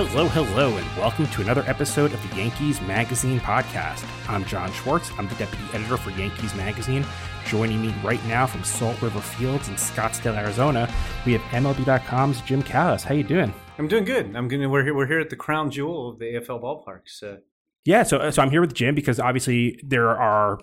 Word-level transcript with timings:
Hello, 0.00 0.28
hello, 0.28 0.76
and 0.76 0.86
welcome 0.96 1.26
to 1.26 1.42
another 1.42 1.64
episode 1.66 2.12
of 2.12 2.30
the 2.30 2.36
Yankees 2.36 2.80
Magazine 2.82 3.40
podcast. 3.40 4.06
I'm 4.28 4.44
John 4.44 4.70
Schwartz. 4.70 5.10
I'm 5.18 5.26
the 5.26 5.34
deputy 5.34 5.64
editor 5.74 5.96
for 5.96 6.10
Yankees 6.10 6.54
Magazine. 6.54 7.04
Joining 7.46 7.82
me 7.82 7.92
right 8.04 8.24
now 8.26 8.46
from 8.46 8.62
Salt 8.62 9.02
River 9.02 9.20
Fields 9.20 9.66
in 9.66 9.74
Scottsdale, 9.74 10.36
Arizona, 10.36 10.88
we 11.26 11.32
have 11.32 11.42
MLB.com's 11.50 12.40
Jim 12.42 12.62
Callis. 12.62 13.02
How 13.02 13.12
you 13.12 13.24
doing? 13.24 13.52
I'm 13.76 13.88
doing 13.88 14.04
good. 14.04 14.36
I'm 14.36 14.46
going. 14.46 14.70
We're 14.70 14.84
here. 14.84 14.94
We're 14.94 15.08
here 15.08 15.18
at 15.18 15.30
the 15.30 15.36
crown 15.36 15.68
jewel 15.68 16.10
of 16.10 16.20
the 16.20 16.26
AFL 16.26 16.62
ballparks. 16.62 17.08
So. 17.08 17.38
Yeah, 17.84 18.04
so 18.04 18.18
uh, 18.18 18.30
so 18.30 18.40
I'm 18.40 18.52
here 18.52 18.60
with 18.60 18.74
Jim 18.74 18.94
because 18.94 19.18
obviously 19.18 19.80
there 19.82 20.10
are, 20.10 20.60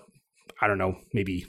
I 0.62 0.66
don't 0.66 0.78
know, 0.78 0.96
maybe 1.12 1.44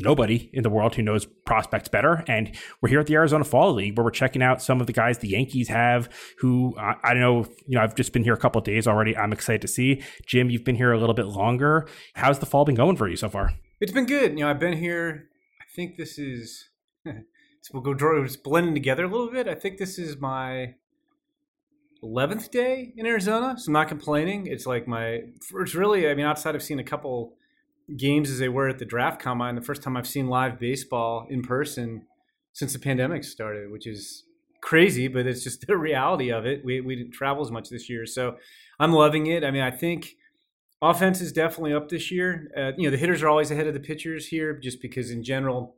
nobody 0.00 0.50
in 0.52 0.62
the 0.62 0.70
world 0.70 0.94
who 0.94 1.02
knows 1.02 1.26
prospects 1.46 1.88
better. 1.88 2.24
And 2.26 2.56
we're 2.80 2.88
here 2.88 3.00
at 3.00 3.06
the 3.06 3.14
Arizona 3.14 3.44
Fall 3.44 3.72
League 3.72 3.96
where 3.96 4.04
we're 4.04 4.10
checking 4.10 4.42
out 4.42 4.62
some 4.62 4.80
of 4.80 4.86
the 4.86 4.92
guys 4.92 5.18
the 5.18 5.28
Yankees 5.28 5.68
have 5.68 6.08
who 6.38 6.74
I, 6.78 6.94
I 7.02 7.14
don't 7.14 7.20
know, 7.20 7.46
you 7.66 7.76
know, 7.76 7.82
I've 7.82 7.94
just 7.94 8.12
been 8.12 8.24
here 8.24 8.34
a 8.34 8.38
couple 8.38 8.60
days 8.60 8.86
already. 8.86 9.16
I'm 9.16 9.32
excited 9.32 9.62
to 9.62 9.68
see. 9.68 10.02
Jim, 10.26 10.50
you've 10.50 10.64
been 10.64 10.76
here 10.76 10.92
a 10.92 10.98
little 10.98 11.14
bit 11.14 11.26
longer. 11.26 11.86
How's 12.14 12.38
the 12.38 12.46
fall 12.46 12.64
been 12.64 12.74
going 12.74 12.96
for 12.96 13.08
you 13.08 13.16
so 13.16 13.28
far? 13.28 13.52
It's 13.80 13.92
been 13.92 14.06
good. 14.06 14.32
You 14.32 14.44
know, 14.44 14.50
I've 14.50 14.60
been 14.60 14.76
here, 14.76 15.28
I 15.60 15.64
think 15.74 15.96
this 15.96 16.18
is, 16.18 16.68
we'll 17.72 17.82
go 17.82 17.94
draw, 17.94 18.22
it's 18.22 18.36
blending 18.36 18.74
together 18.74 19.04
a 19.04 19.08
little 19.08 19.30
bit. 19.30 19.48
I 19.48 19.54
think 19.54 19.78
this 19.78 19.98
is 19.98 20.18
my 20.18 20.74
11th 22.02 22.50
day 22.50 22.92
in 22.96 23.06
Arizona. 23.06 23.54
So 23.58 23.68
I'm 23.68 23.74
not 23.74 23.88
complaining. 23.88 24.46
It's 24.46 24.66
like 24.66 24.86
my, 24.86 25.20
it's 25.60 25.74
really, 25.74 26.08
I 26.08 26.14
mean, 26.14 26.26
outside 26.26 26.54
of 26.54 26.62
seeing 26.62 26.80
a 26.80 26.84
couple 26.84 27.34
games 27.96 28.30
as 28.30 28.38
they 28.38 28.48
were 28.48 28.68
at 28.68 28.78
the 28.78 28.84
draft 28.84 29.20
combine. 29.20 29.54
The 29.54 29.62
first 29.62 29.82
time 29.82 29.96
I've 29.96 30.06
seen 30.06 30.28
live 30.28 30.58
baseball 30.58 31.26
in 31.28 31.42
person 31.42 32.06
since 32.52 32.72
the 32.72 32.78
pandemic 32.78 33.24
started, 33.24 33.70
which 33.70 33.86
is 33.86 34.24
crazy, 34.60 35.08
but 35.08 35.26
it's 35.26 35.42
just 35.42 35.66
the 35.66 35.76
reality 35.76 36.30
of 36.30 36.46
it. 36.46 36.64
We 36.64 36.80
we 36.80 36.96
didn't 36.96 37.12
travel 37.12 37.44
as 37.44 37.50
much 37.50 37.68
this 37.68 37.88
year, 37.88 38.06
so 38.06 38.36
I'm 38.78 38.92
loving 38.92 39.26
it. 39.26 39.44
I 39.44 39.50
mean, 39.50 39.62
I 39.62 39.70
think 39.70 40.16
offense 40.82 41.20
is 41.20 41.32
definitely 41.32 41.74
up 41.74 41.88
this 41.88 42.10
year. 42.10 42.50
Uh, 42.56 42.72
you 42.76 42.84
know, 42.84 42.90
the 42.90 42.96
hitters 42.96 43.22
are 43.22 43.28
always 43.28 43.50
ahead 43.50 43.66
of 43.66 43.74
the 43.74 43.80
pitchers 43.80 44.26
here, 44.26 44.58
just 44.58 44.80
because 44.80 45.10
in 45.10 45.22
general, 45.22 45.76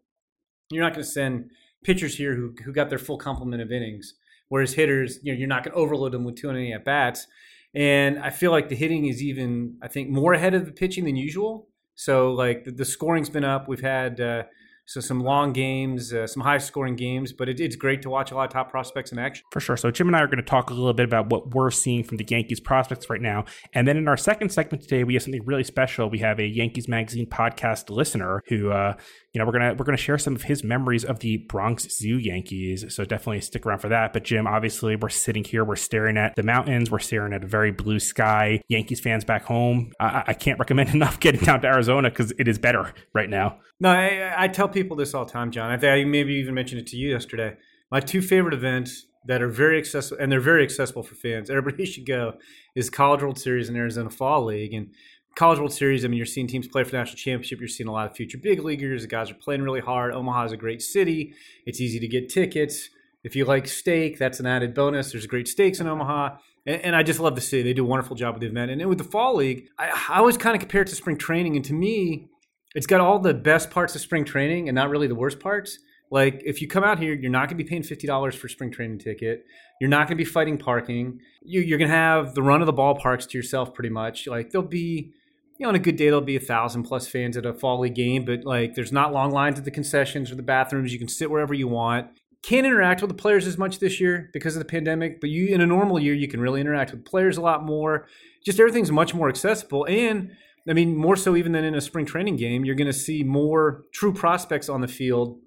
you're 0.71 0.85
not 0.85 0.95
going 0.95 1.05
to 1.05 1.11
send 1.11 1.51
pitchers 1.85 2.17
here 2.17 2.35
who 2.35 2.55
who 2.65 2.73
got 2.73 2.89
their 2.89 2.99
full 2.99 3.19
complement 3.19 3.63
of 3.63 3.73
innings. 3.73 4.15
Whereas 4.49 4.75
hitters, 4.75 5.19
you 5.23 5.33
know, 5.33 5.39
you're 5.39 5.49
not 5.49 5.65
going 5.65 5.73
to 5.73 5.79
overload 5.79 6.13
them 6.13 6.25
with 6.25 6.37
200 6.37 6.73
at 6.73 6.85
bats. 6.85 7.27
And 7.75 8.19
I 8.19 8.29
feel 8.29 8.51
like 8.51 8.69
the 8.69 8.77
hitting 8.77 9.07
is 9.07 9.23
even, 9.23 9.79
I 9.83 9.89
think, 9.89 10.11
more 10.11 10.35
ahead 10.35 10.53
of 10.53 10.67
the 10.67 10.73
pitching 10.73 11.07
than 11.07 11.17
usual. 11.17 11.69
So 11.95 12.33
like 12.33 12.65
the, 12.65 12.71
the 12.73 12.85
scoring's 12.85 13.31
been 13.31 13.45
up. 13.45 13.69
We've 13.69 13.81
had 13.81 14.21
uh, 14.21 14.45
so 14.87 15.01
some 15.01 15.21
long 15.21 15.53
games, 15.53 16.13
uh, 16.13 16.27
some 16.27 16.43
high 16.43 16.59
scoring 16.59 16.97
games, 16.97 17.33
but 17.33 17.49
it, 17.49 17.61
it's 17.61 17.77
great 17.77 18.03
to 18.03 18.11
watch 18.11 18.31
a 18.31 18.35
lot 18.35 18.45
of 18.45 18.51
top 18.51 18.71
prospects 18.71 19.13
in 19.13 19.19
action. 19.19 19.45
For 19.53 19.61
sure. 19.61 19.77
So 19.77 19.91
Jim 19.91 20.09
and 20.09 20.17
I 20.17 20.21
are 20.21 20.27
going 20.27 20.39
to 20.39 20.43
talk 20.43 20.71
a 20.71 20.75
little 20.75 20.93
bit 20.93 21.05
about 21.05 21.31
what 21.31 21.55
we're 21.55 21.71
seeing 21.71 22.05
from 22.05 22.17
the 22.17 22.27
Yankees 22.29 22.61
prospects 22.61 23.09
right 23.09 23.21
now. 23.21 23.45
And 23.75 23.87
then 23.87 23.97
in 23.97 24.09
our 24.09 24.17
second 24.17 24.51
segment 24.51 24.83
today, 24.83 25.05
we 25.05 25.15
have 25.15 25.23
something 25.23 25.45
really 25.45 25.65
special. 25.65 26.11
We 26.11 26.19
have 26.19 26.39
a 26.39 26.47
Yankees 26.47 26.89
magazine 26.89 27.27
podcast 27.27 27.91
listener 27.91 28.43
who, 28.49 28.71
uh, 28.71 28.95
you 29.33 29.39
know, 29.39 29.47
we're 29.47 29.53
gonna 29.53 29.75
we're 29.75 29.87
gonna 29.87 29.97
share 29.97 30.19
some 30.19 30.35
of 30.35 30.43
his 30.43 30.63
memories 30.63 31.05
of 31.05 31.21
the 31.21 31.39
Bronx 31.39 31.89
Zoo 31.99 32.19
Yankees. 32.19 32.85
So 32.95 33.05
definitely 33.05 33.41
stick 33.41 33.65
around 33.65 33.79
for 33.79 33.89
that. 33.89 34.13
But 34.13 34.25
Jim, 34.25 34.47
obviously, 34.47 34.95
we're 34.95 35.09
sitting 35.09 35.43
here, 35.43 35.65
we're 35.65 35.77
staring 35.77 36.19
at 36.19 36.37
the 36.37 36.43
mountains, 36.43 36.91
we're 36.91 36.99
staring 36.99 37.33
at 37.33 37.43
a 37.43 37.47
very 37.47 37.73
blue 37.73 37.99
sky. 37.99 38.61
Yankees 38.69 39.01
fans 39.01 39.25
back 39.25 39.45
home, 39.45 39.93
I, 39.99 40.25
I 40.29 40.35
can't 40.35 40.59
recommend 40.59 40.91
enough 40.95 41.19
getting 41.19 41.41
down 41.41 41.63
to 41.63 41.69
Arizona 41.69 42.11
because 42.11 42.33
it 42.39 42.47
is 42.47 42.59
better 42.59 42.93
right 43.15 43.31
now. 43.31 43.59
No, 43.83 43.91
I, 43.91 44.45
I, 44.45 44.47
tell 44.47 44.69
people 44.73 44.97
this 44.97 45.15
all 45.15 45.25
the 45.25 45.33
time, 45.33 45.51
John. 45.51 45.71
I 45.71 45.77
think 45.77 46.09
maybe 46.09 46.35
even 46.35 46.55
mentioned 46.55 46.81
it 46.81 46.87
to 46.89 46.97
you 46.97 47.11
yesterday. 47.11 47.57
My 47.91 48.01
two 48.01 48.23
favorite 48.23 48.55
events 48.55 49.07
that 49.27 49.43
are 49.43 49.49
very 49.49 49.79
accessible, 49.79 50.21
and 50.21 50.33
they're 50.33 50.41
very 50.41 50.65
accessible 50.65 51.03
for 51.03 51.15
fans. 51.15 51.51
Everybody 51.51 51.85
should 51.85 52.07
go. 52.07 52.35
Is 52.75 52.91
College 52.91 53.23
World 53.23 53.39
Series 53.39 53.69
and 53.69 53.77
Arizona 53.77 54.11
Fall 54.11 54.45
League, 54.45 54.75
and 54.75 54.91
College 55.35 55.59
World 55.59 55.73
Series. 55.73 56.05
I 56.05 56.09
mean, 56.09 56.17
you're 56.17 56.27
seeing 56.27 56.47
teams 56.47 56.69
play 56.69 56.85
for 56.85 56.95
national 56.95 57.17
championship. 57.17 57.59
You're 57.59 57.69
seeing 57.69 57.89
a 57.89 57.93
lot 57.93 58.11
of 58.11 58.17
future 58.17 58.39
big 58.39 58.63
leaguers. 58.63 59.03
The 59.03 59.09
guys 59.09 59.31
are 59.31 59.35
playing 59.35 59.63
really 59.63 59.81
hard. 59.81 60.13
Omaha 60.15 60.45
is 60.45 60.53
a 60.53 60.57
great 60.57 60.83
city. 60.83 61.35
It's 61.65 61.81
easy 61.81 61.99
to 62.01 62.09
get 62.09 62.29
tickets. 62.29 62.91
If 63.25 63.37
you 63.37 63.45
like 63.45 63.69
steak, 63.69 64.19
that's 64.19 64.41
an 64.41 64.47
added 64.47 64.75
bonus. 64.75 65.13
There's 65.13 65.27
great 65.27 65.49
steaks 65.49 65.81
in 65.81 65.87
Omaha. 65.87 66.37
And, 66.67 66.83
and 66.83 66.97
I 66.97 67.03
just 67.03 67.21
love 67.21 67.35
the 67.35 67.41
city. 67.41 67.63
They 67.63 67.73
do 67.73 67.85
a 67.85 67.89
wonderful 67.89 68.17
job 68.17 68.35
with 68.35 68.43
the 68.43 68.49
event. 68.49 68.71
And 68.71 68.89
with 68.89 68.99
the 68.99 69.05
Fall 69.05 69.37
League, 69.37 69.69
I, 69.79 69.91
I 70.09 70.19
always 70.19 70.37
kind 70.37 70.55
of 70.55 70.61
compare 70.61 70.83
it 70.83 70.89
to 70.89 70.95
spring 70.95 71.17
training. 71.17 71.57
And 71.57 71.65
to 71.67 71.73
me, 71.73 72.29
it's 72.75 72.87
got 72.87 73.01
all 73.01 73.19
the 73.19 73.35
best 73.35 73.71
parts 73.71 73.95
of 73.95 74.01
spring 74.01 74.25
training 74.25 74.69
and 74.69 74.75
not 74.75 74.91
really 74.91 75.07
the 75.07 75.15
worst 75.15 75.41
parts. 75.41 75.79
Like 76.13 76.43
if 76.45 76.61
you 76.61 76.69
come 76.69 76.85
out 76.85 76.99
here, 76.99 77.15
you're 77.15 77.31
not 77.31 77.49
going 77.49 77.57
to 77.57 77.65
be 77.65 77.69
paying 77.69 77.83
fifty 77.83 78.07
dollars 78.07 78.35
for 78.35 78.47
a 78.47 78.51
spring 78.51 78.71
training 78.71 78.99
ticket. 78.99 79.47
You're 79.81 79.89
not 79.89 80.09
going 80.09 80.19
to 80.19 80.25
be 80.25 80.29
fighting 80.29 80.59
parking. 80.59 81.21
You, 81.43 81.75
are 81.75 81.79
going 81.79 81.91
to 81.91 81.97
have 81.97 82.35
the 82.35 82.43
run 82.43 82.61
of 82.61 82.67
the 82.67 82.73
ballparks 82.73 83.27
to 83.31 83.39
yourself, 83.39 83.73
pretty 83.75 83.89
much. 83.89 84.27
Like 84.27 84.51
there'll 84.51 84.67
be, 84.67 85.13
you 85.59 85.65
know, 85.65 85.71
on 85.71 85.75
a 85.75 85.79
good 85.79 85.97
day 85.97 86.07
there'll 86.07 86.21
be 86.21 86.37
a 86.37 86.41
thousand 86.41 86.83
plus 86.83 87.09
fans 87.09 87.39
at 87.39 87.47
a 87.47 87.55
fall 87.55 87.81
league 87.81 87.95
game, 87.95 88.27
but 88.27 88.45
like 88.45 88.75
there's 88.75 88.93
not 88.93 89.15
long 89.15 89.31
lines 89.31 89.59
at 89.59 89.65
the 89.65 89.71
concessions 89.71 90.31
or 90.31 90.35
the 90.35 90.43
bathrooms. 90.43 90.93
You 90.93 90.99
can 90.99 91.09
sit 91.09 91.31
wherever 91.31 91.55
you 91.55 91.67
want. 91.67 92.09
Can't 92.43 92.67
interact 92.67 93.01
with 93.01 93.09
the 93.09 93.15
players 93.15 93.47
as 93.47 93.57
much 93.57 93.79
this 93.79 93.99
year 93.99 94.29
because 94.35 94.55
of 94.55 94.61
the 94.61 94.69
pandemic, 94.69 95.19
but 95.19 95.31
you 95.31 95.55
in 95.55 95.63
a 95.63 95.67
normal 95.67 95.99
year 95.99 96.13
you 96.13 96.29
can 96.29 96.41
really 96.41 96.61
interact 96.61 96.91
with 96.91 97.07
players 97.07 97.39
a 97.39 97.41
lot 97.41 97.65
more. 97.65 98.07
Just 98.45 98.61
everything's 98.61 98.93
much 98.93 99.15
more 99.15 99.31
accessible 99.31 99.87
and 99.89 100.33
I 100.69 100.73
mean, 100.73 100.97
more 100.97 101.17
so 101.17 101.35
even 101.37 101.53
than 101.53 101.65
in 101.65 101.75
a 101.75 101.81
spring 101.81 102.07
training 102.07 102.37
game, 102.37 102.65
you're 102.65 102.77
going 102.77 102.87
to 102.87 102.93
see 102.93 103.25
more 103.25 103.85
true 103.93 104.13
prospects 104.13 104.69
on 104.69 104.81
the 104.81 104.89
field 104.89 105.41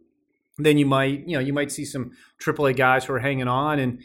than 0.57 0.77
you 0.77 0.85
might, 0.85 1.27
you 1.27 1.37
know, 1.37 1.39
you 1.39 1.53
might 1.53 1.71
see 1.71 1.85
some 1.85 2.11
AAA 2.41 2.75
guys 2.75 3.05
who 3.05 3.13
are 3.13 3.19
hanging 3.19 3.47
on. 3.47 3.79
And 3.79 4.01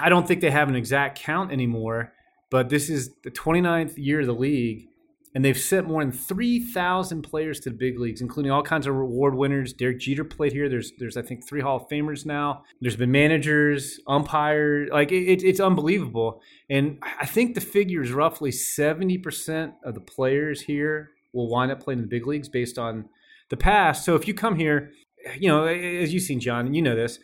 I 0.00 0.08
don't 0.08 0.26
think 0.26 0.40
they 0.40 0.50
have 0.50 0.68
an 0.68 0.76
exact 0.76 1.18
count 1.18 1.52
anymore, 1.52 2.12
but 2.50 2.68
this 2.68 2.90
is 2.90 3.14
the 3.22 3.30
29th 3.30 3.94
year 3.96 4.20
of 4.20 4.26
the 4.26 4.34
league 4.34 4.88
and 5.36 5.44
they've 5.44 5.58
sent 5.58 5.86
more 5.86 6.02
than 6.02 6.12
3,000 6.12 7.20
players 7.20 7.60
to 7.60 7.68
the 7.68 7.76
big 7.76 8.00
leagues, 8.00 8.22
including 8.22 8.50
all 8.50 8.62
kinds 8.62 8.86
of 8.86 8.94
reward 8.94 9.34
winners. 9.34 9.74
Derek 9.74 9.98
Jeter 9.98 10.24
played 10.24 10.52
here. 10.52 10.66
There's, 10.66 10.92
there's 10.98 11.18
I 11.18 11.20
think, 11.20 11.46
three 11.46 11.60
Hall 11.60 11.76
of 11.76 11.90
Famers 11.90 12.24
now. 12.24 12.62
There's 12.80 12.96
been 12.96 13.12
managers, 13.12 14.00
umpires. 14.06 14.88
Like, 14.90 15.12
it, 15.12 15.44
it's 15.44 15.60
unbelievable. 15.60 16.40
And 16.70 17.02
I 17.20 17.26
think 17.26 17.54
the 17.54 17.60
figure 17.60 18.00
is 18.00 18.12
roughly 18.12 18.50
70% 18.50 19.74
of 19.84 19.92
the 19.92 20.00
players 20.00 20.62
here 20.62 21.10
will 21.34 21.50
wind 21.50 21.70
up 21.70 21.80
playing 21.80 21.98
in 21.98 22.04
the 22.06 22.08
big 22.08 22.26
leagues 22.26 22.48
based 22.48 22.78
on 22.78 23.10
the 23.50 23.58
past. 23.58 24.06
So 24.06 24.14
if 24.14 24.26
you 24.26 24.32
come 24.32 24.56
here, 24.56 24.90
you 25.38 25.48
know, 25.48 25.66
as 25.66 26.14
you've 26.14 26.22
seen, 26.22 26.40
John, 26.40 26.64
and 26.64 26.74
you 26.74 26.80
know 26.80 26.96
this, 26.96 27.18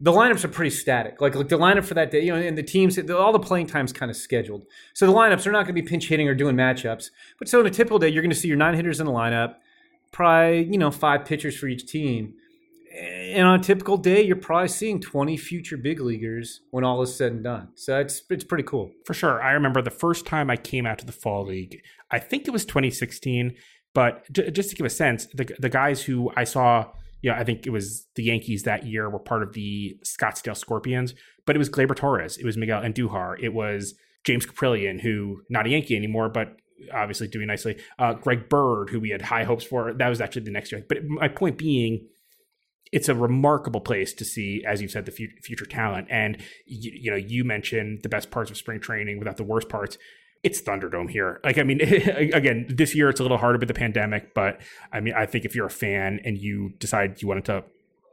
the 0.00 0.12
lineups 0.12 0.44
are 0.44 0.48
pretty 0.48 0.70
static. 0.70 1.20
Like 1.20 1.34
like 1.34 1.48
the 1.48 1.58
lineup 1.58 1.84
for 1.84 1.94
that 1.94 2.10
day, 2.10 2.20
you 2.20 2.32
know, 2.32 2.40
and 2.40 2.56
the 2.56 2.62
teams, 2.62 2.98
all 3.10 3.32
the 3.32 3.38
playing 3.38 3.66
time's 3.66 3.92
kind 3.92 4.10
of 4.10 4.16
scheduled. 4.16 4.66
So 4.94 5.06
the 5.06 5.12
lineups 5.12 5.46
are 5.46 5.52
not 5.52 5.64
going 5.64 5.74
to 5.74 5.82
be 5.82 5.82
pinch 5.82 6.08
hitting 6.08 6.28
or 6.28 6.34
doing 6.34 6.54
matchups. 6.54 7.10
But 7.38 7.48
so 7.48 7.60
in 7.60 7.66
a 7.66 7.70
typical 7.70 7.98
day, 7.98 8.08
you're 8.08 8.22
going 8.22 8.30
to 8.30 8.36
see 8.36 8.48
your 8.48 8.58
nine 8.58 8.74
hitters 8.74 9.00
in 9.00 9.06
the 9.06 9.12
lineup, 9.12 9.56
probably 10.12 10.64
you 10.64 10.78
know 10.78 10.90
five 10.90 11.24
pitchers 11.24 11.56
for 11.56 11.66
each 11.66 11.86
team. 11.86 12.34
And 12.98 13.46
on 13.46 13.60
a 13.60 13.62
typical 13.62 13.98
day, 13.98 14.22
you're 14.22 14.36
probably 14.36 14.68
seeing 14.68 15.00
20 15.00 15.36
future 15.36 15.76
big 15.76 16.00
leaguers 16.00 16.62
when 16.70 16.82
all 16.82 17.02
is 17.02 17.14
said 17.14 17.32
and 17.32 17.44
done. 17.44 17.68
So 17.74 17.98
it's 17.98 18.22
it's 18.28 18.44
pretty 18.44 18.64
cool. 18.64 18.90
For 19.06 19.14
sure. 19.14 19.42
I 19.42 19.52
remember 19.52 19.80
the 19.80 19.90
first 19.90 20.26
time 20.26 20.50
I 20.50 20.56
came 20.56 20.86
out 20.86 20.98
to 20.98 21.06
the 21.06 21.12
fall 21.12 21.46
league. 21.46 21.82
I 22.10 22.18
think 22.18 22.46
it 22.46 22.50
was 22.50 22.64
2016. 22.66 23.54
But 23.94 24.30
just 24.30 24.68
to 24.68 24.76
give 24.76 24.84
a 24.84 24.90
sense, 24.90 25.26
the 25.32 25.56
the 25.58 25.70
guys 25.70 26.02
who 26.02 26.30
I 26.36 26.44
saw 26.44 26.90
you 27.26 27.32
know, 27.32 27.38
I 27.38 27.42
think 27.42 27.66
it 27.66 27.70
was 27.70 28.06
the 28.14 28.22
Yankees 28.22 28.62
that 28.62 28.86
year 28.86 29.10
were 29.10 29.18
part 29.18 29.42
of 29.42 29.52
the 29.52 29.98
Scottsdale 30.04 30.56
Scorpions, 30.56 31.12
but 31.44 31.56
it 31.56 31.58
was 31.58 31.68
Gleyber 31.68 31.96
Torres, 31.96 32.38
it 32.38 32.44
was 32.44 32.56
Miguel 32.56 32.82
Andujar, 32.82 33.34
it 33.42 33.52
was 33.52 33.94
James 34.24 34.46
Kaprielian, 34.46 35.00
who 35.00 35.42
not 35.50 35.66
a 35.66 35.70
Yankee 35.70 35.96
anymore, 35.96 36.28
but 36.28 36.54
obviously 36.94 37.26
doing 37.26 37.48
nicely. 37.48 37.80
Uh, 37.98 38.12
Greg 38.12 38.48
Bird, 38.48 38.90
who 38.90 39.00
we 39.00 39.10
had 39.10 39.22
high 39.22 39.42
hopes 39.42 39.64
for, 39.64 39.92
that 39.92 40.08
was 40.08 40.20
actually 40.20 40.42
the 40.42 40.52
next 40.52 40.70
year. 40.70 40.84
But 40.88 40.98
my 41.04 41.26
point 41.26 41.58
being, 41.58 42.06
it's 42.92 43.08
a 43.08 43.14
remarkable 43.16 43.80
place 43.80 44.14
to 44.14 44.24
see, 44.24 44.62
as 44.64 44.80
you 44.80 44.86
said, 44.86 45.04
the 45.04 45.10
future, 45.10 45.34
future 45.42 45.66
talent. 45.66 46.06
And 46.08 46.40
you, 46.64 46.92
you 46.94 47.10
know, 47.10 47.16
you 47.16 47.42
mentioned 47.42 48.04
the 48.04 48.08
best 48.08 48.30
parts 48.30 48.52
of 48.52 48.56
spring 48.56 48.78
training 48.78 49.18
without 49.18 49.36
the 49.36 49.42
worst 49.42 49.68
parts 49.68 49.98
it's 50.46 50.62
Thunderdome 50.62 51.10
here. 51.10 51.40
Like, 51.42 51.58
I 51.58 51.64
mean, 51.64 51.80
again, 52.32 52.66
this 52.68 52.94
year 52.94 53.08
it's 53.10 53.18
a 53.18 53.24
little 53.24 53.36
harder 53.36 53.58
with 53.58 53.66
the 53.66 53.74
pandemic, 53.74 54.32
but 54.32 54.60
I 54.92 55.00
mean, 55.00 55.12
I 55.14 55.26
think 55.26 55.44
if 55.44 55.56
you're 55.56 55.66
a 55.66 55.70
fan 55.70 56.20
and 56.24 56.38
you 56.38 56.72
decide 56.78 57.20
you 57.20 57.26
wanted 57.26 57.46
to 57.46 57.64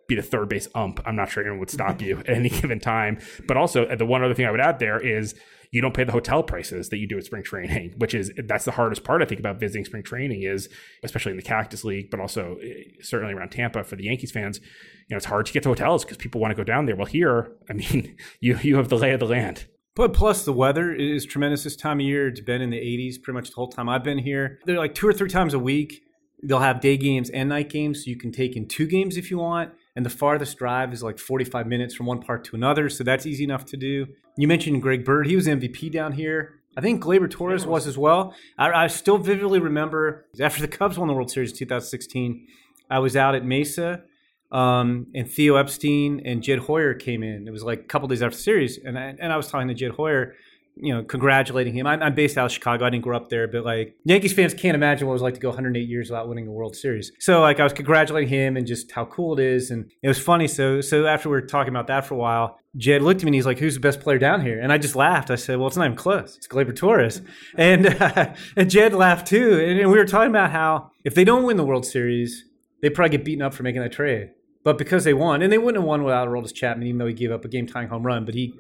be 0.07 0.15
the 0.15 0.24
third 0.24 0.50
base 0.50 0.68
ump, 0.74 1.00
I'm 1.06 1.15
not 1.15 1.30
sure 1.30 1.44
anyone 1.44 1.59
would 1.59 1.69
stop 1.69 2.01
you 2.01 2.18
at 2.27 2.30
any 2.30 2.50
given 2.50 2.80
time. 2.80 3.19
But 3.47 3.56
also, 3.56 3.85
uh, 3.85 3.95
the 3.95 4.06
one 4.07 4.24
other 4.24 4.33
thing 4.33 4.47
I 4.47 4.51
would 4.51 4.59
add 4.59 4.80
there 4.80 5.00
is 5.00 5.35
you 5.69 5.80
don't 5.80 5.94
pay 5.94 6.03
the 6.03 6.12
hotel 6.12 6.41
prices 6.41 6.89
that 6.89 6.97
you 6.97 7.07
do 7.07 7.19
at 7.19 7.24
spring 7.24 7.44
training, 7.44 7.94
which 7.97 8.15
is 8.15 8.31
that's 8.35 8.65
the 8.65 8.71
hardest 8.71 9.03
part 9.03 9.21
I 9.21 9.25
think 9.25 9.39
about 9.39 9.59
visiting 9.59 9.85
spring 9.85 10.03
training 10.03 10.41
is 10.41 10.69
especially 11.03 11.33
in 11.33 11.38
the 11.38 11.44
Cactus 11.44 11.83
League, 11.83 12.09
but 12.09 12.19
also 12.19 12.57
eh, 12.63 12.85
certainly 13.01 13.35
around 13.35 13.50
Tampa 13.50 13.83
for 13.83 13.95
the 13.95 14.06
Yankees 14.06 14.31
fans. 14.31 14.59
You 14.59 15.12
know, 15.12 15.18
it's 15.18 15.27
hard 15.27 15.45
to 15.45 15.53
get 15.53 15.62
to 15.63 15.69
hotels 15.69 16.03
because 16.03 16.18
people 16.18 16.41
want 16.41 16.50
to 16.50 16.56
go 16.56 16.63
down 16.63 16.88
there. 16.88 16.95
Well, 16.95 17.06
here, 17.06 17.51
I 17.69 17.74
mean, 17.74 18.18
you 18.39 18.57
you 18.63 18.77
have 18.77 18.89
the 18.89 18.97
lay 18.97 19.12
of 19.12 19.19
the 19.19 19.27
land. 19.27 19.68
But 19.95 20.13
plus, 20.13 20.44
the 20.44 20.54
weather 20.54 20.92
is 20.92 21.24
tremendous 21.24 21.63
this 21.63 21.75
time 21.75 22.00
of 22.00 22.06
year. 22.06 22.28
It's 22.28 22.40
been 22.40 22.62
in 22.62 22.72
the 22.72 22.80
80s 22.80 23.22
pretty 23.22 23.36
much 23.36 23.50
the 23.50 23.56
whole 23.56 23.68
time 23.68 23.88
I've 23.88 24.04
been 24.04 24.18
here. 24.18 24.60
They're 24.66 24.80
like 24.80 24.95
two 24.95 25.07
or 25.07 25.13
three 25.13 25.30
times 25.30 25.54
a 25.54 25.60
week. 25.60 26.04
They'll 26.42 26.60
have 26.60 26.81
day 26.81 26.98
games 26.98 27.30
and 27.30 27.50
night 27.50 27.69
games, 27.69 28.04
so 28.04 28.10
you 28.10 28.18
can 28.18 28.31
take 28.31 28.56
in 28.56 28.68
two 28.68 28.88
games 28.88 29.18
if 29.18 29.30
you 29.30 29.38
want. 29.38 29.72
And 29.95 30.04
the 30.04 30.10
farthest 30.10 30.57
drive 30.57 30.94
is 30.94 31.04
like 31.04 31.19
45 31.19 31.68
minutes 31.68 31.94
from 31.94 32.07
one 32.07 32.22
part 32.22 32.44
to 32.45 32.56
another, 32.56 32.90
so 32.90 33.04
that's 33.04 33.28
easy 33.28 33.44
enough 33.44 33.66
to 33.66 33.78
do. 33.78 34.07
You 34.36 34.48
mentioned 34.48 34.81
Greg 34.81 35.06
Bird; 35.06 35.28
he 35.28 35.36
was 35.36 35.45
MVP 35.45 35.92
down 35.92 36.13
here. 36.13 36.56
I 36.75 36.81
think 36.81 37.04
Gleyber 37.04 37.30
Torres 37.30 37.68
was 37.68 37.86
as 37.86 37.95
well. 37.95 38.34
I, 38.57 38.72
I 38.72 38.88
still 38.88 39.19
vividly 39.19 39.60
remember 39.60 40.25
after 40.42 40.60
the 40.60 40.68
Cubs 40.68 40.98
won 40.98 41.07
the 41.07 41.13
World 41.13 41.30
Series 41.30 41.51
in 41.51 41.57
2016. 41.57 42.48
I 42.90 42.98
was 42.98 43.16
out 43.16 43.36
at 43.36 43.45
Mesa 43.45 44.04
um, 44.53 45.07
and 45.15 45.29
Theo 45.29 45.55
Epstein 45.55 46.21
and 46.25 46.44
Jed 46.44 46.59
Hoyer 46.59 46.94
came 46.94 47.23
in. 47.23 47.47
It 47.47 47.51
was 47.51 47.63
like 47.63 47.79
a 47.79 47.83
couple 47.83 48.07
days 48.07 48.21
after 48.21 48.38
the 48.38 48.44
series, 48.44 48.77
and 48.77 48.97
I, 48.97 49.15
and 49.19 49.33
I 49.33 49.38
was 49.38 49.47
talking 49.47 49.67
to 49.67 49.73
Jed 49.73 49.91
Hoyer, 49.91 50.35
you 50.75 50.94
know, 50.94 51.03
congratulating 51.03 51.73
him. 51.73 51.88
I'm, 51.88 52.01
I'm, 52.01 52.15
based 52.15 52.38
out 52.38 52.45
of 52.45 52.51
Chicago. 52.51 52.85
I 52.85 52.91
didn't 52.91 53.03
grow 53.03 53.17
up 53.17 53.29
there, 53.29 53.47
but 53.47 53.65
like 53.65 53.95
Yankees 54.05 54.33
fans 54.33 54.53
can't 54.53 54.75
imagine 54.75 55.07
what 55.07 55.13
it 55.13 55.15
was 55.15 55.21
like 55.23 55.33
to 55.35 55.39
go 55.39 55.50
108 55.50 55.88
years 55.88 56.09
without 56.09 56.29
winning 56.29 56.47
a 56.47 56.51
World 56.51 56.75
Series. 56.75 57.11
So 57.19 57.41
like 57.41 57.59
I 57.59 57.63
was 57.63 57.73
congratulating 57.73 58.29
him 58.29 58.55
and 58.55 58.65
just 58.65 58.91
how 58.91 59.05
cool 59.05 59.39
it 59.39 59.44
is, 59.44 59.71
and 59.71 59.91
it 60.03 60.07
was 60.07 60.19
funny. 60.19 60.47
So 60.47 60.81
so 60.81 61.07
after 61.07 61.29
we 61.29 61.33
were 61.33 61.41
talking 61.41 61.73
about 61.73 61.88
that 61.88 62.06
for 62.06 62.13
a 62.13 62.17
while, 62.17 62.59
Jed 62.77 63.01
looked 63.01 63.21
at 63.21 63.25
me 63.25 63.29
and 63.29 63.35
he's 63.35 63.47
like, 63.47 63.57
"Who's 63.57 63.73
the 63.73 63.79
best 63.79 64.01
player 64.01 64.19
down 64.19 64.41
here?" 64.41 64.59
And 64.61 64.71
I 64.71 64.77
just 64.77 64.95
laughed. 64.95 65.31
I 65.31 65.35
said, 65.35 65.57
"Well, 65.57 65.67
it's 65.67 65.77
not 65.77 65.85
even 65.85 65.97
close. 65.97 66.38
It's 66.38 66.47
Gleyber 66.47 66.75
Torres." 66.75 67.21
And 67.57 67.88
uh, 67.88 68.33
and 68.56 68.69
Jed 68.69 68.94
laughed 68.94 69.27
too. 69.27 69.59
And, 69.59 69.79
and 69.79 69.91
we 69.91 69.97
were 69.97 70.06
talking 70.06 70.29
about 70.29 70.51
how 70.51 70.91
if 71.03 71.15
they 71.15 71.23
don't 71.23 71.44
win 71.44 71.57
the 71.57 71.65
World 71.65 71.85
Series, 71.85 72.45
they 72.83 72.89
probably 72.89 73.17
get 73.17 73.25
beaten 73.25 73.41
up 73.41 73.53
for 73.53 73.63
making 73.63 73.81
that 73.81 73.91
trade. 73.91 74.31
But 74.63 74.77
because 74.77 75.04
they 75.04 75.13
won, 75.13 75.42
and 75.42 75.51
they 75.51 75.57
wouldn't 75.57 75.81
have 75.81 75.88
won 75.88 76.04
without 76.04 76.27
Aroldis 76.27 76.54
Chapman, 76.54 76.88
even 76.88 76.98
though 76.98 77.07
he 77.07 77.13
gave 77.13 77.31
up 77.31 77.44
a 77.45 77.50
game 77.50 77.68
tying 77.68 77.89
home 77.89 78.04
run, 78.04 78.25
but 78.25 78.33
he 78.33 78.57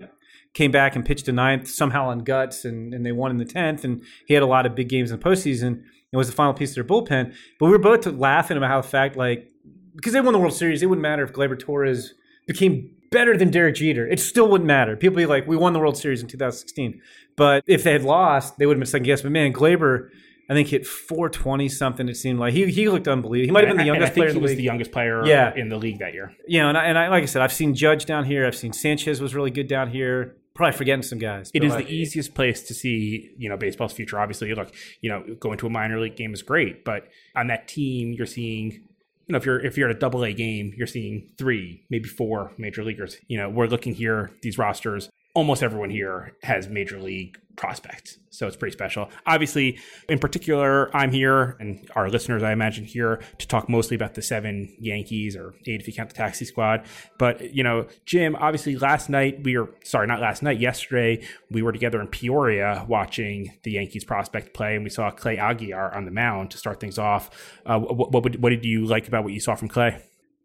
came 0.53 0.71
back 0.71 0.95
and 0.95 1.05
pitched 1.05 1.27
a 1.27 1.31
ninth 1.31 1.67
somehow 1.67 2.07
on 2.09 2.19
guts, 2.19 2.65
and, 2.65 2.93
and 2.93 3.05
they 3.05 3.11
won 3.11 3.31
in 3.31 3.37
the 3.37 3.45
tenth, 3.45 3.83
and 3.83 4.01
he 4.27 4.33
had 4.33 4.43
a 4.43 4.47
lot 4.47 4.65
of 4.65 4.75
big 4.75 4.89
games 4.89 5.11
in 5.11 5.19
the 5.19 5.23
postseason. 5.23 5.83
It 6.11 6.17
was 6.17 6.27
the 6.27 6.35
final 6.35 6.53
piece 6.53 6.71
of 6.71 6.75
their 6.75 6.83
bullpen. 6.83 7.33
But 7.59 7.65
we 7.65 7.71
were 7.71 7.79
both 7.79 8.05
laughing 8.05 8.57
about 8.57 8.69
how 8.69 8.81
the 8.81 8.87
fact, 8.87 9.15
like, 9.15 9.49
because 9.95 10.13
they 10.13 10.21
won 10.21 10.33
the 10.33 10.39
World 10.39 10.53
Series, 10.53 10.83
it 10.83 10.87
wouldn't 10.87 11.01
matter 11.01 11.23
if 11.23 11.33
Gleyber 11.33 11.57
Torres 11.57 12.13
became 12.45 12.91
better 13.11 13.37
than 13.37 13.49
Derek 13.49 13.75
Jeter. 13.75 14.07
It 14.07 14.19
still 14.19 14.49
wouldn't 14.49 14.67
matter. 14.67 14.95
People 14.95 15.17
be 15.17 15.25
like, 15.25 15.47
we 15.47 15.55
won 15.55 15.73
the 15.73 15.79
World 15.79 15.97
Series 15.97 16.21
in 16.21 16.27
2016. 16.27 17.01
But 17.35 17.63
if 17.67 17.83
they 17.83 17.93
had 17.93 18.03
lost, 18.03 18.57
they 18.57 18.65
would 18.65 18.75
have 18.75 18.79
been 18.79 18.87
second 18.87 19.05
guess. 19.05 19.21
But 19.21 19.31
man, 19.31 19.53
Gleyber 19.53 20.09
I 20.49 20.53
think 20.53 20.67
hit 20.67 20.85
420 20.85 21.69
something. 21.69 22.09
It 22.09 22.15
seemed 22.15 22.39
like 22.39 22.53
he 22.53 22.69
he 22.69 22.89
looked 22.89 23.07
unbelievable. 23.07 23.45
He 23.45 23.51
might 23.51 23.67
have 23.67 23.77
been 23.77 23.85
the 23.85 23.91
youngest 23.91 24.11
I 24.11 24.15
player. 24.15 24.27
he 24.27 24.31
in 24.31 24.35
the 24.35 24.41
was 24.41 24.49
league. 24.51 24.57
the 24.57 24.63
youngest 24.63 24.91
player 24.91 25.25
yeah. 25.25 25.53
in 25.55 25.69
the 25.69 25.77
league 25.77 25.99
that 25.99 26.13
year. 26.13 26.33
Yeah, 26.47 26.67
and 26.67 26.77
I, 26.77 26.85
and 26.85 26.97
I, 26.97 27.07
like 27.07 27.23
I 27.23 27.27
said, 27.27 27.41
I've 27.41 27.53
seen 27.53 27.73
Judge 27.73 28.05
down 28.05 28.25
here. 28.25 28.45
I've 28.45 28.55
seen 28.55 28.73
Sanchez 28.73 29.21
was 29.21 29.33
really 29.33 29.51
good 29.51 29.67
down 29.67 29.89
here. 29.89 30.35
Probably 30.53 30.77
forgetting 30.77 31.01
some 31.01 31.17
guys. 31.17 31.49
It 31.53 31.63
is 31.63 31.73
like, 31.73 31.87
the 31.87 31.95
easiest 31.95 32.35
place 32.35 32.61
to 32.63 32.75
see, 32.75 33.31
you 33.37 33.49
know, 33.49 33.57
baseball's 33.57 33.93
future. 33.93 34.19
Obviously, 34.19 34.53
look, 34.53 34.71
you 35.01 35.09
know, 35.09 35.23
going 35.39 35.57
to 35.57 35.67
a 35.67 35.69
minor 35.69 35.99
league 35.99 36.15
game 36.15 36.33
is 36.33 36.43
great, 36.43 36.85
but 36.85 37.07
on 37.35 37.47
that 37.47 37.67
team, 37.67 38.13
you're 38.13 38.27
seeing 38.27 38.87
you 39.27 39.33
know, 39.33 39.37
if 39.37 39.45
you're 39.45 39.65
if 39.65 39.77
you're 39.77 39.89
at 39.89 39.95
a 39.95 39.99
double 39.99 40.25
A 40.25 40.33
game, 40.33 40.73
you're 40.75 40.87
seeing 40.87 41.29
three, 41.37 41.85
maybe 41.89 42.09
four 42.09 42.51
major 42.57 42.83
leaguers. 42.83 43.17
You 43.27 43.37
know, 43.37 43.49
we're 43.49 43.67
looking 43.67 43.93
here, 43.93 44.31
these 44.41 44.57
rosters, 44.57 45.09
almost 45.33 45.63
everyone 45.63 45.89
here 45.89 46.35
has 46.43 46.67
major 46.67 46.99
league 46.99 47.39
prospects. 47.55 48.17
So 48.29 48.47
it's 48.47 48.55
pretty 48.55 48.73
special. 48.73 49.09
Obviously, 49.27 49.79
in 50.09 50.17
particular, 50.17 50.95
I'm 50.95 51.11
here 51.11 51.55
and 51.59 51.87
our 51.95 52.09
listeners, 52.09 52.41
I 52.41 52.51
imagine, 52.51 52.83
here 52.83 53.21
to 53.37 53.47
talk 53.47 53.69
mostly 53.69 53.95
about 53.95 54.15
the 54.15 54.21
seven 54.21 54.75
Yankees 54.79 55.35
or 55.35 55.53
eight 55.67 55.81
if 55.81 55.87
you 55.87 55.93
count 55.93 56.09
the 56.09 56.15
taxi 56.15 56.45
squad. 56.45 56.85
But, 57.19 57.53
you 57.53 57.63
know, 57.63 57.87
Jim, 58.05 58.35
obviously 58.35 58.75
last 58.75 59.09
night 59.09 59.43
we 59.43 59.57
were, 59.57 59.69
sorry, 59.83 60.07
not 60.07 60.19
last 60.19 60.41
night, 60.41 60.59
yesterday, 60.59 61.25
we 61.51 61.61
were 61.61 61.71
together 61.71 62.01
in 62.01 62.07
Peoria 62.07 62.85
watching 62.87 63.53
the 63.63 63.71
Yankees 63.71 64.03
prospect 64.03 64.53
play 64.53 64.75
and 64.75 64.83
we 64.83 64.89
saw 64.89 65.11
Clay 65.11 65.37
Aguilar 65.37 65.95
on 65.95 66.05
the 66.05 66.11
mound 66.11 66.51
to 66.51 66.57
start 66.57 66.79
things 66.79 66.97
off. 66.97 67.29
Uh, 67.65 67.79
what, 67.79 68.11
what, 68.11 68.35
what 68.37 68.49
did 68.49 68.65
you 68.65 68.85
like 68.85 69.07
about 69.07 69.23
what 69.23 69.33
you 69.33 69.39
saw 69.39 69.55
from 69.55 69.67
Clay? 69.67 70.01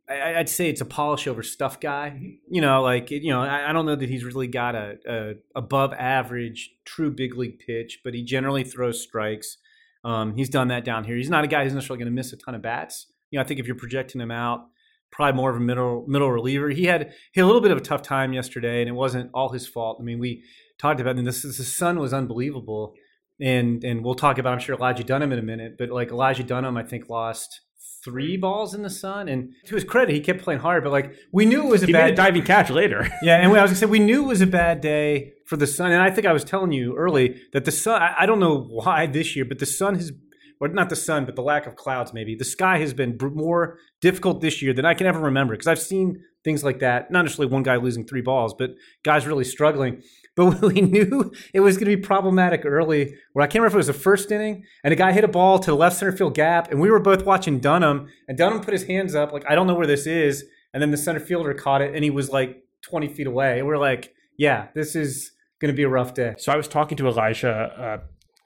I, 0.08 0.38
would 0.38 0.49
say 0.49 0.69
it's 0.70 0.81
a 0.81 0.87
polish 0.87 1.26
over 1.26 1.43
stuff 1.43 1.81
guy. 1.81 2.38
You 2.49 2.60
know, 2.60 2.82
like 2.82 3.10
you 3.10 3.31
know, 3.31 3.43
I, 3.43 3.70
I 3.70 3.72
don't 3.72 3.87
know 3.87 3.96
that 3.96 4.08
he's 4.08 4.25
really 4.25 4.46
got 4.46 4.75
a, 4.75 4.96
a, 5.06 5.32
above 5.55 5.93
average 5.93 6.70
true 6.84 7.10
big 7.10 7.37
league 7.37 7.58
pitch, 7.58 8.00
but 8.02 8.14
he 8.14 8.22
generally 8.22 8.64
throws 8.64 9.02
strikes. 9.02 9.58
Um, 10.05 10.37
he's 10.37 10.49
done 10.49 10.69
that 10.69 10.84
down 10.84 11.05
here. 11.05 11.16
He's 11.16 11.31
not 11.31 11.44
a 11.44 11.49
guy 11.49 11.64
who's 11.64 11.75
necessarily 11.75 11.99
going 11.99 12.12
to 12.12 12.16
miss 12.16 12.32
a 12.32 12.37
ton 12.37 12.55
of 12.55 12.62
bats. 12.62 13.06
You 13.31 13.38
know, 13.38 13.43
I 13.43 13.46
think 13.46 13.60
if 13.60 13.66
you're 13.66 13.76
projecting 13.76 14.20
him 14.20 14.31
out, 14.31 14.69
probably 15.10 15.37
more 15.37 15.50
of 15.50 15.56
a 15.56 15.60
middle 15.60 16.05
middle 16.06 16.31
reliever. 16.31 16.70
He 16.70 16.84
had 16.84 17.12
he 17.32 17.40
had 17.40 17.44
a 17.44 17.46
little 17.46 17.61
bit 17.61 17.70
of 17.70 17.78
a 17.78 17.82
tough 17.82 18.02
time 18.02 18.32
yesterday, 18.32 18.81
and 18.81 18.88
it 18.88 18.94
wasn't 18.94 19.31
all 19.34 19.50
his 19.50 19.66
fault. 19.66 19.99
I 20.00 20.04
mean, 20.04 20.19
we 20.19 20.44
talked 20.78 21.00
about 21.00 21.16
and 21.16 21.26
this 21.26 21.43
the 21.43 21.52
sun 21.52 21.99
was 21.99 22.14
unbelievable, 22.14 22.94
and 23.40 23.84
and 23.84 24.04
we'll 24.04 24.14
talk 24.14 24.38
about 24.38 24.54
I'm 24.54 24.58
sure 24.58 24.76
Elijah 24.76 25.04
Dunham 25.04 25.32
in 25.32 25.38
a 25.38 25.43
minute, 25.43 25.76
but 25.78 25.90
like 25.90 26.11
Elijah 26.11 26.44
Dunham, 26.44 26.76
I 26.76 26.82
think 26.82 27.08
lost 27.08 27.61
three 28.08 28.37
balls 28.37 28.75
in 28.75 28.82
the 28.82 28.90
sun. 28.90 29.28
And 29.28 29.55
to 29.66 29.75
his 29.75 29.84
credit, 29.84 30.14
he 30.14 30.20
kept 30.20 30.43
playing 30.43 30.60
hard. 30.60 30.82
But 30.82 30.93
like 30.93 31.14
we 31.32 31.44
knew 31.44 31.66
it 31.66 31.70
was 31.70 31.82
a 31.82 31.87
he 31.87 31.93
bad 31.93 32.05
made 32.05 32.12
a 32.14 32.16
diving 32.16 32.43
catch 32.43 32.70
later. 32.70 33.08
yeah, 33.22 33.37
and 33.37 33.46
I 33.46 33.62
was 33.62 33.70
gonna 33.70 33.75
say 33.76 33.87
we 33.87 33.99
knew 33.99 34.25
it 34.25 34.28
was 34.28 34.40
a 34.40 34.46
bad 34.46 34.81
day 34.81 35.32
for 35.46 35.56
the 35.56 35.66
sun. 35.66 35.93
And 35.93 36.02
I 36.02 36.10
think 36.10 36.26
I 36.26 36.32
was 36.32 36.44
telling 36.44 36.72
you 36.72 36.96
early 36.96 37.40
that 37.52 37.64
the 37.64 37.72
sun. 37.72 38.00
I, 38.00 38.14
I 38.20 38.26
don't 38.26 38.40
know 38.40 38.58
why 38.58 39.06
this 39.06 39.37
year, 39.37 39.44
but 39.44 39.58
the 39.58 39.66
sun 39.66 39.94
has. 39.96 40.12
Or 40.60 40.66
not 40.66 40.88
the 40.88 40.96
sun, 40.96 41.25
but 41.25 41.37
the 41.37 41.43
lack 41.43 41.69
of 41.69 41.76
clouds. 41.76 42.12
Maybe 42.12 42.34
the 42.34 42.44
sky 42.44 42.78
has 42.78 42.93
been 42.93 43.16
more 43.20 43.78
difficult 44.00 44.40
this 44.40 44.61
year 44.61 44.72
than 44.72 44.84
I 44.84 44.93
can 44.93 45.06
ever 45.06 45.20
remember. 45.20 45.54
Because 45.54 45.69
I've 45.69 45.78
seen 45.81 46.25
things 46.43 46.64
like 46.64 46.81
that. 46.81 47.12
Not 47.12 47.22
necessarily 47.22 47.52
one 47.52 47.62
guy 47.62 47.76
losing 47.76 48.04
three 48.04 48.22
balls, 48.22 48.54
but 48.58 48.70
guys 49.04 49.25
really 49.25 49.44
struggling. 49.44 50.02
But 50.38 50.62
we 50.62 50.80
knew 50.80 51.33
it 51.52 51.61
was 51.61 51.76
going 51.76 51.90
to 51.90 51.97
be 51.97 52.00
problematic 52.00 52.64
early. 52.64 53.16
Where 53.33 53.42
I 53.42 53.49
can't 53.49 53.57
remember 53.57 53.68
if 53.68 53.75
it 53.75 53.78
was 53.78 53.87
the 53.88 53.92
first 53.92 54.30
inning, 54.30 54.64
and 54.85 54.92
a 54.92 54.97
guy 54.97 55.11
hit 55.11 55.25
a 55.25 55.28
ball 55.28 55.59
to 55.59 55.73
the 55.73 55.76
left 55.76 55.97
center 55.97 56.12
field 56.12 56.35
gap, 56.35 56.71
and 56.71 56.80
we 56.80 56.92
were 56.92 57.00
both 57.00 57.25
watching 57.25 57.59
Dunham, 57.59 58.09
and 58.28 58.38
Dunham 58.38 58.61
put 58.61 58.73
his 58.73 58.85
hands 58.85 59.16
up 59.16 59.33
like 59.33 59.45
I 59.49 59.57
don't 59.57 59.66
know 59.66 59.75
where 59.75 59.87
this 59.87 60.07
is, 60.07 60.45
and 60.73 60.80
then 60.80 60.92
the 60.92 60.97
center 60.97 61.18
fielder 61.18 61.54
caught 61.54 61.83
it, 61.83 61.92
and 61.92 62.04
he 62.04 62.11
was 62.11 62.30
like 62.30 62.62
20 62.83 63.09
feet 63.09 63.26
away. 63.26 63.62
We're 63.62 63.78
like, 63.78 64.14
yeah, 64.37 64.68
this 64.76 64.95
is 64.95 65.33
going 65.61 65.73
to 65.73 65.76
be 65.76 65.83
a 65.83 65.88
rough 65.88 66.14
day. 66.14 66.37
So 66.38 66.52
I 66.52 66.57
was 66.57 66.68
talking 66.68 66.97
to 66.99 67.09
Elijah 67.09 67.50
uh, 67.50 67.99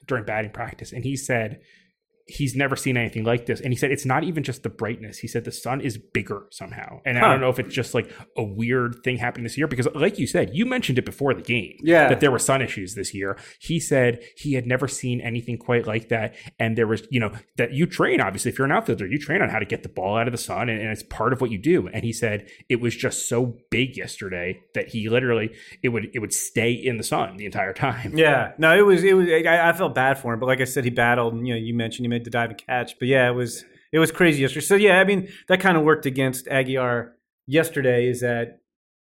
during 0.07 0.25
batting 0.25 0.51
practice, 0.51 0.93
and 0.93 1.03
he 1.03 1.15
said 1.15 1.61
he's 2.33 2.55
never 2.55 2.75
seen 2.75 2.97
anything 2.97 3.23
like 3.23 3.45
this. 3.45 3.61
And 3.61 3.71
he 3.71 3.77
said 3.77 3.91
it's 3.91 4.05
not 4.05 4.23
even 4.23 4.43
just 4.43 4.63
the 4.63 4.69
brightness. 4.69 5.19
He 5.19 5.27
said 5.27 5.45
the 5.45 5.51
sun 5.51 5.81
is 5.81 5.97
bigger 5.97 6.47
somehow. 6.49 6.99
And 7.05 7.17
huh. 7.17 7.25
I 7.25 7.31
don't 7.31 7.41
know 7.41 7.49
if 7.49 7.59
it's 7.59 7.73
just 7.73 7.93
like 7.93 8.11
a 8.35 8.43
weird 8.43 8.97
thing 9.03 9.17
happening 9.17 9.43
this 9.43 9.57
year 9.57 9.67
because, 9.67 9.87
like 9.93 10.17
you 10.17 10.25
said, 10.25 10.51
you 10.53 10.65
mentioned 10.65 10.97
it 10.97 11.05
before 11.05 11.33
the 11.33 11.41
game. 11.41 11.77
Yeah. 11.81 12.09
That 12.09 12.19
there 12.19 12.31
were 12.31 12.39
sun 12.39 12.61
issues 12.61 12.95
this 12.95 13.13
year. 13.13 13.37
He 13.59 13.79
said 13.79 14.23
he 14.35 14.53
had 14.53 14.65
never 14.65 14.87
seen 14.87 15.21
anything 15.21 15.57
quite 15.57 15.85
like 15.85 16.09
that. 16.09 16.35
And 16.59 16.77
there 16.77 16.87
was, 16.87 17.03
you 17.11 17.19
know, 17.19 17.31
that 17.57 17.73
you 17.73 17.85
train, 17.85 18.19
obviously, 18.19 18.49
if 18.49 18.57
you're 18.57 18.65
an 18.65 18.71
outfielder, 18.71 19.05
you 19.05 19.19
train 19.19 19.41
on 19.41 19.49
how 19.49 19.59
to 19.59 19.65
get 19.65 19.83
the 19.83 19.89
ball 19.89 20.17
out 20.17 20.27
of 20.27 20.31
the 20.31 20.37
sun 20.37 20.69
and, 20.69 20.81
and 20.81 20.89
it's 20.89 21.03
part 21.03 21.33
of 21.33 21.41
what 21.41 21.51
you 21.51 21.59
do. 21.59 21.87
And 21.87 22.03
he 22.03 22.13
said 22.13 22.47
it 22.69 22.81
was 22.81 22.95
just 22.95 23.29
so 23.29 23.57
big 23.69 23.95
yesterday 23.95 24.59
that 24.73 24.89
he 24.89 25.07
literally, 25.07 25.51
it 25.83 25.89
would, 25.89 26.09
it 26.13 26.19
would 26.19 26.33
stay 26.33 26.71
in 26.71 26.97
the 26.97 27.03
sun 27.03 27.37
the 27.37 27.45
entire 27.45 27.73
time. 27.85 28.17
Yeah. 28.17 28.53
No, 28.57 28.75
it 28.75 28.81
was, 28.81 29.03
it 29.03 29.13
was, 29.13 29.27
I, 29.29 29.69
I 29.69 29.73
felt 29.73 29.93
bad 29.93 30.17
for 30.17 30.33
him. 30.33 30.39
But 30.39 30.47
like 30.47 30.61
I 30.61 30.65
said, 30.65 30.83
he 30.83 30.89
battled, 30.89 31.33
and, 31.33 31.47
you 31.47 31.53
know, 31.53 31.59
you 31.59 31.73
mentioned 31.73 32.05
he 32.05 32.09
made 32.23 32.25
the 32.25 32.37
dive 32.37 32.49
and 32.49 32.65
catch. 32.65 32.97
But 32.99 33.07
yeah, 33.07 33.29
it 33.29 33.33
was 33.33 33.65
it 33.91 33.99
was 33.99 34.11
crazy 34.11 34.41
yesterday. 34.41 34.65
So 34.65 34.75
yeah, 34.75 34.99
I 34.99 35.03
mean 35.03 35.29
that 35.47 35.59
kind 35.59 35.77
of 35.77 35.83
worked 35.83 36.05
against 36.05 36.47
Aguilar 36.47 37.15
yesterday. 37.47 38.07
Is 38.07 38.21
that 38.21 38.59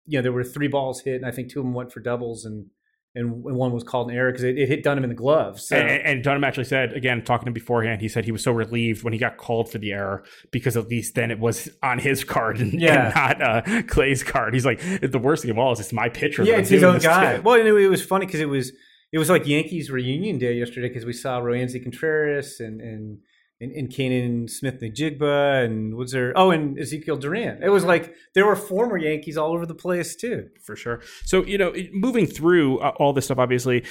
you 0.06 0.18
know 0.18 0.24
there 0.24 0.32
were 0.32 0.44
three 0.44 0.68
balls 0.68 1.02
hit, 1.02 1.16
and 1.16 1.26
I 1.26 1.32
think 1.32 1.52
two 1.52 1.60
of 1.60 1.66
them 1.66 1.74
went 1.74 1.92
for 1.92 2.00
doubles, 2.00 2.46
and 2.46 2.68
and 3.16 3.44
one 3.44 3.72
was 3.74 3.84
called 3.84 4.12
an 4.12 4.16
error 4.16 4.32
because 4.32 4.44
it, 4.44 4.58
it, 4.58 4.70
hit 4.70 4.84
Dunham 4.84 5.04
in 5.04 5.10
the 5.10 5.16
glove. 5.16 5.60
So. 5.60 5.76
And, 5.76 6.06
and, 6.06 6.24
Dunham 6.24 6.44
actually 6.44 6.66
said, 6.66 6.94
again, 6.94 7.24
talking 7.24 7.46
to 7.46 7.50
him 7.50 7.56
beforehand, 7.56 8.02
he 8.02 8.08
said 8.08 8.24
he 8.24 8.32
was 8.32 8.44
so 8.44 8.52
relieved 8.52 9.04
when 9.04 9.14
he 9.14 9.20
got 9.20 9.38
called 9.38 9.72
for 9.72 9.80
the 9.80 9.92
error 9.92 10.24
because 10.52 10.78
at 10.78 10.90
least 10.90 11.16
then 11.16 11.32
it 11.32 11.40
was 11.40 11.70
on 11.82 11.98
his 11.98 12.24
card 12.24 12.60
and, 12.60 12.80
yeah. 12.80 13.12
and 13.32 13.40
not 13.40 13.68
uh, 13.68 13.82
Clay's 13.88 14.22
card. 14.22 14.54
He's 14.54 14.66
like, 14.66 14.80
the 15.02 15.18
worst 15.18 15.42
thing 15.42 15.50
of 15.50 15.58
all 15.58 15.72
is 15.72 15.80
it's 15.80 15.92
my 15.92 16.08
pitcher. 16.08 16.44
Yeah, 16.44 16.58
it's 16.58 16.70
his 16.70 16.84
own 16.84 17.00
guy. 17.00 17.38
Too. 17.38 17.42
Well, 17.42 17.56
it, 17.56 17.66
it 17.66 17.90
was 17.90 18.06
funny 18.06 18.28
because 18.28 18.42
it 18.42 18.48
was 18.48 18.74
it 19.12 19.18
was 19.18 19.30
like 19.30 19.48
Yankees 19.48 19.90
reunion 19.90 20.38
day 20.38 20.54
yesterday 20.54 20.88
because 20.88 21.06
we 21.06 21.14
saw 21.14 21.40
Roansy 21.42 21.82
Contreras 21.82 22.60
and 22.60 22.82
and 22.82 23.20
and, 23.62 23.72
and 23.74 23.94
Canaan 23.94 24.48
Smith 24.48 24.80
Njigba 24.82 25.66
and 25.66 25.96
was 25.96 26.12
there 26.12 26.32
oh 26.36 26.52
and 26.52 26.80
Ezekiel 26.80 27.18
Duran. 27.18 27.62
It 27.62 27.70
was 27.70 27.84
like 27.84 28.14
there 28.34 28.46
were 28.46 28.56
former 28.56 28.98
Yankees 28.98 29.38
all 29.38 29.54
over 29.54 29.66
the 29.66 29.76
place 29.76 30.16
too. 30.16 30.50
For 30.64 30.76
sure. 30.76 31.02
So 31.26 31.44
you 31.46 31.58
know, 31.58 31.74
moving 31.92 32.26
through 32.26 32.80
uh, 32.80 32.94
all 32.98 33.14
this 33.14 33.26
stuff, 33.26 33.40
obviously, 33.40 33.84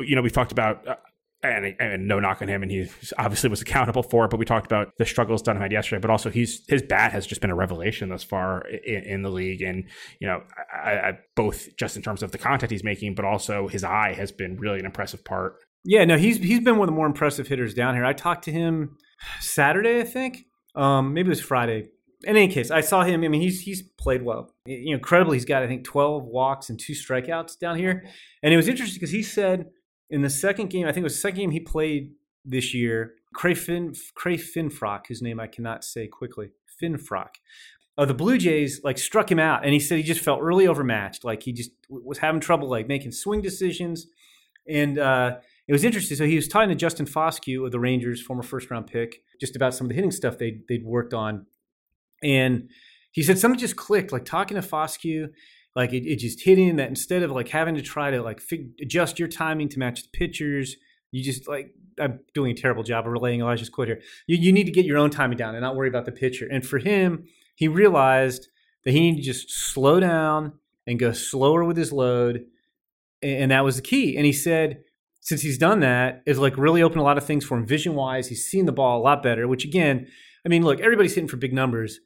you 0.00 0.16
know, 0.16 0.22
we've 0.22 0.32
talked 0.32 0.52
about. 0.52 0.86
And, 1.44 1.74
and, 1.80 2.06
no 2.06 2.20
knock 2.20 2.40
on 2.40 2.46
him, 2.46 2.62
and 2.62 2.70
he 2.70 2.88
obviously 3.18 3.50
was 3.50 3.60
accountable 3.60 4.04
for 4.04 4.24
it. 4.24 4.30
But 4.30 4.38
we 4.38 4.44
talked 4.44 4.64
about 4.64 4.92
the 4.96 5.04
struggles 5.04 5.42
Dunham 5.42 5.60
had 5.60 5.72
yesterday, 5.72 6.00
but 6.00 6.08
also 6.08 6.30
he's 6.30 6.62
his 6.68 6.82
bat 6.82 7.10
has 7.10 7.26
just 7.26 7.40
been 7.40 7.50
a 7.50 7.54
revelation 7.56 8.10
thus 8.10 8.22
far 8.22 8.60
in, 8.68 9.02
in 9.02 9.22
the 9.22 9.28
league, 9.28 9.60
and 9.60 9.84
you 10.20 10.28
know, 10.28 10.42
I, 10.72 10.90
I, 10.90 11.18
both 11.34 11.76
just 11.76 11.96
in 11.96 12.02
terms 12.02 12.22
of 12.22 12.30
the 12.30 12.38
contact 12.38 12.70
he's 12.70 12.84
making, 12.84 13.16
but 13.16 13.24
also 13.24 13.66
his 13.66 13.82
eye 13.82 14.14
has 14.16 14.30
been 14.30 14.56
really 14.56 14.78
an 14.78 14.86
impressive 14.86 15.24
part. 15.24 15.56
Yeah, 15.84 16.04
no, 16.04 16.16
he's 16.16 16.36
he's 16.36 16.60
been 16.60 16.76
one 16.76 16.88
of 16.88 16.94
the 16.94 16.96
more 16.96 17.06
impressive 17.06 17.48
hitters 17.48 17.74
down 17.74 17.94
here. 17.94 18.04
I 18.04 18.12
talked 18.12 18.44
to 18.44 18.52
him 18.52 18.96
Saturday, 19.40 20.00
I 20.00 20.04
think. 20.04 20.46
Um, 20.74 21.12
maybe 21.12 21.26
it 21.26 21.30
was 21.30 21.40
Friday. 21.40 21.88
In 22.24 22.36
any 22.36 22.46
case, 22.46 22.70
I 22.70 22.82
saw 22.82 23.02
him. 23.02 23.24
I 23.24 23.28
mean, 23.28 23.40
he's 23.40 23.62
he's 23.62 23.82
played 23.82 24.22
well. 24.22 24.54
You 24.64 24.92
know, 24.92 24.98
incredibly, 24.98 25.36
he's 25.36 25.44
got 25.44 25.64
I 25.64 25.66
think 25.66 25.82
twelve 25.84 26.24
walks 26.24 26.70
and 26.70 26.78
two 26.78 26.92
strikeouts 26.92 27.58
down 27.58 27.76
here. 27.76 28.04
And 28.44 28.54
it 28.54 28.56
was 28.56 28.68
interesting 28.68 29.00
because 29.00 29.10
he 29.10 29.24
said 29.24 29.66
in 30.12 30.20
the 30.20 30.30
second 30.30 30.68
game, 30.68 30.86
I 30.86 30.92
think 30.92 31.02
it 31.02 31.04
was 31.04 31.14
the 31.14 31.20
second 31.20 31.40
game 31.40 31.50
he 31.50 31.60
played 31.60 32.12
this 32.44 32.74
year, 32.74 33.14
Cre, 33.34 33.54
Fin, 33.54 33.94
Cre 34.14 34.32
Finfrock, 34.32 35.06
whose 35.08 35.22
name 35.22 35.40
I 35.40 35.46
cannot 35.46 35.84
say 35.84 36.06
quickly, 36.06 36.50
Finfrock. 36.80 37.36
Uh, 37.96 38.04
the 38.04 38.14
Blue 38.14 38.36
Jays 38.36 38.82
like 38.84 38.98
struck 38.98 39.30
him 39.30 39.38
out, 39.38 39.64
and 39.64 39.72
he 39.72 39.80
said 39.80 39.96
he 39.96 40.02
just 40.02 40.20
felt 40.20 40.42
really 40.42 40.66
overmatched. 40.66 41.24
Like 41.24 41.42
he 41.42 41.52
just 41.52 41.70
was 41.88 42.18
having 42.18 42.40
trouble 42.40 42.68
like 42.68 42.86
making 42.86 43.12
swing 43.12 43.40
decisions, 43.40 44.06
and 44.68 44.98
uh, 44.98 45.36
it 45.66 45.72
was 45.72 45.84
interesting. 45.84 46.16
So 46.16 46.26
he 46.26 46.36
was 46.36 46.48
talking 46.48 46.68
to 46.68 46.74
Justin 46.74 47.06
Foscue 47.06 47.64
of 47.64 47.72
the 47.72 47.80
Rangers, 47.80 48.20
former 48.20 48.42
first 48.42 48.70
round 48.70 48.86
pick, 48.86 49.22
just 49.40 49.56
about 49.56 49.74
some 49.74 49.86
of 49.86 49.88
the 49.88 49.94
hitting 49.94 50.10
stuff 50.10 50.36
they 50.38 50.60
they'd 50.68 50.84
worked 50.84 51.14
on, 51.14 51.46
and 52.22 52.68
he 53.12 53.22
said 53.22 53.38
something 53.38 53.58
just 53.58 53.76
clicked. 53.76 54.12
Like 54.12 54.24
talking 54.24 54.60
to 54.60 54.66
Foscue, 54.66 55.28
like 55.74 55.92
it, 55.92 56.06
it 56.06 56.18
just 56.18 56.42
hit 56.42 56.58
in 56.58 56.76
that 56.76 56.88
instead 56.88 57.22
of 57.22 57.30
like 57.30 57.48
having 57.48 57.74
to 57.74 57.82
try 57.82 58.10
to 58.10 58.22
like 58.22 58.40
fig- 58.40 58.72
adjust 58.80 59.18
your 59.18 59.28
timing 59.28 59.68
to 59.70 59.78
match 59.78 60.02
the 60.02 60.08
pitchers, 60.12 60.76
you 61.10 61.22
just 61.22 61.48
like 61.48 61.74
I'm 61.98 62.20
doing 62.34 62.52
a 62.52 62.54
terrible 62.54 62.82
job 62.82 63.06
of 63.06 63.12
relaying. 63.12 63.40
Elijah's 63.40 63.68
quote 63.68 63.88
here. 63.88 64.00
You 64.26 64.36
you 64.38 64.52
need 64.52 64.64
to 64.64 64.72
get 64.72 64.86
your 64.86 64.98
own 64.98 65.10
timing 65.10 65.38
down 65.38 65.54
and 65.54 65.62
not 65.62 65.76
worry 65.76 65.88
about 65.88 66.04
the 66.04 66.12
pitcher. 66.12 66.46
And 66.50 66.66
for 66.66 66.78
him, 66.78 67.24
he 67.54 67.68
realized 67.68 68.48
that 68.84 68.92
he 68.92 69.00
needed 69.00 69.18
to 69.18 69.22
just 69.22 69.50
slow 69.50 70.00
down 70.00 70.54
and 70.86 70.98
go 70.98 71.12
slower 71.12 71.64
with 71.64 71.76
his 71.76 71.92
load, 71.92 72.44
and 73.22 73.50
that 73.50 73.64
was 73.64 73.76
the 73.76 73.82
key. 73.82 74.16
And 74.16 74.26
he 74.26 74.32
said 74.32 74.82
since 75.22 75.40
he's 75.40 75.56
done 75.56 75.80
that, 75.80 76.22
is 76.26 76.38
like 76.38 76.58
really 76.58 76.82
opened 76.82 77.00
a 77.00 77.04
lot 77.04 77.16
of 77.16 77.24
things 77.24 77.44
for 77.44 77.56
him 77.56 77.64
vision 77.64 77.94
wise. 77.94 78.28
He's 78.28 78.44
seen 78.44 78.66
the 78.66 78.72
ball 78.72 79.00
a 79.00 79.02
lot 79.02 79.22
better, 79.22 79.46
which 79.46 79.64
again, 79.64 80.08
I 80.44 80.48
mean, 80.48 80.64
look, 80.64 80.80
everybody's 80.80 81.14
hitting 81.14 81.28
for 81.28 81.36
big 81.36 81.52
numbers. 81.52 82.00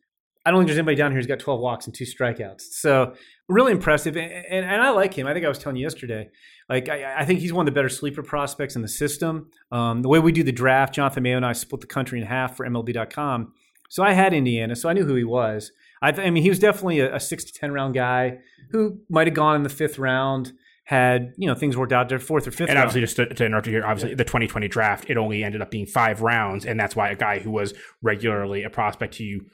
I 0.47 0.53
don't 0.53 0.61
think 0.61 0.69
there's 0.69 0.79
anybody 0.79 0.95
down 0.95 1.11
here 1.11 1.19
who's 1.19 1.27
got 1.27 1.41
12 1.41 1.61
walks 1.61 1.87
and 1.87 1.95
two 1.95 2.05
strikeouts. 2.05 2.61
So 2.61 3.15
really 3.49 3.73
impressive. 3.73 4.17
And, 4.17 4.31
and, 4.31 4.65
and 4.65 4.81
I 4.81 4.91
like 4.91 5.13
him. 5.13 5.27
I 5.27 5.33
think 5.33 5.45
I 5.45 5.49
was 5.49 5.59
telling 5.59 5.77
you 5.77 5.83
yesterday, 5.83 6.31
like, 6.69 6.89
I, 6.89 7.17
I, 7.19 7.25
think 7.25 7.41
he's 7.41 7.53
one 7.53 7.67
of 7.67 7.75
the 7.75 7.77
better 7.77 7.89
sleeper 7.89 8.23
prospects 8.23 8.77
in 8.77 8.83
the 8.83 8.89
system. 8.89 9.51
Um, 9.73 10.03
the 10.03 10.09
way 10.09 10.21
we 10.21 10.31
do 10.31 10.45
the 10.45 10.53
draft, 10.53 10.95
Jonathan 10.95 11.25
Mayo 11.25 11.37
and 11.37 11.45
I 11.45 11.53
split 11.53 11.81
the 11.81 11.89
country 11.89 12.21
in 12.21 12.27
half 12.27 12.57
for 12.57 12.65
MLB.com. 12.65 13.55
So 13.89 14.05
I 14.05 14.13
had 14.13 14.33
Indiana, 14.33 14.77
so 14.77 14.89
I 14.89 14.93
knew 14.93 15.05
who 15.05 15.17
he 15.17 15.25
was. 15.25 15.73
I, 16.01 16.13
th- 16.13 16.25
I 16.25 16.31
mean, 16.31 16.45
he 16.45 16.49
was 16.49 16.61
definitely 16.61 17.01
a, 17.01 17.17
a 17.17 17.21
six 17.21 17.43
to 17.45 17.53
10 17.53 17.73
round 17.73 17.95
guy 17.95 18.39
who 18.71 19.01
might 19.11 19.27
have 19.27 19.35
gone 19.35 19.57
in 19.57 19.63
the 19.65 19.69
fifth 19.69 19.99
round 19.99 20.53
had 20.85 21.35
you 21.37 21.49
know 21.49 21.55
things 21.57 21.77
worked 21.77 21.93
out 21.93 22.09
their 22.09 22.21
fourth 22.21 22.47
or 22.47 22.53
fifth. 22.53 22.69
And 22.69 22.77
round. 22.77 22.89
obviously, 22.89 23.01
just 23.01 23.17
to, 23.17 23.27
to, 23.35 23.45
interrupt 23.45 23.67
you 23.67 23.73
here, 23.73 23.85
obviously 23.85 24.15
the 24.15 24.23
2020 24.23 24.69
draft 24.69 25.11
it 25.11 25.17
only 25.17 25.43
ended 25.43 25.61
up 25.61 25.69
being 25.69 25.87
five 25.87 26.23
rounds, 26.23 26.65
and 26.65 26.79
that's 26.79 26.95
why 26.95 27.11
a 27.11 27.17
guy 27.17 27.41
who 27.41 27.51
was 27.51 27.75
regularly 28.03 28.63
a 28.63 28.71
prospect 28.71 29.17
who 29.17 29.25
you 29.25 29.47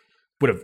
would 0.42 0.50
have 0.50 0.62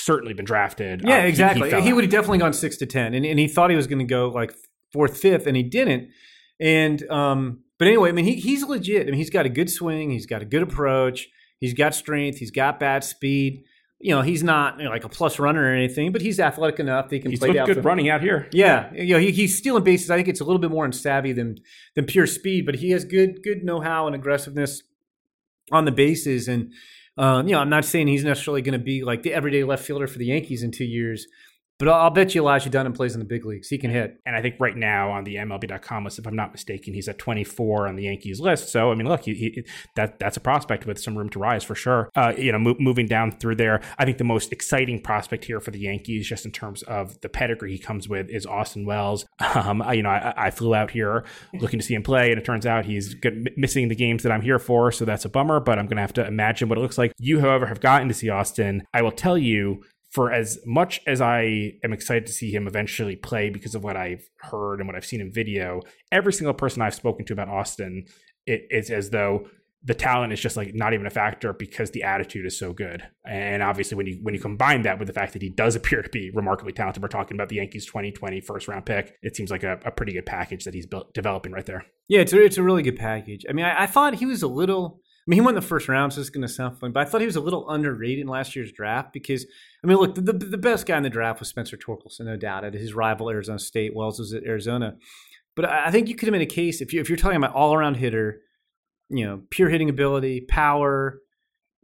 certainly 0.00 0.34
been 0.34 0.44
drafted. 0.44 1.02
Yeah, 1.04 1.22
uh, 1.22 1.26
exactly. 1.26 1.70
He, 1.70 1.76
he, 1.76 1.82
he 1.82 1.92
would 1.92 2.04
have 2.04 2.10
definitely 2.10 2.38
gone 2.38 2.52
six 2.52 2.76
to 2.78 2.86
ten, 2.86 3.14
and, 3.14 3.24
and 3.24 3.38
he 3.38 3.48
thought 3.48 3.70
he 3.70 3.76
was 3.76 3.86
going 3.86 3.98
to 3.98 4.04
go 4.04 4.28
like 4.28 4.54
fourth, 4.92 5.18
fifth, 5.18 5.46
and 5.46 5.56
he 5.56 5.62
didn't. 5.62 6.10
And 6.60 7.08
um, 7.10 7.64
but 7.78 7.88
anyway, 7.88 8.10
I 8.10 8.12
mean, 8.12 8.24
he, 8.24 8.34
he's 8.36 8.62
legit. 8.64 9.02
I 9.02 9.06
mean, 9.06 9.14
he's 9.14 9.30
got 9.30 9.46
a 9.46 9.50
good 9.50 9.70
swing, 9.70 10.10
he's 10.10 10.26
got 10.26 10.42
a 10.42 10.44
good 10.44 10.62
approach, 10.62 11.28
he's 11.58 11.74
got 11.74 11.94
strength, 11.94 12.38
he's 12.38 12.50
got 12.50 12.80
bat 12.80 13.04
speed 13.04 13.64
you 14.00 14.14
know, 14.14 14.22
he's 14.22 14.42
not 14.42 14.78
you 14.78 14.84
know, 14.84 14.90
like 14.90 15.04
a 15.04 15.08
plus 15.08 15.38
runner 15.38 15.62
or 15.62 15.74
anything, 15.74 16.10
but 16.10 16.22
he's 16.22 16.40
athletic 16.40 16.80
enough 16.80 17.10
that 17.10 17.16
he 17.16 17.20
can 17.20 17.30
he's 17.30 17.38
play. 17.38 17.52
He's 17.52 17.66
good 17.66 17.84
running 17.84 18.08
out 18.08 18.22
here. 18.22 18.48
Yeah, 18.50 18.90
you 18.94 19.14
know, 19.14 19.20
he, 19.20 19.30
he's 19.30 19.56
stealing 19.56 19.84
bases. 19.84 20.10
I 20.10 20.16
think 20.16 20.28
it's 20.28 20.40
a 20.40 20.44
little 20.44 20.58
bit 20.58 20.70
more 20.70 20.86
in 20.86 20.92
savvy 20.92 21.32
than 21.32 21.58
than 21.94 22.06
pure 22.06 22.26
speed, 22.26 22.64
but 22.64 22.76
he 22.76 22.90
has 22.90 23.04
good 23.04 23.42
good 23.42 23.62
know 23.62 23.80
how 23.80 24.06
and 24.06 24.16
aggressiveness 24.16 24.82
on 25.70 25.84
the 25.84 25.92
bases. 25.92 26.48
And 26.48 26.72
um, 27.16 27.48
you 27.48 27.54
know, 27.54 27.60
I'm 27.60 27.70
not 27.70 27.84
saying 27.84 28.08
he's 28.08 28.24
necessarily 28.24 28.62
going 28.62 28.78
to 28.78 28.84
be 28.84 29.02
like 29.04 29.22
the 29.22 29.32
everyday 29.32 29.64
left 29.64 29.84
fielder 29.84 30.06
for 30.06 30.18
the 30.18 30.26
Yankees 30.26 30.62
in 30.62 30.70
two 30.70 30.84
years, 30.84 31.26
but 31.80 31.88
I'll 31.88 32.10
bet 32.10 32.34
you 32.34 32.42
Elijah 32.42 32.68
Dunham 32.68 32.92
plays 32.92 33.14
in 33.14 33.20
the 33.20 33.24
big 33.24 33.46
leagues. 33.46 33.68
He 33.68 33.78
can 33.78 33.90
hit. 33.90 34.20
And 34.26 34.36
I 34.36 34.42
think 34.42 34.56
right 34.60 34.76
now 34.76 35.10
on 35.10 35.24
the 35.24 35.36
MLB.com 35.36 36.04
list, 36.04 36.18
if 36.18 36.26
I'm 36.26 36.36
not 36.36 36.52
mistaken, 36.52 36.92
he's 36.92 37.08
at 37.08 37.18
24 37.18 37.88
on 37.88 37.96
the 37.96 38.02
Yankees 38.02 38.38
list. 38.38 38.68
So 38.68 38.92
I 38.92 38.94
mean, 38.94 39.08
look, 39.08 39.22
he, 39.22 39.34
he, 39.34 39.64
that 39.96 40.18
that's 40.18 40.36
a 40.36 40.40
prospect 40.40 40.84
with 40.84 41.00
some 41.00 41.16
room 41.16 41.30
to 41.30 41.38
rise 41.38 41.64
for 41.64 41.74
sure. 41.74 42.10
Uh, 42.14 42.34
you 42.36 42.52
know, 42.52 42.58
mo- 42.58 42.76
moving 42.78 43.06
down 43.06 43.32
through 43.32 43.56
there, 43.56 43.80
I 43.98 44.04
think 44.04 44.18
the 44.18 44.24
most 44.24 44.52
exciting 44.52 45.00
prospect 45.00 45.46
here 45.46 45.58
for 45.58 45.70
the 45.70 45.80
Yankees, 45.80 46.28
just 46.28 46.44
in 46.44 46.52
terms 46.52 46.82
of 46.82 47.18
the 47.22 47.30
pedigree 47.30 47.72
he 47.72 47.78
comes 47.78 48.10
with, 48.10 48.28
is 48.28 48.44
Austin 48.46 48.84
Wells. 48.84 49.26
Um, 49.60 49.82
I, 49.82 49.94
you 49.94 50.02
know, 50.02 50.10
I, 50.10 50.32
I, 50.36 50.50
flew 50.50 50.76
out 50.76 50.92
here 50.92 51.24
looking 51.54 51.80
to 51.80 51.84
see 51.84 51.94
him 51.94 52.04
play, 52.04 52.30
and 52.30 52.38
it 52.38 52.44
turns 52.44 52.66
out 52.66 52.84
he's 52.84 53.14
good, 53.14 53.50
missing 53.56 53.88
the 53.88 53.96
games 53.96 54.22
that 54.22 54.30
I'm 54.30 54.42
here 54.42 54.60
for, 54.60 54.92
so 54.92 55.04
that's 55.04 55.24
a 55.24 55.28
bummer. 55.28 55.58
But 55.58 55.78
I'm 55.78 55.86
going 55.86 55.96
to 55.96 56.02
have 56.02 56.12
to 56.14 56.26
imagine 56.26 56.68
what 56.68 56.78
it 56.78 56.80
looks 56.80 56.96
like. 56.96 57.12
You, 57.18 57.40
however, 57.40 57.66
have 57.66 57.80
gotten 57.80 58.06
to 58.08 58.14
see 58.14 58.30
Austin. 58.30 58.86
I 58.94 59.02
will 59.02 59.12
tell 59.12 59.36
you 59.36 59.82
for 60.10 60.32
as 60.32 60.58
much 60.66 61.00
as 61.06 61.20
I 61.20 61.74
am 61.84 61.92
excited 61.92 62.26
to 62.26 62.32
see 62.32 62.52
him 62.52 62.66
eventually 62.66 63.16
play 63.16 63.48
because 63.48 63.74
of 63.74 63.84
what 63.84 63.96
I've 63.96 64.28
heard 64.38 64.80
and 64.80 64.88
what 64.88 64.96
I've 64.96 65.04
seen 65.04 65.20
in 65.20 65.32
video, 65.32 65.80
every 66.10 66.32
single 66.32 66.54
person 66.54 66.82
I've 66.82 66.94
spoken 66.94 67.24
to 67.26 67.32
about 67.32 67.48
Austin, 67.48 68.06
it, 68.44 68.66
it's 68.70 68.90
as 68.90 69.10
though 69.10 69.46
the 69.82 69.94
talent 69.94 70.32
is 70.32 70.40
just 70.40 70.56
like 70.56 70.74
not 70.74 70.92
even 70.92 71.06
a 71.06 71.10
factor 71.10 71.54
because 71.54 71.92
the 71.92 72.02
attitude 72.02 72.44
is 72.44 72.58
so 72.58 72.72
good. 72.72 73.02
And 73.24 73.62
obviously, 73.62 73.96
when 73.96 74.06
you 74.06 74.18
when 74.22 74.34
you 74.34 74.40
combine 74.40 74.82
that 74.82 74.98
with 74.98 75.06
the 75.06 75.14
fact 75.14 75.32
that 75.32 75.42
he 75.42 75.48
does 75.48 75.76
appear 75.76 76.02
to 76.02 76.08
be 76.10 76.30
remarkably 76.34 76.72
talented, 76.72 77.02
we're 77.02 77.08
talking 77.08 77.36
about 77.36 77.48
the 77.48 77.56
Yankees 77.56 77.86
2020 77.86 78.40
first 78.40 78.68
round 78.68 78.84
pick. 78.84 79.16
It 79.22 79.36
seems 79.36 79.50
like 79.50 79.62
a, 79.62 79.78
a 79.84 79.90
pretty 79.90 80.12
good 80.12 80.26
package 80.26 80.64
that 80.64 80.74
he's 80.74 80.86
built, 80.86 81.14
developing 81.14 81.52
right 81.52 81.64
there. 81.64 81.86
Yeah, 82.08 82.20
it's 82.20 82.32
a, 82.32 82.42
it's 82.42 82.58
a 82.58 82.62
really 82.62 82.82
good 82.82 82.96
package. 82.96 83.46
I 83.48 83.52
mean, 83.52 83.64
I, 83.64 83.84
I 83.84 83.86
thought 83.86 84.16
he 84.16 84.26
was 84.26 84.42
a 84.42 84.48
little 84.48 85.00
mean, 85.30 85.36
he 85.36 85.40
won 85.42 85.54
the 85.54 85.62
first 85.62 85.88
round, 85.88 86.12
so 86.12 86.20
it's 86.20 86.28
going 86.28 86.42
to 86.42 86.48
sound 86.48 86.78
fun. 86.78 86.90
But 86.90 87.06
I 87.06 87.08
thought 87.08 87.20
he 87.20 87.26
was 87.26 87.36
a 87.36 87.40
little 87.40 87.70
underrated 87.70 88.18
in 88.18 88.26
last 88.26 88.56
year's 88.56 88.72
draft 88.72 89.12
because, 89.12 89.46
I 89.82 89.86
mean, 89.86 89.96
look, 89.96 90.16
the, 90.16 90.20
the, 90.20 90.32
the 90.32 90.58
best 90.58 90.86
guy 90.86 90.96
in 90.96 91.04
the 91.04 91.08
draft 91.08 91.38
was 91.38 91.48
Spencer 91.48 91.76
Torkelson, 91.76 92.22
no 92.24 92.36
doubt. 92.36 92.64
At 92.64 92.74
his 92.74 92.94
rival 92.94 93.30
Arizona 93.30 93.60
State, 93.60 93.94
Wells 93.94 94.18
was 94.18 94.34
at 94.34 94.42
Arizona. 94.42 94.96
But 95.54 95.66
I 95.66 95.92
think 95.92 96.08
you 96.08 96.16
could 96.16 96.26
have 96.26 96.32
made 96.32 96.42
a 96.42 96.46
case 96.46 96.80
if 96.80 96.92
you 96.92 97.00
if 97.00 97.08
you're 97.08 97.16
talking 97.16 97.36
about 97.36 97.54
all 97.54 97.74
around 97.74 97.94
hitter, 97.94 98.40
you 99.08 99.24
know, 99.24 99.42
pure 99.50 99.68
hitting 99.68 99.88
ability, 99.88 100.40
power, 100.42 101.20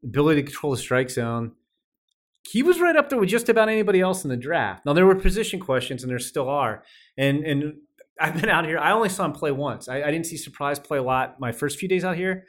ability 0.02 0.42
to 0.42 0.46
control 0.46 0.72
the 0.72 0.78
strike 0.78 1.10
zone. 1.10 1.52
He 2.50 2.62
was 2.62 2.80
right 2.80 2.96
up 2.96 3.10
there 3.10 3.18
with 3.18 3.28
just 3.28 3.48
about 3.48 3.68
anybody 3.68 4.00
else 4.00 4.24
in 4.24 4.30
the 4.30 4.36
draft. 4.36 4.86
Now 4.86 4.92
there 4.92 5.06
were 5.06 5.14
position 5.14 5.60
questions, 5.60 6.02
and 6.02 6.10
there 6.10 6.18
still 6.18 6.48
are. 6.48 6.82
And 7.16 7.44
and 7.44 7.74
I've 8.20 8.40
been 8.40 8.50
out 8.50 8.66
here. 8.66 8.78
I 8.78 8.90
only 8.90 9.08
saw 9.08 9.24
him 9.24 9.32
play 9.32 9.52
once. 9.52 9.88
I, 9.88 10.02
I 10.02 10.10
didn't 10.10 10.26
see 10.26 10.36
Surprise 10.36 10.80
play 10.80 10.98
a 10.98 11.02
lot 11.02 11.38
my 11.38 11.52
first 11.52 11.78
few 11.78 11.88
days 11.88 12.04
out 12.04 12.16
here. 12.16 12.44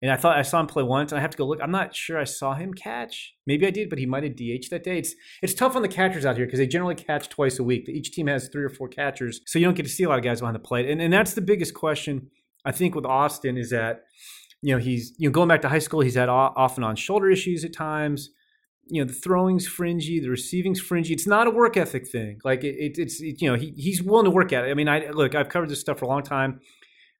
And 0.00 0.12
I 0.12 0.16
thought 0.16 0.36
I 0.36 0.42
saw 0.42 0.60
him 0.60 0.68
play 0.68 0.84
once, 0.84 1.10
and 1.10 1.18
I 1.18 1.22
have 1.22 1.30
to 1.30 1.36
go 1.36 1.44
look. 1.44 1.58
I'm 1.60 1.72
not 1.72 1.94
sure 1.94 2.18
I 2.18 2.24
saw 2.24 2.54
him 2.54 2.72
catch. 2.72 3.34
Maybe 3.46 3.66
I 3.66 3.70
did, 3.70 3.90
but 3.90 3.98
he 3.98 4.06
might 4.06 4.22
have 4.22 4.36
DH 4.36 4.70
that 4.70 4.84
day. 4.84 4.98
It's 4.98 5.14
it's 5.42 5.54
tough 5.54 5.74
on 5.74 5.82
the 5.82 5.88
catchers 5.88 6.24
out 6.24 6.36
here 6.36 6.46
because 6.46 6.60
they 6.60 6.68
generally 6.68 6.94
catch 6.94 7.28
twice 7.28 7.58
a 7.58 7.64
week. 7.64 7.88
Each 7.88 8.12
team 8.12 8.28
has 8.28 8.48
three 8.48 8.62
or 8.62 8.68
four 8.68 8.88
catchers, 8.88 9.40
so 9.46 9.58
you 9.58 9.64
don't 9.64 9.74
get 9.74 9.82
to 9.84 9.88
see 9.88 10.04
a 10.04 10.08
lot 10.08 10.18
of 10.18 10.24
guys 10.24 10.40
behind 10.40 10.54
the 10.54 10.60
plate. 10.60 10.88
And 10.88 11.02
and 11.02 11.12
that's 11.12 11.34
the 11.34 11.40
biggest 11.40 11.74
question 11.74 12.30
I 12.64 12.70
think 12.70 12.94
with 12.94 13.06
Austin 13.06 13.56
is 13.58 13.70
that 13.70 14.04
you 14.62 14.72
know 14.72 14.80
he's 14.80 15.14
you 15.18 15.28
know 15.28 15.32
going 15.32 15.48
back 15.48 15.62
to 15.62 15.68
high 15.68 15.80
school, 15.80 16.00
he's 16.00 16.14
had 16.14 16.28
off 16.28 16.76
and 16.76 16.84
on 16.84 16.94
shoulder 16.94 17.28
issues 17.28 17.64
at 17.64 17.72
times. 17.72 18.30
You 18.86 19.02
know 19.02 19.08
the 19.08 19.14
throwing's 19.14 19.66
fringy, 19.66 20.20
the 20.20 20.30
receiving's 20.30 20.80
fringy. 20.80 21.12
It's 21.12 21.26
not 21.26 21.48
a 21.48 21.50
work 21.50 21.76
ethic 21.76 22.06
thing. 22.08 22.38
Like 22.44 22.62
it, 22.62 22.76
it, 22.76 22.98
it's 22.98 23.20
it, 23.20 23.42
you 23.42 23.50
know 23.50 23.56
he 23.56 23.74
he's 23.76 24.00
willing 24.00 24.26
to 24.26 24.30
work 24.30 24.52
at 24.52 24.64
it. 24.64 24.70
I 24.70 24.74
mean, 24.74 24.88
I 24.88 25.10
look, 25.10 25.34
I've 25.34 25.48
covered 25.48 25.70
this 25.70 25.80
stuff 25.80 25.98
for 25.98 26.04
a 26.04 26.08
long 26.08 26.22
time, 26.22 26.60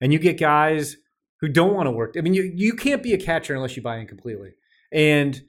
and 0.01 0.13
you 0.13 0.21
get 0.21 0.39
guys 0.39 0.97
who 1.41 1.49
don't 1.49 1.75
want 1.75 1.87
to 1.87 1.91
work. 1.91 2.15
I 2.17 2.21
mean, 2.21 2.35
you 2.35 2.51
you 2.55 2.75
can't 2.75 3.03
be 3.03 3.13
a 3.15 3.19
catcher 3.19 3.55
unless 3.55 3.77
you 3.77 3.83
buy 3.83 3.99
in 3.99 4.07
completely. 4.07 4.51
And 4.93 5.41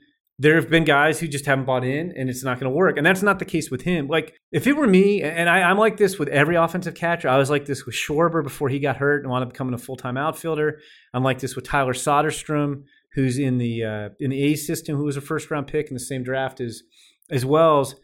there 0.41 0.55
have 0.55 0.69
been 0.69 0.85
guys 0.85 1.19
who 1.19 1.27
just 1.27 1.45
haven't 1.45 1.65
bought 1.65 1.83
in, 1.83 2.13
and 2.15 2.29
it's 2.29 2.45
not 2.45 2.59
going 2.59 2.71
to 2.71 2.75
work. 2.75 2.95
And 2.95 3.05
that's 3.05 3.21
not 3.21 3.39
the 3.39 3.45
case 3.45 3.69
with 3.69 3.81
him. 3.81 4.07
Like 4.07 4.33
if 4.53 4.67
it 4.67 4.77
were 4.77 4.87
me, 4.87 5.21
and 5.21 5.49
I, 5.49 5.69
am 5.69 5.77
like 5.77 5.97
this 5.97 6.17
with 6.17 6.29
every 6.29 6.55
offensive 6.55 6.95
catcher. 6.95 7.27
I 7.27 7.37
was 7.37 7.49
like 7.49 7.65
this 7.65 7.85
with 7.85 7.93
Schwarber 7.93 8.41
before 8.41 8.69
he 8.69 8.79
got 8.79 8.97
hurt 8.97 9.21
and 9.21 9.29
wound 9.29 9.43
up 9.43 9.51
becoming 9.51 9.73
a 9.73 9.77
full 9.77 9.97
time 9.97 10.15
outfielder. 10.15 10.79
I'm 11.13 11.23
like 11.23 11.39
this 11.39 11.57
with 11.57 11.65
Tyler 11.65 11.93
Soderstrom, 11.93 12.83
who's 13.15 13.37
in 13.37 13.57
the 13.57 13.83
uh, 13.83 14.09
in 14.19 14.29
the 14.29 14.41
A 14.43 14.55
system, 14.55 14.95
who 14.95 15.03
was 15.03 15.17
a 15.17 15.21
first 15.21 15.51
round 15.51 15.67
pick 15.67 15.89
in 15.89 15.93
the 15.93 15.99
same 15.99 16.23
draft 16.23 16.61
as 16.61 16.83
as 17.29 17.45
Wells. 17.45 17.95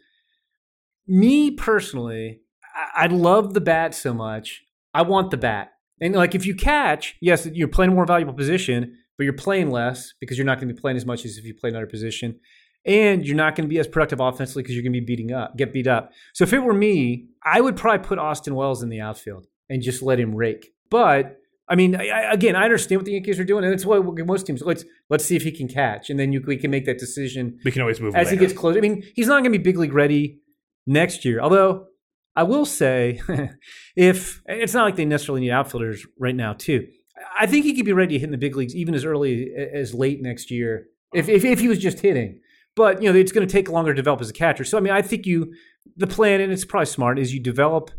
Me 1.06 1.50
personally, 1.52 2.40
I, 2.94 3.04
I 3.04 3.06
love 3.06 3.54
the 3.54 3.62
bat 3.62 3.94
so 3.94 4.12
much. 4.12 4.62
I 4.92 5.02
want 5.02 5.30
the 5.30 5.38
bat. 5.38 5.72
And 6.00 6.14
like 6.14 6.34
if 6.34 6.46
you 6.46 6.54
catch, 6.54 7.16
yes, 7.20 7.46
you're 7.52 7.68
playing 7.68 7.92
a 7.92 7.94
more 7.94 8.06
valuable 8.06 8.34
position, 8.34 8.96
but 9.16 9.24
you're 9.24 9.32
playing 9.32 9.70
less 9.70 10.12
because 10.20 10.36
you're 10.36 10.44
not 10.44 10.58
going 10.58 10.68
to 10.68 10.74
be 10.74 10.80
playing 10.80 10.96
as 10.96 11.06
much 11.06 11.24
as 11.24 11.38
if 11.38 11.44
you 11.44 11.54
play 11.54 11.70
another 11.70 11.86
position. 11.86 12.38
And 12.84 13.26
you're 13.26 13.36
not 13.36 13.56
going 13.56 13.68
to 13.68 13.68
be 13.68 13.80
as 13.80 13.88
productive 13.88 14.20
offensively 14.20 14.62
because 14.62 14.76
you're 14.76 14.82
going 14.82 14.92
to 14.92 15.00
be 15.00 15.06
beating 15.06 15.32
up, 15.32 15.56
get 15.56 15.72
beat 15.72 15.88
up. 15.88 16.12
So 16.34 16.44
if 16.44 16.52
it 16.52 16.60
were 16.60 16.74
me, 16.74 17.26
I 17.44 17.60
would 17.60 17.76
probably 17.76 18.06
put 18.06 18.18
Austin 18.18 18.54
Wells 18.54 18.82
in 18.82 18.90
the 18.90 19.00
outfield 19.00 19.46
and 19.68 19.82
just 19.82 20.02
let 20.02 20.20
him 20.20 20.36
rake. 20.36 20.72
But 20.88 21.38
I 21.68 21.74
mean, 21.74 21.96
I, 21.96 22.32
again, 22.32 22.54
I 22.54 22.64
understand 22.64 23.00
what 23.00 23.06
the 23.06 23.12
Yankees 23.12 23.40
are 23.40 23.44
doing, 23.44 23.64
and 23.64 23.74
it's 23.74 23.84
what 23.84 24.04
most 24.24 24.46
teams. 24.46 24.62
Let's 24.62 24.84
let's 25.10 25.24
see 25.24 25.34
if 25.34 25.42
he 25.42 25.50
can 25.50 25.66
catch, 25.66 26.10
and 26.10 26.20
then 26.20 26.32
you, 26.32 26.40
we 26.46 26.56
can 26.56 26.70
make 26.70 26.84
that 26.86 26.98
decision. 26.98 27.58
We 27.64 27.72
can 27.72 27.82
always 27.82 28.00
move 28.00 28.14
as 28.14 28.26
later. 28.26 28.30
he 28.30 28.46
gets 28.46 28.52
closer. 28.56 28.78
I 28.78 28.82
mean, 28.82 29.02
he's 29.16 29.26
not 29.26 29.42
going 29.42 29.52
to 29.52 29.58
be 29.58 29.58
big 29.58 29.76
league 29.76 29.92
ready 29.92 30.38
next 30.86 31.24
year. 31.24 31.40
Although 31.40 31.86
I 32.36 32.42
will 32.42 32.66
say, 32.66 33.20
if 33.96 34.42
it's 34.46 34.74
not 34.74 34.84
like 34.84 34.96
they 34.96 35.04
necessarily 35.04 35.40
need 35.40 35.50
outfielders 35.50 36.06
right 36.18 36.34
now, 36.34 36.52
too. 36.52 36.86
I 37.38 37.46
think 37.46 37.64
he 37.64 37.74
could 37.74 37.86
be 37.86 37.92
ready 37.92 38.14
to 38.14 38.18
hit 38.18 38.26
in 38.26 38.30
the 38.30 38.38
big 38.38 38.56
leagues 38.56 38.76
even 38.76 38.94
as 38.94 39.04
early 39.04 39.50
as 39.54 39.94
late 39.94 40.20
next 40.20 40.50
year 40.50 40.86
if 41.14 41.28
if, 41.28 41.44
if 41.44 41.60
he 41.60 41.68
was 41.68 41.78
just 41.78 42.00
hitting. 42.00 42.40
But 42.74 43.02
you 43.02 43.10
know, 43.10 43.18
it's 43.18 43.32
going 43.32 43.46
to 43.46 43.50
take 43.50 43.70
longer 43.70 43.92
to 43.92 43.96
develop 43.96 44.20
as 44.20 44.28
a 44.28 44.34
catcher. 44.34 44.64
So 44.64 44.76
I 44.76 44.80
mean, 44.82 44.92
I 44.92 45.00
think 45.00 45.24
you 45.24 45.54
the 45.96 46.06
plan, 46.06 46.42
and 46.42 46.52
it's 46.52 46.64
probably 46.64 46.86
smart, 46.86 47.18
is 47.18 47.32
you 47.32 47.40
develop 47.40 47.90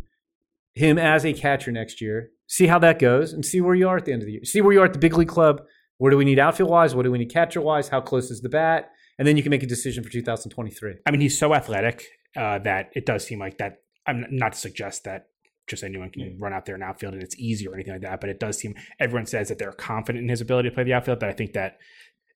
him 0.75 0.99
as 0.99 1.25
a 1.25 1.33
catcher 1.33 1.71
next 1.71 1.99
year 1.99 2.29
see 2.47 2.67
how 2.67 2.79
that 2.79 2.97
goes 2.97 3.33
and 3.33 3.45
see 3.45 3.61
where 3.61 3.75
you 3.75 3.87
are 3.87 3.97
at 3.97 4.05
the 4.05 4.13
end 4.13 4.21
of 4.21 4.25
the 4.25 4.33
year. 4.33 4.45
See 4.45 4.61
where 4.61 4.73
you 4.73 4.81
are 4.81 4.85
at 4.85 4.93
the 4.93 4.99
big 4.99 5.15
league 5.15 5.27
club. 5.27 5.61
Where 5.97 6.11
do 6.11 6.17
we 6.17 6.25
need 6.25 6.39
outfield 6.39 6.69
wise? 6.69 6.95
What 6.95 7.03
do 7.03 7.11
we 7.11 7.17
need 7.17 7.31
catcher 7.31 7.61
wise? 7.61 7.89
How 7.89 8.01
close 8.01 8.31
is 8.31 8.41
the 8.41 8.49
bat? 8.49 8.91
And 9.19 9.27
then 9.27 9.35
you 9.35 9.43
can 9.43 9.49
make 9.49 9.63
a 9.63 9.67
decision 9.67 10.03
for 10.03 10.09
2023. 10.09 10.95
I 11.05 11.11
mean, 11.11 11.21
he's 11.21 11.37
so 11.37 11.53
athletic 11.53 12.05
uh, 12.35 12.59
that 12.59 12.91
it 12.93 13.05
does 13.05 13.25
seem 13.25 13.39
like 13.39 13.57
that. 13.57 13.77
I'm 14.07 14.25
not 14.29 14.53
to 14.53 14.57
suggest 14.57 15.03
that 15.03 15.27
just 15.67 15.83
anyone 15.83 16.09
can 16.09 16.21
mm. 16.21 16.35
run 16.41 16.53
out 16.53 16.65
there 16.65 16.75
and 16.75 16.83
outfield 16.83 17.13
and 17.13 17.21
it's 17.21 17.37
easy 17.37 17.67
or 17.67 17.73
anything 17.75 17.93
like 17.93 18.01
that, 18.01 18.21
but 18.21 18.29
it 18.29 18.39
does 18.39 18.57
seem 18.57 18.73
everyone 18.99 19.25
says 19.25 19.49
that 19.49 19.59
they're 19.59 19.73
confident 19.73 20.23
in 20.23 20.29
his 20.29 20.41
ability 20.41 20.69
to 20.69 20.75
play 20.75 20.83
the 20.83 20.93
outfield. 20.93 21.19
But 21.19 21.29
I 21.29 21.33
think 21.33 21.53
that 21.53 21.77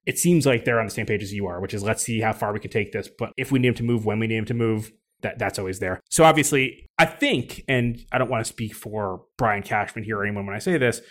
it 0.06 0.20
seems 0.20 0.46
like 0.46 0.66
they're 0.66 0.80
on 0.80 0.88
the 0.88 0.92
same 0.92 1.06
page 1.06 1.24
as 1.24 1.34
you 1.34 1.48
are, 1.48 1.62
which 1.62 1.74
is 1.74 1.84
let's 1.84 2.04
see 2.04 2.20
how 2.20 2.34
far 2.34 2.54
we 2.54 2.60
can 2.60 2.72
take 2.72 2.92
this. 2.92 3.08
But 3.08 3.32
if 3.38 3.52
we 3.52 3.60
need 3.60 3.70
him 3.70 3.74
to 3.76 3.84
move, 3.84 4.06
when 4.06 4.20
we 4.20 4.28
need 4.28 4.38
him 4.38 4.46
to 4.46 4.54
move, 4.54 4.92
that 5.22 5.38
that's 5.38 5.60
always 5.60 5.80
there. 5.80 6.02
So 6.10 6.24
obviously, 6.24 6.88
I 6.98 7.06
think, 7.06 7.64
and 7.68 8.04
I 8.12 8.18
don't 8.18 8.30
want 8.30 8.44
to 8.44 8.52
speak 8.52 8.74
for 8.76 9.24
Brian 9.38 9.64
Cashman 9.64 10.04
here 10.04 10.18
or 10.18 10.26
anyone 10.26 10.46
when 10.46 10.56
I 10.56 10.60
say 10.60 10.78
this, 10.78 11.02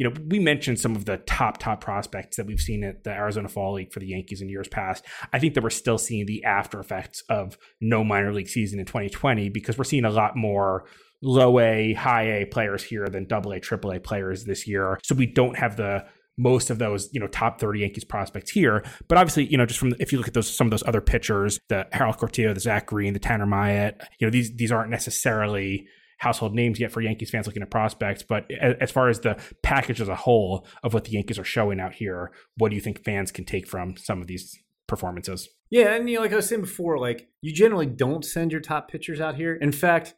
you 0.00 0.08
know, 0.08 0.16
we 0.28 0.38
mentioned 0.38 0.80
some 0.80 0.96
of 0.96 1.04
the 1.04 1.18
top 1.18 1.58
top 1.58 1.82
prospects 1.82 2.38
that 2.38 2.46
we've 2.46 2.58
seen 2.58 2.84
at 2.84 3.04
the 3.04 3.10
Arizona 3.10 3.50
Fall 3.50 3.74
League 3.74 3.92
for 3.92 4.00
the 4.00 4.06
Yankees 4.06 4.40
in 4.40 4.48
years 4.48 4.66
past. 4.66 5.04
I 5.30 5.38
think 5.38 5.52
that 5.52 5.62
we're 5.62 5.68
still 5.68 5.98
seeing 5.98 6.24
the 6.24 6.42
after 6.42 6.80
effects 6.80 7.22
of 7.28 7.58
no 7.82 8.02
minor 8.02 8.32
league 8.32 8.48
season 8.48 8.80
in 8.80 8.86
2020 8.86 9.50
because 9.50 9.76
we're 9.76 9.84
seeing 9.84 10.06
a 10.06 10.10
lot 10.10 10.36
more 10.36 10.86
low 11.20 11.60
A, 11.60 11.92
high 11.92 12.22
A 12.22 12.44
players 12.46 12.82
here 12.82 13.08
than 13.08 13.26
double 13.26 13.52
A, 13.52 13.60
triple 13.60 13.92
A 13.92 14.00
players 14.00 14.44
this 14.44 14.66
year. 14.66 14.98
So 15.02 15.14
we 15.14 15.26
don't 15.26 15.58
have 15.58 15.76
the 15.76 16.06
most 16.38 16.70
of 16.70 16.78
those, 16.78 17.10
you 17.12 17.20
know, 17.20 17.26
top 17.26 17.60
30 17.60 17.80
Yankees 17.80 18.04
prospects 18.04 18.50
here. 18.50 18.82
But 19.06 19.18
obviously, 19.18 19.48
you 19.48 19.58
know, 19.58 19.66
just 19.66 19.78
from 19.78 19.92
if 20.00 20.12
you 20.12 20.18
look 20.18 20.28
at 20.28 20.32
those 20.32 20.48
some 20.48 20.66
of 20.66 20.70
those 20.70 20.84
other 20.86 21.02
pitchers, 21.02 21.60
the 21.68 21.86
Harold 21.92 22.16
Cortijo, 22.16 22.54
the 22.54 22.60
Zach 22.60 22.86
Greene, 22.86 23.12
the 23.12 23.18
Tanner 23.18 23.44
Myatt, 23.44 24.00
you 24.18 24.26
know, 24.26 24.30
these 24.30 24.56
these 24.56 24.72
aren't 24.72 24.88
necessarily 24.88 25.86
household 26.20 26.54
names 26.54 26.78
yet 26.78 26.92
for 26.92 27.00
Yankees 27.00 27.30
fans 27.30 27.46
looking 27.46 27.62
at 27.62 27.70
prospects. 27.70 28.22
But 28.22 28.50
as 28.52 28.90
far 28.90 29.08
as 29.08 29.20
the 29.20 29.42
package 29.62 30.00
as 30.00 30.08
a 30.08 30.14
whole 30.14 30.66
of 30.82 30.92
what 30.92 31.04
the 31.04 31.12
Yankees 31.12 31.38
are 31.38 31.44
showing 31.44 31.80
out 31.80 31.94
here, 31.94 32.30
what 32.58 32.68
do 32.68 32.76
you 32.76 32.80
think 32.82 33.02
fans 33.02 33.32
can 33.32 33.44
take 33.44 33.66
from 33.66 33.96
some 33.96 34.20
of 34.20 34.26
these 34.26 34.58
performances? 34.86 35.48
Yeah, 35.70 35.94
and 35.94 36.08
you 36.08 36.16
know, 36.16 36.22
like 36.22 36.32
I 36.32 36.36
was 36.36 36.48
saying 36.48 36.60
before, 36.60 36.98
like 36.98 37.28
you 37.40 37.52
generally 37.52 37.86
don't 37.86 38.24
send 38.24 38.52
your 38.52 38.60
top 38.60 38.90
pitchers 38.90 39.20
out 39.20 39.36
here. 39.36 39.54
In 39.54 39.72
fact, 39.72 40.14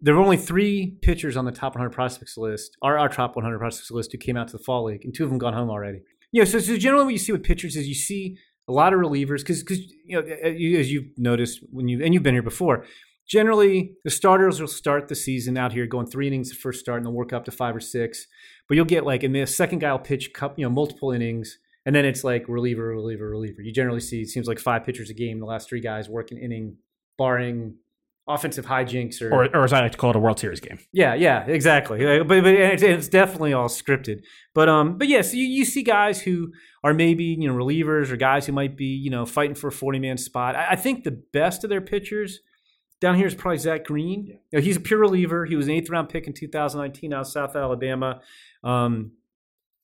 there 0.00 0.14
were 0.14 0.22
only 0.22 0.36
three 0.36 0.98
pitchers 1.00 1.36
on 1.36 1.44
the 1.44 1.52
top 1.52 1.74
100 1.74 1.90
prospects 1.90 2.36
list, 2.36 2.76
our, 2.82 2.98
our 2.98 3.08
top 3.08 3.36
100 3.36 3.58
prospects 3.58 3.90
list, 3.92 4.10
who 4.10 4.18
came 4.18 4.36
out 4.36 4.48
to 4.48 4.56
the 4.56 4.62
fall 4.62 4.84
league, 4.84 5.04
and 5.04 5.14
two 5.14 5.22
of 5.22 5.30
them 5.30 5.38
gone 5.38 5.52
home 5.52 5.70
already. 5.70 6.00
Yeah, 6.32 6.44
so, 6.44 6.58
so 6.58 6.76
generally 6.76 7.04
what 7.04 7.12
you 7.12 7.18
see 7.18 7.32
with 7.32 7.44
pitchers 7.44 7.76
is 7.76 7.86
you 7.86 7.94
see 7.94 8.36
a 8.66 8.72
lot 8.72 8.92
of 8.92 8.98
relievers 8.98 9.38
because 9.38 9.62
because 9.62 9.78
you 10.04 10.20
know 10.20 10.22
as 10.22 10.90
you've 10.90 11.16
noticed 11.16 11.60
when 11.70 11.86
you 11.88 12.02
and 12.04 12.14
you've 12.14 12.22
been 12.24 12.34
here 12.34 12.42
before. 12.42 12.84
Generally, 13.30 13.92
the 14.02 14.10
starters 14.10 14.60
will 14.60 14.66
start 14.66 15.06
the 15.06 15.14
season 15.14 15.56
out 15.56 15.72
here 15.72 15.86
going 15.86 16.06
three 16.06 16.26
innings 16.26 16.50
the 16.50 16.56
first 16.56 16.80
start, 16.80 16.96
and 16.96 17.06
they'll 17.06 17.12
work 17.12 17.32
up 17.32 17.44
to 17.44 17.52
five 17.52 17.76
or 17.76 17.80
six. 17.80 18.26
But 18.68 18.74
you'll 18.74 18.86
get 18.86 19.04
like, 19.04 19.22
and 19.22 19.32
the 19.32 19.46
second 19.46 19.78
guy 19.78 19.92
will 19.92 20.00
pitch, 20.00 20.30
you 20.56 20.64
know, 20.64 20.70
multiple 20.70 21.12
innings, 21.12 21.58
and 21.86 21.94
then 21.94 22.04
it's 22.04 22.24
like 22.24 22.48
reliever, 22.48 22.88
reliever, 22.88 23.30
reliever. 23.30 23.62
You 23.62 23.72
generally 23.72 24.00
see 24.00 24.22
it 24.22 24.28
seems 24.30 24.48
like 24.48 24.58
five 24.58 24.84
pitchers 24.84 25.10
a 25.10 25.14
game. 25.14 25.38
The 25.38 25.46
last 25.46 25.68
three 25.68 25.80
guys 25.80 26.08
work 26.08 26.32
an 26.32 26.38
inning, 26.38 26.78
barring 27.18 27.76
offensive 28.28 28.66
hijinks 28.66 29.20
or, 29.22 29.32
or, 29.32 29.56
or 29.56 29.64
as 29.64 29.72
I 29.72 29.80
like 29.80 29.92
to 29.92 29.98
call 29.98 30.10
it, 30.10 30.16
a 30.16 30.18
World 30.18 30.38
Series 30.38 30.60
game. 30.60 30.78
Yeah, 30.92 31.14
yeah, 31.14 31.44
exactly. 31.46 32.04
But, 32.04 32.28
but 32.28 32.46
it's, 32.46 32.82
it's, 32.82 33.08
definitely 33.08 33.52
all 33.52 33.68
scripted. 33.68 34.22
But 34.54 34.68
um, 34.68 34.98
but 34.98 35.06
yes, 35.06 35.26
yeah, 35.26 35.30
so 35.30 35.36
you, 35.36 35.44
you 35.44 35.64
see 35.64 35.82
guys 35.82 36.20
who 36.20 36.52
are 36.82 36.94
maybe 36.94 37.24
you 37.24 37.46
know 37.46 37.54
relievers 37.54 38.10
or 38.10 38.16
guys 38.16 38.46
who 38.46 38.52
might 38.52 38.76
be 38.76 38.86
you 38.86 39.10
know 39.10 39.24
fighting 39.24 39.54
for 39.54 39.68
a 39.68 39.72
forty 39.72 40.00
man 40.00 40.18
spot. 40.18 40.56
I, 40.56 40.72
I, 40.72 40.76
think 40.76 41.04
the 41.04 41.22
best 41.32 41.62
of 41.62 41.70
their 41.70 41.80
pitchers 41.80 42.40
down 43.00 43.16
here 43.16 43.26
is 43.26 43.34
probably 43.34 43.58
Zach 43.58 43.84
Greene. 43.84 44.26
Yeah. 44.26 44.34
You 44.50 44.58
know, 44.58 44.64
he's 44.64 44.76
a 44.76 44.80
pure 44.80 45.00
reliever. 45.00 45.46
He 45.46 45.56
was 45.56 45.66
an 45.66 45.72
eighth 45.72 45.90
round 45.90 46.08
pick 46.08 46.26
in 46.26 46.32
2019 46.32 47.12
out 47.12 47.20
of 47.22 47.26
South 47.26 47.56
Alabama. 47.56 48.20
Um, 48.62 49.12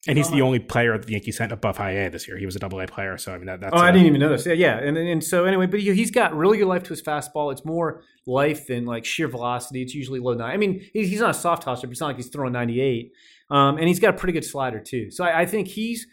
and 0.09 0.17
he's 0.17 0.31
the 0.31 0.43
only 0.43 0.61
player 0.61 0.97
the 0.97 1.11
Yankees 1.11 1.37
sent 1.37 1.51
above 1.51 1.79
high 1.79 1.93
A 1.93 2.11
this 2.11 2.29
year. 2.29 2.37
He 2.37 2.47
was 2.47 2.55
a 2.55 2.61
double 2.61 2.81
A 2.81 2.87
player, 2.87 3.19
so 3.19 3.33
I 3.33 3.39
mean 3.39 3.47
that, 3.47 3.61
that's. 3.61 3.73
Oh, 3.75 3.79
I 3.79 3.91
didn't 3.91 4.07
even 4.07 4.21
know 4.21 4.29
this. 4.29 4.47
Yeah, 4.47 4.53
yeah, 4.53 4.79
and 4.79 4.97
and 4.97 5.23
so 5.23 5.45
anyway, 5.47 5.67
but 5.67 5.81
he, 5.81 5.93
he's 5.95 6.13
got 6.13 6.37
really 6.37 6.59
good 6.59 6.69
life 6.69 6.85
to 6.85 6.91
his 6.91 7.03
fastball. 7.03 7.51
It's 7.51 7.65
more 7.65 8.03
life 8.25 8.69
than 8.69 8.85
like 8.85 9.05
sheer 9.05 9.27
velocity. 9.27 9.83
It's 9.83 9.95
usually 9.95 10.21
low 10.21 10.35
nine. 10.35 10.53
I 10.53 10.57
mean, 10.59 10.81
he's 10.93 11.21
not 11.21 11.31
a 11.31 11.35
soft 11.35 11.65
tosser, 11.65 11.89
but 11.89 11.93
it's 11.93 12.01
not 12.01 12.09
like 12.09 12.17
he's 12.17 12.29
throwing 12.29 12.53
ninety 12.53 12.81
eight. 12.81 13.13
Um, 13.51 13.79
and 13.79 13.89
he's 13.89 13.99
got 13.99 14.15
a 14.15 14.17
pretty 14.17 14.33
good 14.33 14.45
slider 14.45 14.79
too. 14.79 15.11
So 15.11 15.25
I, 15.25 15.41
I 15.41 15.47
think 15.47 15.69
he's. 15.69 16.07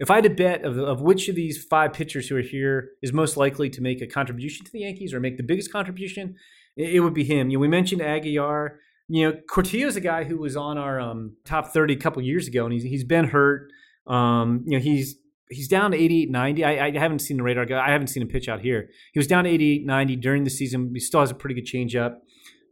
If 0.00 0.10
I 0.10 0.16
had 0.16 0.24
to 0.24 0.30
bet 0.30 0.64
of, 0.64 0.76
of 0.78 1.00
which 1.00 1.28
of 1.28 1.36
these 1.36 1.64
five 1.64 1.92
pitchers 1.92 2.28
who 2.28 2.36
are 2.36 2.42
here 2.42 2.90
is 3.02 3.12
most 3.12 3.36
likely 3.36 3.70
to 3.70 3.80
make 3.80 4.02
a 4.02 4.06
contribution 4.06 4.66
to 4.66 4.72
the 4.72 4.80
Yankees 4.80 5.14
or 5.14 5.20
make 5.20 5.36
the 5.36 5.42
biggest 5.42 5.72
contribution, 5.72 6.34
it, 6.76 6.96
it 6.96 7.00
would 7.00 7.14
be 7.14 7.24
him. 7.24 7.50
You 7.50 7.58
know, 7.58 7.60
we 7.60 7.68
mentioned 7.68 8.02
Aguilar. 8.02 8.80
You 9.08 9.30
know, 9.30 9.38
Cortijo's 9.48 9.96
a 9.96 10.00
guy 10.00 10.24
who 10.24 10.38
was 10.38 10.56
on 10.56 10.78
our 10.78 10.98
um, 10.98 11.36
top 11.44 11.68
30 11.68 11.94
a 11.94 11.96
couple 11.98 12.22
years 12.22 12.48
ago, 12.48 12.64
and 12.64 12.72
he's, 12.72 12.82
he's 12.82 13.04
been 13.04 13.26
hurt. 13.26 13.70
Um, 14.06 14.62
you 14.66 14.78
know, 14.78 14.82
he's 14.82 15.16
he's 15.50 15.68
down 15.68 15.90
to 15.92 15.96
88 15.96 16.30
90. 16.30 16.64
I, 16.64 16.86
I 16.86 16.98
haven't 16.98 17.20
seen 17.20 17.36
the 17.36 17.42
radar 17.42 17.66
guy. 17.66 17.86
I 17.86 17.90
haven't 17.90 18.08
seen 18.08 18.22
him 18.22 18.28
pitch 18.28 18.48
out 18.48 18.60
here. 18.60 18.88
He 19.12 19.18
was 19.18 19.26
down 19.26 19.44
to 19.44 19.50
88 19.50 19.86
90 19.86 20.16
during 20.16 20.44
the 20.44 20.50
season. 20.50 20.90
He 20.92 21.00
still 21.00 21.20
has 21.20 21.30
a 21.30 21.34
pretty 21.34 21.54
good 21.54 21.66
changeup. 21.66 22.16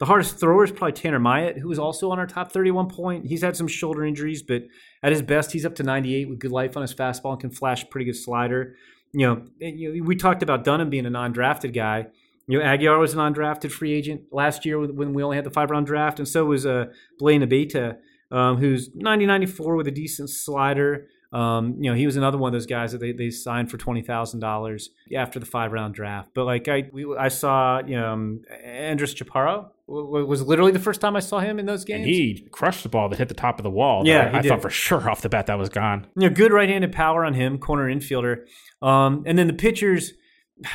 The 0.03 0.07
hardest 0.07 0.41
thrower 0.41 0.65
is 0.65 0.73
probably 0.73 0.95
Tanner 0.95 1.21
Myatt, 1.21 1.59
who 1.59 1.71
is 1.71 1.79
also 1.79 2.11
on 2.11 2.19
our 2.19 2.27
top 2.27 2.51
31 2.51 2.89
point. 2.89 3.25
He's 3.25 3.41
had 3.41 3.57
some 3.57 3.69
shoulder 3.69 4.05
injuries, 4.05 4.43
but 4.43 4.65
at 5.01 5.13
his 5.13 5.23
best, 5.23 5.53
he's 5.53 5.65
up 5.65 5.77
to 5.77 5.85
98 5.85 6.29
with 6.29 6.41
good 6.41 6.51
life 6.51 6.77
on 6.77 6.83
his 6.83 6.93
fastball 6.93 7.31
and 7.31 7.41
can 7.41 7.51
flash 7.51 7.85
a 7.85 7.87
pretty 7.87 8.07
good 8.07 8.17
slider. 8.17 8.75
You 9.13 9.29
know, 9.29 9.47
you 9.61 9.95
know 9.95 10.05
we 10.05 10.17
talked 10.17 10.43
about 10.43 10.65
Dunham 10.65 10.91
being 10.91 11.07
a 11.07 11.11
non-drafted 11.11 11.73
guy. 11.73 12.09
You 12.49 12.59
know, 12.59 12.65
Aguilar 12.65 12.99
was 12.99 13.15
a 13.15 13.17
non-drafted 13.17 13.73
free 13.73 13.93
agent 13.93 14.23
last 14.33 14.67
year 14.67 14.85
when 14.85 15.15
we 15.15 15.23
only 15.23 15.37
had 15.37 15.45
the 15.45 15.53
five-round 15.53 15.87
draft, 15.87 16.19
and 16.19 16.27
so 16.27 16.47
was 16.47 16.67
uh, 16.67 16.87
Blaine 17.21 17.43
Abeta, 17.43 17.99
um, 18.33 18.57
who's 18.57 18.89
90-94 18.89 19.77
with 19.77 19.87
a 19.87 19.93
decent 19.93 20.31
slider. 20.31 21.07
Um, 21.33 21.77
you 21.81 21.91
know, 21.91 21.97
he 21.97 22.05
was 22.05 22.17
another 22.17 22.37
one 22.37 22.49
of 22.49 22.53
those 22.53 22.67
guys 22.67 22.93
that 22.93 22.99
they, 22.99 23.13
they 23.13 23.31
signed 23.31 23.71
for 23.71 23.79
twenty 23.79 24.03
thousand 24.03 24.41
dollars 24.41 24.91
after 25.17 25.39
the 25.39 25.47
five 25.47 25.73
round 25.73 25.95
draft. 25.95 26.31
But 26.35 26.45
like 26.45 26.69
I 26.69 26.91
we, 26.93 27.17
I 27.17 27.29
saw, 27.29 27.81
you 27.81 27.99
know, 27.99 28.13
um, 28.13 28.43
Andres 28.65 29.15
Chaparro 29.15 29.71
was 29.87 30.43
literally 30.43 30.73
the 30.73 30.79
first 30.79 31.01
time 31.01 31.17
I 31.17 31.21
saw 31.21 31.41
him 31.41 31.59
in 31.59 31.67
those 31.67 31.85
games. 31.85 32.07
And 32.07 32.07
he 32.07 32.49
crushed 32.51 32.83
the 32.83 32.89
ball 32.89 33.09
that 33.09 33.19
hit 33.19 33.29
the 33.29 33.35
top 33.35 33.59
of 33.59 33.63
the 33.63 33.71
wall. 33.71 34.07
Yeah, 34.07 34.31
I, 34.33 34.39
I 34.39 34.43
thought 34.43 34.63
for 34.63 34.71
sure 34.71 35.09
off 35.09 35.23
the 35.23 35.29
bat 35.29 35.47
that 35.47 35.59
was 35.59 35.69
gone. 35.69 36.07
You 36.17 36.29
know, 36.29 36.35
good 36.35 36.53
right 36.53 36.69
handed 36.69 36.93
power 36.93 37.25
on 37.25 37.35
him, 37.35 37.59
corner 37.59 37.93
infielder. 37.93 38.45
Um, 38.81 39.25
and 39.27 39.39
then 39.39 39.47
the 39.47 39.53
pitchers 39.55 40.13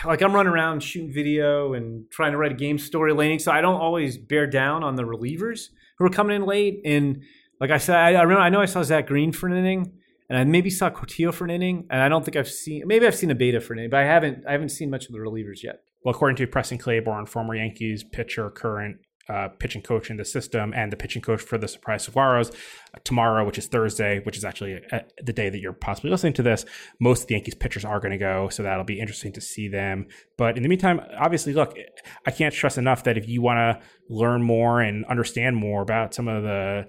like 0.06 0.22
I'm 0.22 0.34
running 0.34 0.52
around 0.52 0.82
shooting 0.82 1.12
video 1.12 1.74
and 1.74 2.10
trying 2.12 2.32
to 2.32 2.38
write 2.38 2.52
a 2.52 2.56
game 2.56 2.78
story 2.78 3.14
laning, 3.14 3.40
so 3.40 3.52
I 3.52 3.62
don't 3.62 3.80
always 3.80 4.18
bear 4.18 4.48
down 4.48 4.84
on 4.84 4.96
the 4.96 5.04
relievers 5.04 5.70
who 5.98 6.06
are 6.06 6.10
coming 6.10 6.36
in 6.36 6.46
late. 6.46 6.82
And 6.86 7.24
like 7.60 7.72
I 7.72 7.78
said, 7.78 7.96
I, 7.96 8.14
I 8.14 8.22
remember 8.24 8.42
I 8.42 8.50
know 8.50 8.62
I 8.62 8.66
saw 8.66 8.84
Zach 8.84 9.08
Greene 9.08 9.32
for 9.32 9.48
an 9.48 9.56
inning, 9.56 9.94
and 10.30 10.38
I 10.38 10.44
maybe 10.44 10.70
saw 10.70 10.90
Cortijo 10.90 11.34
for 11.34 11.46
an 11.46 11.52
inning, 11.52 11.88
and 11.90 12.02
I 12.02 12.10
don't 12.10 12.24
think 12.24 12.36
I've 12.36 12.50
seen 12.50 12.84
maybe 12.86 13.08
I've 13.08 13.16
seen 13.16 13.30
Abeta 13.30 13.62
for 13.62 13.74
an 13.74 13.80
inning, 13.80 13.90
but 13.92 14.02
I 14.02 14.06
haven't 14.06 14.46
I 14.48 14.52
haven't 14.52 14.70
seen 14.70 14.90
much 14.90 15.06
of 15.08 15.14
the 15.14 15.20
relievers 15.20 15.64
yet. 15.64 15.82
Well, 16.04 16.14
according 16.14 16.38
to 16.38 16.48
Preston 16.48 16.78
Claiborne, 16.78 17.26
former 17.26 17.56
Yankees 17.56 18.04
pitcher, 18.04 18.50
current 18.50 18.98
uh, 19.30 19.50
pitching 19.60 19.82
coach 19.82 20.10
in 20.10 20.18
the 20.18 20.26
system, 20.26 20.74
and 20.74 20.92
the 20.92 20.98
pitching 20.98 21.22
coach 21.22 21.42
for 21.42 21.58
the 21.58 21.68
Surprise 21.68 22.08
Saguaros, 22.08 22.54
uh, 22.94 23.00
tomorrow, 23.04 23.46
which 23.46 23.58
is 23.58 23.68
Thursday, 23.68 24.22
which 24.24 24.38
is 24.38 24.46
actually 24.46 24.82
uh, 24.92 25.00
the 25.22 25.34
day 25.34 25.50
that 25.50 25.60
you're 25.60 25.74
possibly 25.74 26.10
listening 26.10 26.34
to 26.34 26.44
this, 26.44 26.66
most 27.00 27.24
of 27.24 27.28
the 27.28 27.34
Yankees 27.36 27.56
pitchers 27.56 27.84
are 27.84 28.00
going 28.00 28.12
to 28.12 28.18
go, 28.18 28.50
so 28.50 28.64
that'll 28.64 28.86
be 28.86 29.00
interesting 29.00 29.34
to 29.34 29.42
see 29.42 29.68
them. 29.68 30.08
But 30.38 30.56
in 30.56 30.64
the 30.64 30.70
meantime, 30.70 31.02
obviously, 31.20 31.54
look, 31.54 31.78
I 32.26 32.32
can't 32.32 32.54
stress 32.54 32.78
enough 32.78 33.04
that 33.04 33.18
if 33.18 33.28
you 33.28 33.42
want 33.42 33.58
to 33.58 33.86
learn 34.10 34.44
more 34.44 34.80
and 34.80 35.04
understand 35.06 35.58
more 35.58 35.82
about 35.82 36.14
some 36.14 36.28
of 36.28 36.44
the 36.44 36.88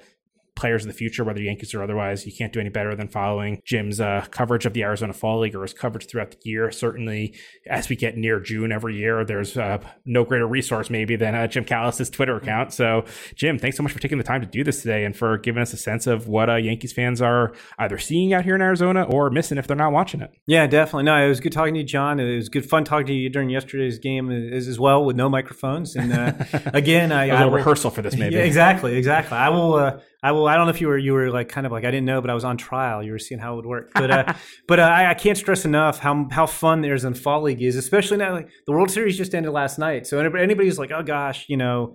players 0.58 0.82
of 0.82 0.88
the 0.88 0.94
future, 0.94 1.22
whether 1.24 1.40
Yankees 1.40 1.72
or 1.72 1.82
otherwise. 1.82 2.26
You 2.26 2.32
can't 2.36 2.52
do 2.52 2.60
any 2.60 2.68
better 2.68 2.94
than 2.96 3.08
following 3.08 3.62
Jim's 3.64 4.00
uh, 4.00 4.26
coverage 4.30 4.66
of 4.66 4.72
the 4.72 4.82
Arizona 4.82 5.12
Fall 5.12 5.40
League 5.40 5.54
or 5.54 5.62
his 5.62 5.72
coverage 5.72 6.08
throughout 6.08 6.32
the 6.32 6.38
year. 6.42 6.70
Certainly, 6.70 7.34
as 7.70 7.88
we 7.88 7.96
get 7.96 8.16
near 8.16 8.40
June 8.40 8.72
every 8.72 8.96
year, 8.96 9.24
there's 9.24 9.56
uh, 9.56 9.78
no 10.04 10.24
greater 10.24 10.46
resource 10.46 10.90
maybe 10.90 11.16
than 11.16 11.34
uh, 11.34 11.46
Jim 11.46 11.64
Callis's 11.64 12.10
Twitter 12.10 12.36
account. 12.36 12.72
So, 12.72 13.04
Jim, 13.36 13.58
thanks 13.58 13.76
so 13.76 13.82
much 13.82 13.92
for 13.92 14.00
taking 14.00 14.18
the 14.18 14.24
time 14.24 14.40
to 14.40 14.46
do 14.46 14.64
this 14.64 14.82
today 14.82 15.04
and 15.04 15.16
for 15.16 15.38
giving 15.38 15.62
us 15.62 15.72
a 15.72 15.76
sense 15.76 16.06
of 16.06 16.26
what 16.26 16.50
uh, 16.50 16.56
Yankees 16.56 16.92
fans 16.92 17.22
are 17.22 17.52
either 17.78 17.96
seeing 17.96 18.34
out 18.34 18.44
here 18.44 18.56
in 18.56 18.60
Arizona 18.60 19.04
or 19.04 19.30
missing 19.30 19.58
if 19.58 19.66
they're 19.68 19.76
not 19.76 19.92
watching 19.92 20.20
it. 20.20 20.32
Yeah, 20.46 20.66
definitely. 20.66 21.04
No, 21.04 21.24
it 21.24 21.28
was 21.28 21.38
good 21.40 21.52
talking 21.52 21.74
to 21.74 21.80
you, 21.80 21.86
John. 21.86 22.18
It 22.18 22.34
was 22.34 22.48
good 22.48 22.68
fun 22.68 22.84
talking 22.84 23.06
to 23.06 23.14
you 23.14 23.30
during 23.30 23.48
yesterday's 23.48 23.98
game 23.98 24.30
as, 24.30 24.66
as 24.66 24.80
well 24.80 25.04
with 25.04 25.14
no 25.14 25.28
microphones. 25.28 25.94
And 25.94 26.12
uh, 26.12 26.32
again, 26.74 27.12
I, 27.12 27.26
a 27.26 27.30
little 27.30 27.38
I 27.38 27.44
will, 27.44 27.52
rehearsal 27.52 27.90
for 27.90 28.02
this, 28.02 28.16
maybe. 28.18 28.34
Yeah, 28.34 28.42
exactly, 28.42 28.96
exactly. 28.96 29.36
I 29.36 29.50
will. 29.50 30.02
I 30.22 30.32
will. 30.32 30.48
I 30.48 30.56
don't 30.56 30.66
know 30.66 30.70
if 30.70 30.80
you 30.80 30.88
were 30.88 30.98
you 30.98 31.12
were 31.12 31.30
like 31.30 31.48
kind 31.48 31.64
of 31.64 31.72
like 31.72 31.84
I 31.84 31.90
didn't 31.90 32.06
know, 32.06 32.20
but 32.20 32.28
I 32.28 32.34
was 32.34 32.44
on 32.44 32.56
trial. 32.56 33.02
You 33.02 33.12
were 33.12 33.18
seeing 33.18 33.40
how 33.40 33.52
it 33.52 33.56
would 33.56 33.66
work. 33.66 33.90
But 33.98 34.10
uh, 34.10 34.34
but 34.66 34.80
uh, 34.80 34.82
I, 34.82 35.10
I, 35.10 35.14
can't 35.14 35.36
stress 35.36 35.64
enough 35.64 35.98
how 35.98 36.26
how 36.30 36.46
fun 36.46 36.80
the 36.80 36.88
Arizona 36.88 37.14
Fall 37.14 37.42
League 37.42 37.62
is, 37.62 37.76
especially 37.76 38.16
now. 38.16 38.32
Like 38.32 38.48
the 38.66 38.72
World 38.72 38.90
Series 38.90 39.16
just 39.16 39.34
ended 39.34 39.52
last 39.52 39.78
night, 39.78 40.06
so 40.06 40.18
anybody, 40.18 40.42
anybody's 40.42 40.78
like, 40.78 40.90
oh 40.92 41.02
gosh, 41.02 41.46
you 41.48 41.56
know, 41.56 41.94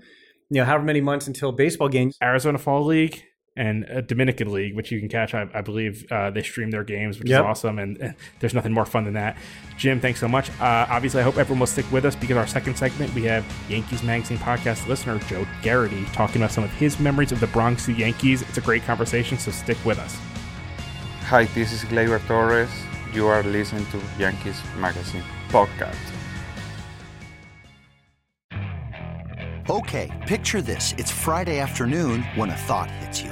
you 0.50 0.62
know, 0.62 0.66
however 0.66 0.84
many 0.84 1.02
months 1.02 1.28
until 1.28 1.52
baseball 1.52 1.90
games. 1.90 2.18
Arizona 2.22 2.58
Fall 2.58 2.86
League 2.86 3.24
and 3.56 3.84
a 3.84 4.02
Dominican 4.02 4.52
League, 4.52 4.76
which 4.76 4.92
you 4.92 5.00
can 5.00 5.08
catch. 5.08 5.34
I, 5.34 5.48
I 5.54 5.62
believe 5.62 6.12
uh, 6.12 6.32
they 6.32 6.42
stream 6.42 6.72
their 6.72 6.84
games, 6.84 7.20
which 7.20 7.30
yep. 7.30 7.42
is 7.42 7.46
awesome, 7.46 7.78
and, 7.78 7.98
and, 7.98 8.16
there's 8.40 8.54
nothing 8.54 8.74
more 8.74 8.86
fun 8.86 9.04
than 9.04 9.14
that. 9.14 9.38
Jim, 9.78 10.00
thanks 10.00 10.20
so 10.20 10.28
much. 10.28 10.50
Uh, 10.60 10.88
obviously, 10.90 11.22
I 11.22 11.24
hope 11.24 11.38
everyone 11.38 11.60
will 11.60 11.68
stick 11.68 11.90
with 11.92 12.06
us 12.06 12.16
because 12.16 12.36
our 12.36 12.48
second 12.48 12.76
segment 12.78 13.14
we 13.14 13.24
have 13.24 13.46
Yankees 13.70 14.02
Magazine 14.02 14.38
podcast 14.40 14.88
listener 14.88 15.20
Joe 15.28 15.46
Garrity 15.62 16.04
talking 16.14 16.42
about 16.42 16.52
some 16.52 16.64
of 16.64 16.72
his 16.74 17.00
memories 17.00 17.32
of 17.32 17.40
the 17.40 17.48
Bronx 17.48 17.88
Yankees. 17.88 18.42
It's 18.42 18.58
a 18.58 18.62
great 18.62 18.84
conversation, 18.84 19.38
so 19.38 19.52
stick 19.52 19.78
with 19.86 20.00
us. 20.00 20.18
Hi, 21.26 21.46
this 21.46 21.72
is 21.72 21.84
Gleyber 21.84 22.26
Torres. 22.28 22.70
You 23.14 23.28
are 23.28 23.44
listening 23.44 23.86
to 23.88 24.02
Yankees 24.18 24.60
Magazine 24.80 25.24
podcast. 25.50 25.96
Okay, 29.70 30.12
picture 30.28 30.62
this: 30.62 30.96
it's 30.98 31.12
Friday 31.12 31.60
afternoon 31.60 32.24
when 32.36 32.50
a 32.50 32.56
thought 32.56 32.90
hits 32.90 33.22
you. 33.22 33.32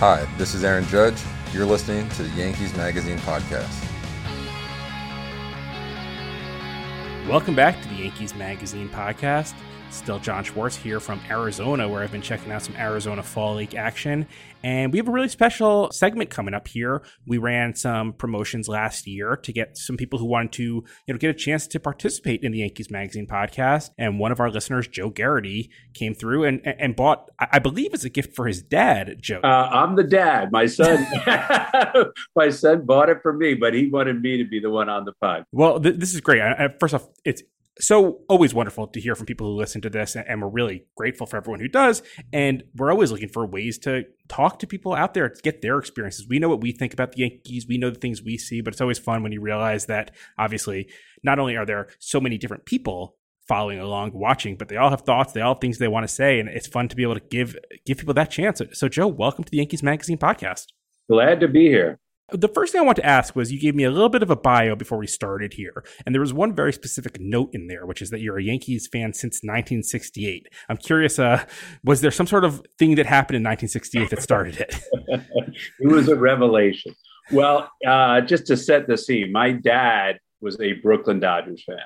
Hi, 0.00 0.28
this 0.38 0.54
is 0.54 0.62
Aaron 0.62 0.86
Judge. 0.86 1.20
You're 1.52 1.66
listening 1.66 2.08
to 2.10 2.22
the 2.22 2.28
Yankees 2.40 2.72
Magazine 2.76 3.18
podcast. 3.18 3.84
Welcome 7.28 7.56
back 7.56 7.82
to 7.82 7.88
the 7.88 7.96
Yankees 7.96 8.32
Magazine 8.36 8.88
podcast. 8.88 9.54
Still 9.90 10.18
John 10.18 10.44
Schwartz 10.44 10.76
here 10.76 11.00
from 11.00 11.20
Arizona, 11.30 11.88
where 11.88 12.02
I've 12.02 12.12
been 12.12 12.22
checking 12.22 12.52
out 12.52 12.62
some 12.62 12.76
Arizona 12.76 13.22
Fall 13.22 13.54
League 13.56 13.74
action. 13.74 14.26
And 14.62 14.92
we 14.92 14.98
have 14.98 15.08
a 15.08 15.10
really 15.10 15.28
special 15.28 15.90
segment 15.92 16.30
coming 16.30 16.52
up 16.52 16.68
here. 16.68 17.02
We 17.26 17.38
ran 17.38 17.74
some 17.74 18.12
promotions 18.12 18.68
last 18.68 19.06
year 19.06 19.36
to 19.36 19.52
get 19.52 19.78
some 19.78 19.96
people 19.96 20.18
who 20.18 20.26
wanted 20.26 20.52
to, 20.52 20.62
you 20.62 20.84
know, 21.14 21.16
get 21.16 21.30
a 21.30 21.34
chance 21.34 21.66
to 21.68 21.80
participate 21.80 22.42
in 22.42 22.52
the 22.52 22.58
Yankees 22.58 22.90
Magazine 22.90 23.26
podcast. 23.26 23.90
And 23.98 24.18
one 24.18 24.32
of 24.32 24.40
our 24.40 24.50
listeners, 24.50 24.88
Joe 24.88 25.10
Garrity, 25.10 25.70
came 25.94 26.14
through 26.14 26.44
and 26.44 26.60
and 26.66 26.94
bought, 26.94 27.30
I 27.38 27.58
believe, 27.58 27.94
as 27.94 28.04
a 28.04 28.10
gift 28.10 28.34
for 28.34 28.46
his 28.46 28.62
dad. 28.62 29.16
Joe, 29.20 29.40
uh, 29.42 29.46
I'm 29.46 29.96
the 29.96 30.04
dad. 30.04 30.52
My 30.52 30.66
son, 30.66 31.06
my 32.36 32.50
son 32.50 32.84
bought 32.84 33.08
it 33.08 33.18
for 33.22 33.32
me, 33.32 33.54
but 33.54 33.74
he 33.74 33.88
wanted 33.88 34.20
me 34.20 34.36
to 34.38 34.44
be 34.44 34.60
the 34.60 34.70
one 34.70 34.88
on 34.88 35.04
the 35.04 35.12
pod. 35.20 35.44
Well, 35.52 35.80
th- 35.80 35.96
this 35.96 36.14
is 36.14 36.20
great. 36.20 36.42
I, 36.42 36.68
first 36.78 36.94
off, 36.94 37.06
it's 37.24 37.42
so 37.80 38.20
always 38.28 38.52
wonderful 38.52 38.86
to 38.88 39.00
hear 39.00 39.14
from 39.14 39.26
people 39.26 39.46
who 39.46 39.58
listen 39.58 39.80
to 39.82 39.90
this 39.90 40.16
and 40.16 40.42
we're 40.42 40.48
really 40.48 40.84
grateful 40.96 41.26
for 41.26 41.36
everyone 41.36 41.60
who 41.60 41.68
does 41.68 42.02
and 42.32 42.64
we're 42.76 42.90
always 42.90 43.10
looking 43.10 43.28
for 43.28 43.46
ways 43.46 43.78
to 43.78 44.04
talk 44.28 44.58
to 44.58 44.66
people 44.66 44.94
out 44.94 45.14
there 45.14 45.28
to 45.28 45.42
get 45.42 45.62
their 45.62 45.78
experiences. 45.78 46.26
We 46.28 46.38
know 46.38 46.48
what 46.48 46.60
we 46.60 46.72
think 46.72 46.92
about 46.92 47.12
the 47.12 47.20
yankees. 47.20 47.66
We 47.68 47.78
know 47.78 47.90
the 47.90 47.98
things 47.98 48.22
we 48.22 48.36
see 48.38 48.60
but 48.60 48.74
it's 48.74 48.80
always 48.80 48.98
fun 48.98 49.22
when 49.22 49.32
you 49.32 49.40
realize 49.40 49.86
that 49.86 50.10
obviously 50.38 50.88
not 51.22 51.38
only 51.38 51.56
are 51.56 51.66
there 51.66 51.88
so 51.98 52.20
many 52.20 52.38
different 52.38 52.64
people 52.66 53.16
following 53.46 53.78
along 53.78 54.12
watching 54.12 54.56
but 54.56 54.68
they 54.68 54.76
all 54.76 54.90
have 54.90 55.02
thoughts 55.02 55.32
they 55.32 55.40
all 55.40 55.54
have 55.54 55.60
things 55.60 55.78
they 55.78 55.88
want 55.88 56.06
to 56.06 56.12
say 56.12 56.38
and 56.38 56.50
it's 56.50 56.66
fun 56.66 56.86
to 56.88 56.96
be 56.96 57.02
able 57.02 57.14
to 57.14 57.26
give 57.30 57.56
give 57.86 57.98
people 57.98 58.14
that 58.14 58.30
chance. 58.30 58.60
So 58.72 58.88
joe 58.88 59.06
welcome 59.06 59.44
to 59.44 59.50
the 59.50 59.58
yankees 59.58 59.82
magazine 59.82 60.18
podcast. 60.18 60.66
Glad 61.08 61.40
to 61.40 61.48
be 61.48 61.68
here 61.68 62.00
the 62.30 62.48
first 62.48 62.72
thing 62.72 62.80
I 62.80 62.84
want 62.84 62.96
to 62.96 63.06
ask 63.06 63.34
was 63.34 63.50
you 63.50 63.58
gave 63.58 63.74
me 63.74 63.84
a 63.84 63.90
little 63.90 64.10
bit 64.10 64.22
of 64.22 64.30
a 64.30 64.36
bio 64.36 64.76
before 64.76 64.98
we 64.98 65.06
started 65.06 65.54
here. 65.54 65.84
And 66.04 66.14
there 66.14 66.20
was 66.20 66.32
one 66.32 66.54
very 66.54 66.72
specific 66.72 67.18
note 67.20 67.50
in 67.52 67.68
there, 67.68 67.86
which 67.86 68.02
is 68.02 68.10
that 68.10 68.20
you're 68.20 68.38
a 68.38 68.42
Yankees 68.42 68.86
fan 68.86 69.14
since 69.14 69.36
1968. 69.36 70.48
I'm 70.68 70.76
curious, 70.76 71.18
uh, 71.18 71.44
was 71.84 72.02
there 72.02 72.10
some 72.10 72.26
sort 72.26 72.44
of 72.44 72.62
thing 72.78 72.96
that 72.96 73.06
happened 73.06 73.36
in 73.36 73.42
1968 73.42 74.10
that 74.10 74.22
started 74.22 74.58
it? 74.58 74.74
it 75.80 75.86
was 75.86 76.08
a 76.08 76.16
revelation. 76.16 76.94
Well, 77.32 77.70
uh, 77.86 78.20
just 78.20 78.46
to 78.48 78.56
set 78.56 78.86
the 78.86 78.98
scene, 78.98 79.32
my 79.32 79.52
dad 79.52 80.18
was 80.40 80.60
a 80.60 80.74
Brooklyn 80.74 81.20
Dodgers 81.20 81.64
fan. 81.64 81.78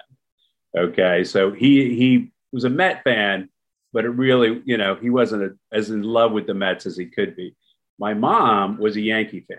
Okay. 0.77 1.25
So 1.25 1.53
he, 1.53 1.95
he 1.95 2.33
was 2.53 2.65
a 2.65 2.71
Met 2.71 3.05
fan, 3.05 3.49
but 3.93 4.05
it 4.05 4.11
really, 4.11 4.61
you 4.65 4.77
know, 4.77 4.97
he 4.97 5.11
wasn't 5.11 5.43
a, 5.43 5.51
as 5.73 5.91
in 5.91 6.03
love 6.03 6.33
with 6.33 6.47
the 6.47 6.55
Mets 6.55 6.87
as 6.87 6.97
he 6.97 7.07
could 7.07 7.37
be. 7.37 7.55
My 7.99 8.15
mom 8.15 8.79
was 8.79 8.97
a 8.97 9.01
Yankee 9.01 9.45
fan 9.49 9.59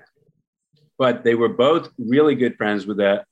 but 0.98 1.24
they 1.24 1.36
were 1.36 1.50
both 1.50 1.90
really 1.98 2.36
good 2.36 2.58
friends 2.58 2.86
with 2.86 3.00
a, 3.00 3.26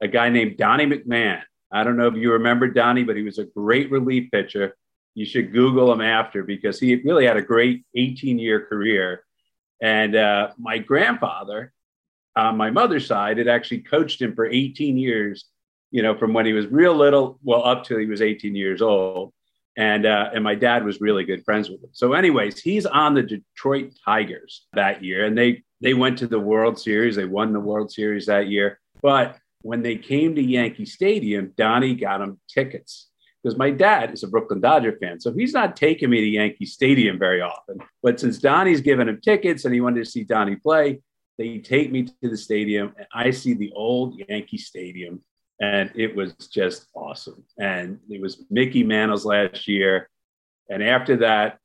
a 0.00 0.08
guy 0.08 0.28
named 0.28 0.56
Donnie 0.56 0.86
McMahon. 0.86 1.42
I 1.72 1.84
don't 1.84 1.96
know 1.96 2.08
if 2.08 2.14
you 2.14 2.32
remember 2.32 2.68
Donnie, 2.68 3.04
but 3.04 3.16
he 3.16 3.22
was 3.22 3.38
a 3.38 3.44
great 3.44 3.90
relief 3.90 4.30
pitcher. 4.30 4.76
You 5.14 5.24
should 5.24 5.52
Google 5.52 5.92
him 5.92 6.00
after 6.00 6.42
because 6.42 6.78
he 6.78 6.94
really 6.96 7.26
had 7.26 7.36
a 7.36 7.42
great 7.42 7.84
18 7.94 8.38
year 8.38 8.66
career. 8.66 9.24
And 9.80 10.14
uh, 10.14 10.50
my 10.58 10.78
grandfather, 10.78 11.72
on 12.34 12.56
my 12.56 12.70
mother's 12.70 13.06
side, 13.06 13.38
had 13.38 13.48
actually 13.48 13.80
coached 13.80 14.20
him 14.20 14.34
for 14.34 14.46
18 14.46 14.96
years, 14.96 15.46
you 15.90 16.02
know, 16.02 16.16
from 16.16 16.32
when 16.32 16.46
he 16.46 16.52
was 16.52 16.66
real 16.66 16.94
little, 16.94 17.38
well, 17.42 17.64
up 17.64 17.84
till 17.84 17.98
he 17.98 18.06
was 18.06 18.22
18 18.22 18.54
years 18.54 18.82
old. 18.82 19.32
And, 19.76 20.06
uh, 20.06 20.30
and 20.32 20.42
my 20.42 20.54
dad 20.54 20.84
was 20.84 21.00
really 21.00 21.24
good 21.24 21.44
friends 21.44 21.68
with 21.68 21.82
him. 21.82 21.90
So, 21.92 22.14
anyways, 22.14 22.60
he's 22.60 22.86
on 22.86 23.14
the 23.14 23.22
Detroit 23.22 23.92
Tigers 24.02 24.66
that 24.72 25.04
year, 25.04 25.26
and 25.26 25.36
they 25.36 25.64
they 25.80 25.94
went 25.94 26.18
to 26.18 26.26
the 26.26 26.40
World 26.40 26.78
Series. 26.78 27.16
They 27.16 27.24
won 27.24 27.52
the 27.52 27.60
World 27.60 27.90
Series 27.90 28.26
that 28.26 28.48
year. 28.48 28.80
But 29.02 29.36
when 29.62 29.82
they 29.82 29.96
came 29.96 30.34
to 30.34 30.42
Yankee 30.42 30.86
Stadium, 30.86 31.52
Donnie 31.56 31.94
got 31.94 32.18
them 32.18 32.38
tickets 32.48 33.08
because 33.42 33.58
my 33.58 33.70
dad 33.70 34.12
is 34.12 34.22
a 34.22 34.28
Brooklyn 34.28 34.60
Dodger 34.60 34.96
fan. 35.00 35.20
So 35.20 35.32
he's 35.32 35.52
not 35.52 35.76
taking 35.76 36.10
me 36.10 36.20
to 36.20 36.26
Yankee 36.26 36.66
Stadium 36.66 37.18
very 37.18 37.40
often. 37.40 37.78
But 38.02 38.18
since 38.18 38.38
Donnie's 38.38 38.80
given 38.80 39.08
him 39.08 39.20
tickets 39.20 39.64
and 39.64 39.74
he 39.74 39.80
wanted 39.80 40.04
to 40.04 40.10
see 40.10 40.24
Donnie 40.24 40.56
play, 40.56 41.00
they 41.38 41.58
take 41.58 41.92
me 41.92 42.04
to 42.04 42.28
the 42.28 42.36
stadium 42.36 42.94
and 42.96 43.06
I 43.12 43.30
see 43.30 43.54
the 43.54 43.72
old 43.74 44.18
Yankee 44.28 44.58
Stadium. 44.58 45.20
And 45.60 45.90
it 45.94 46.14
was 46.14 46.32
just 46.50 46.88
awesome. 46.94 47.44
And 47.58 48.00
it 48.10 48.20
was 48.20 48.44
Mickey 48.50 48.82
Mantle's 48.82 49.24
last 49.24 49.68
year. 49.68 50.08
And 50.68 50.82
after 50.82 51.18
that, 51.18 51.58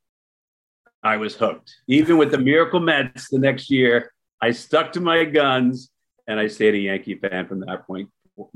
I 1.04 1.18
was 1.18 1.36
hooked. 1.36 1.74
Even 1.88 2.18
with 2.18 2.32
the 2.32 2.38
Miracle 2.38 2.80
Mets 2.80 3.30
the 3.30 3.40
next 3.40 3.70
year, 3.70 4.12
I 4.42 4.52
stuck 4.52 4.94
to 4.94 5.02
my 5.02 5.24
guns 5.26 5.90
and 6.28 6.40
I 6.40 6.48
stayed 6.48 6.76
a 6.76 6.80
Yankee 6.80 7.16
fan 7.16 7.48
from 7.48 7.62
that 7.62 7.86
point 7.88 8.10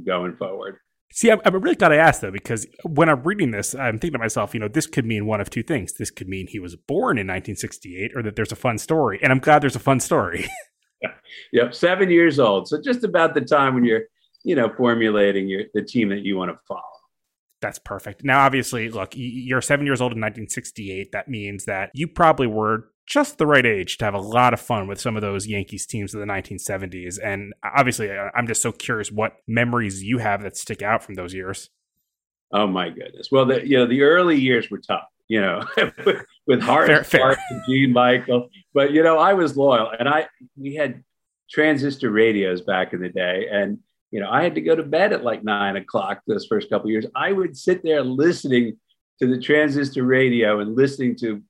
going 0.04 0.36
forward. 0.36 0.78
See, 1.12 1.32
I'm, 1.32 1.40
I'm 1.46 1.56
really 1.56 1.76
glad 1.76 1.92
I 1.92 1.98
asked 1.98 2.22
though, 2.22 2.32
because 2.32 2.68
when 2.84 3.10
I'm 3.10 3.24
reading 3.24 3.52
this, 3.52 3.74
I'm 3.74 4.00
thinking 4.00 4.14
to 4.14 4.20
myself, 4.20 4.54
you 4.54 4.60
know, 4.60 4.68
this 4.68 4.88
could 4.88 5.06
mean 5.06 5.26
one 5.26 5.40
of 5.40 5.50
two 5.50 5.64
things. 5.64 5.94
This 5.94 6.12
could 6.12 6.28
mean 6.28 6.48
he 6.48 6.60
was 6.60 6.76
born 6.76 7.18
in 7.18 7.28
1968, 7.28 8.12
or 8.16 8.24
that 8.24 8.36
there's 8.36 8.52
a 8.52 8.56
fun 8.56 8.78
story. 8.78 9.20
And 9.22 9.32
I'm 9.32 9.40
glad 9.40 9.62
there's 9.62 9.76
a 9.76 9.80
fun 9.80 10.00
story. 10.00 10.50
yep, 11.54 11.74
seven 11.74 12.10
years 12.10 12.40
old. 12.40 12.68
So 12.68 12.82
just 12.82 13.04
about 13.04 13.34
the 13.34 13.42
time 13.42 13.76
when 13.76 13.86
you're, 13.86 14.04
you 14.44 14.56
know, 14.56 14.72
formulating 14.76 15.48
your 15.48 15.64
the 15.74 15.84
team 15.84 16.10
that 16.10 16.24
you 16.24 16.38
want 16.38 16.52
to 16.52 16.60
follow 16.68 16.82
that's 17.62 17.80
perfect. 17.80 18.24
Now, 18.24 18.42
obviously, 18.42 18.90
look, 18.90 19.14
you're 19.16 19.62
seven 19.62 19.86
years 19.86 20.02
old 20.02 20.12
in 20.12 20.20
1968. 20.20 21.12
That 21.12 21.28
means 21.28 21.66
that 21.66 21.92
you 21.94 22.08
probably 22.08 22.48
were 22.48 22.90
just 23.08 23.38
the 23.38 23.46
right 23.46 23.66
age 23.66 23.98
to 23.98 24.06
have 24.06 24.14
a 24.14 24.20
lot 24.20 24.54
of 24.54 24.60
fun 24.60 24.88
with 24.88 25.00
some 25.00 25.16
of 25.16 25.22
those 25.22 25.48
Yankees 25.48 25.86
teams 25.86 26.14
of 26.14 26.20
the 26.20 26.26
1970s. 26.26 27.18
And 27.24 27.54
uh, 27.64 27.70
obviously, 27.78 28.10
I'm 28.12 28.48
just 28.48 28.62
so 28.62 28.72
curious 28.72 29.12
what 29.12 29.38
memories 29.48 30.04
you 30.04 30.18
have 30.18 30.42
that 30.44 30.58
stick 30.58 30.82
out 30.82 31.04
from 31.04 31.16
those 31.16 31.34
years. 31.34 31.70
Oh 32.52 32.68
my 32.68 32.90
goodness! 32.90 33.30
Well, 33.32 33.46
the 33.46 33.68
you 33.68 33.78
know 33.78 33.88
the 33.88 34.04
early 34.04 34.40
years 34.40 34.70
were 34.70 34.78
tough, 34.80 35.04
you 35.28 35.42
know, 35.42 35.64
with 36.48 36.62
Hart, 36.62 36.88
fair, 36.88 37.04
fair. 37.04 37.38
and 37.50 37.62
Gene 37.68 37.92
Michael. 37.92 38.50
But 38.74 38.92
you 38.92 39.04
know, 39.04 39.18
I 39.18 39.34
was 39.34 39.58
loyal, 39.58 39.92
and 39.98 40.08
I 40.08 40.28
we 40.56 40.76
had 40.76 41.04
transistor 41.50 42.12
radios 42.12 42.62
back 42.62 42.94
in 42.94 43.02
the 43.02 43.10
day, 43.10 43.48
and 43.52 43.80
you 44.12 44.20
know, 44.20 44.30
I 44.30 44.44
had 44.44 44.56
to 44.56 44.62
go 44.62 44.76
to 44.76 44.84
bed 44.84 45.14
at 45.14 45.24
like 45.24 45.44
nine 45.44 45.76
o'clock 45.76 46.22
those 46.28 46.46
first 46.46 46.70
couple 46.70 46.90
years. 46.90 47.06
I 47.16 47.32
would 47.32 47.58
sit 47.58 47.84
there 47.84 48.04
listening 48.04 48.78
to 49.20 49.28
the 49.28 49.40
transistor 49.40 50.04
radio 50.04 50.60
and 50.60 50.76
listening 50.76 51.16
to 51.18 51.42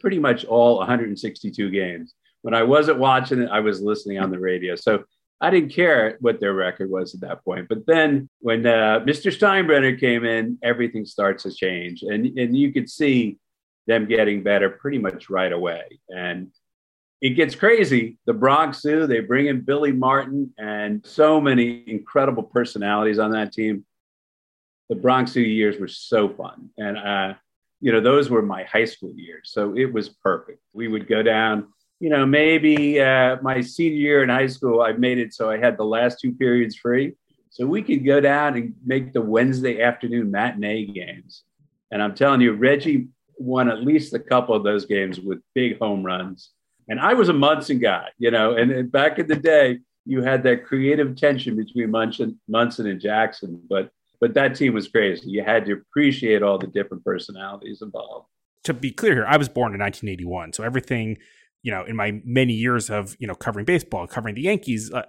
pretty 0.00 0.18
much 0.18 0.44
all 0.44 0.78
162 0.78 1.70
games. 1.70 2.14
When 2.42 2.54
I 2.54 2.62
wasn't 2.62 2.98
watching 2.98 3.40
it, 3.40 3.50
I 3.50 3.60
was 3.60 3.80
listening 3.80 4.18
on 4.18 4.30
the 4.30 4.38
radio. 4.38 4.76
So 4.76 5.04
I 5.40 5.50
didn't 5.50 5.70
care 5.72 6.16
what 6.20 6.40
their 6.40 6.54
record 6.54 6.90
was 6.90 7.14
at 7.14 7.20
that 7.20 7.44
point. 7.44 7.68
But 7.68 7.86
then 7.86 8.28
when 8.40 8.66
uh, 8.66 9.00
Mr. 9.00 9.34
Steinbrenner 9.34 9.98
came 9.98 10.24
in, 10.24 10.58
everything 10.62 11.04
starts 11.04 11.42
to 11.42 11.52
change. 11.52 12.02
And, 12.02 12.26
and 12.38 12.56
you 12.56 12.72
could 12.72 12.88
see 12.88 13.38
them 13.86 14.06
getting 14.06 14.42
better 14.42 14.70
pretty 14.70 14.98
much 14.98 15.28
right 15.28 15.52
away. 15.52 16.00
And 16.08 16.50
it 17.24 17.36
gets 17.36 17.54
crazy. 17.54 18.18
The 18.26 18.34
Bronx 18.34 18.82
Zoo, 18.82 19.06
they 19.06 19.20
bring 19.20 19.46
in 19.46 19.62
Billy 19.62 19.92
Martin 19.92 20.52
and 20.58 21.02
so 21.06 21.40
many 21.40 21.82
incredible 21.86 22.42
personalities 22.42 23.18
on 23.18 23.30
that 23.30 23.50
team. 23.50 23.86
The 24.90 24.96
Bronx 24.96 25.32
Zoo 25.32 25.40
years 25.40 25.80
were 25.80 25.88
so 25.88 26.28
fun. 26.28 26.68
And, 26.76 26.98
uh, 26.98 27.32
you 27.80 27.92
know, 27.92 28.02
those 28.02 28.28
were 28.28 28.42
my 28.42 28.64
high 28.64 28.84
school 28.84 29.14
years. 29.16 29.52
So 29.54 29.74
it 29.74 29.90
was 29.90 30.10
perfect. 30.10 30.60
We 30.74 30.86
would 30.88 31.08
go 31.08 31.22
down, 31.22 31.68
you 31.98 32.10
know, 32.10 32.26
maybe 32.26 33.00
uh, 33.00 33.38
my 33.40 33.62
senior 33.62 33.98
year 33.98 34.22
in 34.22 34.28
high 34.28 34.48
school, 34.48 34.82
I 34.82 34.92
made 34.92 35.16
it 35.16 35.32
so 35.32 35.50
I 35.50 35.56
had 35.56 35.78
the 35.78 35.84
last 35.86 36.20
two 36.20 36.32
periods 36.32 36.76
free. 36.76 37.14
So 37.48 37.64
we 37.66 37.80
could 37.80 38.04
go 38.04 38.20
down 38.20 38.54
and 38.54 38.74
make 38.84 39.14
the 39.14 39.22
Wednesday 39.22 39.80
afternoon 39.80 40.30
matinee 40.30 40.84
games. 40.84 41.44
And 41.90 42.02
I'm 42.02 42.14
telling 42.14 42.42
you, 42.42 42.52
Reggie 42.52 43.08
won 43.38 43.70
at 43.70 43.80
least 43.80 44.12
a 44.12 44.18
couple 44.18 44.54
of 44.54 44.62
those 44.62 44.84
games 44.84 45.18
with 45.18 45.38
big 45.54 45.78
home 45.78 46.02
runs. 46.02 46.50
And 46.88 47.00
I 47.00 47.14
was 47.14 47.28
a 47.28 47.32
Munson 47.32 47.78
guy, 47.78 48.08
you 48.18 48.30
know, 48.30 48.54
and, 48.54 48.70
and 48.70 48.92
back 48.92 49.18
in 49.18 49.26
the 49.26 49.36
day, 49.36 49.78
you 50.04 50.22
had 50.22 50.42
that 50.42 50.64
creative 50.64 51.16
tension 51.16 51.56
between 51.56 51.90
Munson, 51.90 52.38
Munson 52.48 52.86
and 52.86 53.00
Jackson. 53.00 53.62
But 53.68 53.90
but 54.20 54.34
that 54.34 54.54
team 54.54 54.74
was 54.74 54.88
crazy. 54.88 55.28
You 55.28 55.42
had 55.44 55.66
to 55.66 55.72
appreciate 55.72 56.42
all 56.42 56.58
the 56.58 56.66
different 56.66 57.04
personalities 57.04 57.82
involved. 57.82 58.28
To 58.64 58.74
be 58.74 58.90
clear 58.90 59.14
here, 59.14 59.26
I 59.26 59.36
was 59.36 59.48
born 59.48 59.74
in 59.74 59.80
1981, 59.80 60.54
so 60.54 60.62
everything, 60.62 61.18
you 61.62 61.70
know, 61.70 61.84
in 61.84 61.96
my 61.96 62.22
many 62.24 62.54
years 62.54 62.90
of 62.90 63.16
you 63.18 63.26
know 63.26 63.34
covering 63.34 63.64
baseball, 63.64 64.06
covering 64.06 64.34
the 64.34 64.42
Yankees, 64.42 64.92
uh, 64.92 65.02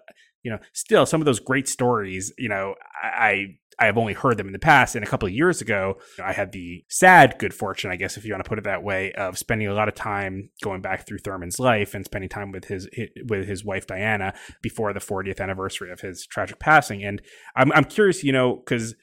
you 0.43 0.51
know, 0.51 0.59
still 0.73 1.05
some 1.05 1.21
of 1.21 1.25
those 1.25 1.39
great 1.39 1.67
stories, 1.67 2.33
you 2.37 2.49
know, 2.49 2.75
I 3.01 3.07
I 3.07 3.57
have 3.79 3.97
only 3.97 4.13
heard 4.13 4.37
them 4.37 4.47
in 4.47 4.53
the 4.53 4.59
past. 4.59 4.95
And 4.95 5.03
a 5.03 5.07
couple 5.07 5.27
of 5.27 5.33
years 5.33 5.61
ago, 5.61 5.97
I 6.23 6.31
had 6.31 6.53
the 6.53 6.85
sad 6.87 7.35
good 7.37 7.53
fortune, 7.53 7.91
I 7.91 7.97
guess, 7.97 8.15
if 8.15 8.25
you 8.25 8.31
want 8.31 8.43
to 8.43 8.49
put 8.49 8.57
it 8.57 8.63
that 8.63 8.83
way, 8.83 9.11
of 9.13 9.37
spending 9.37 9.67
a 9.67 9.73
lot 9.73 9.89
of 9.89 9.95
time 9.95 10.49
going 10.63 10.81
back 10.81 11.05
through 11.05 11.19
Thurman's 11.19 11.59
life 11.59 11.93
and 11.93 12.05
spending 12.05 12.29
time 12.29 12.51
with 12.51 12.65
his 12.65 12.87
with 13.27 13.47
his 13.47 13.65
wife 13.65 13.85
Diana 13.85 14.33
before 14.61 14.93
the 14.93 14.99
40th 14.99 15.41
anniversary 15.41 15.91
of 15.91 16.01
his 16.01 16.25
tragic 16.25 16.59
passing. 16.59 17.03
And 17.03 17.21
I'm 17.55 17.71
I'm 17.73 17.85
curious, 17.85 18.23
you 18.23 18.31
know, 18.31 18.55
because 18.55 18.95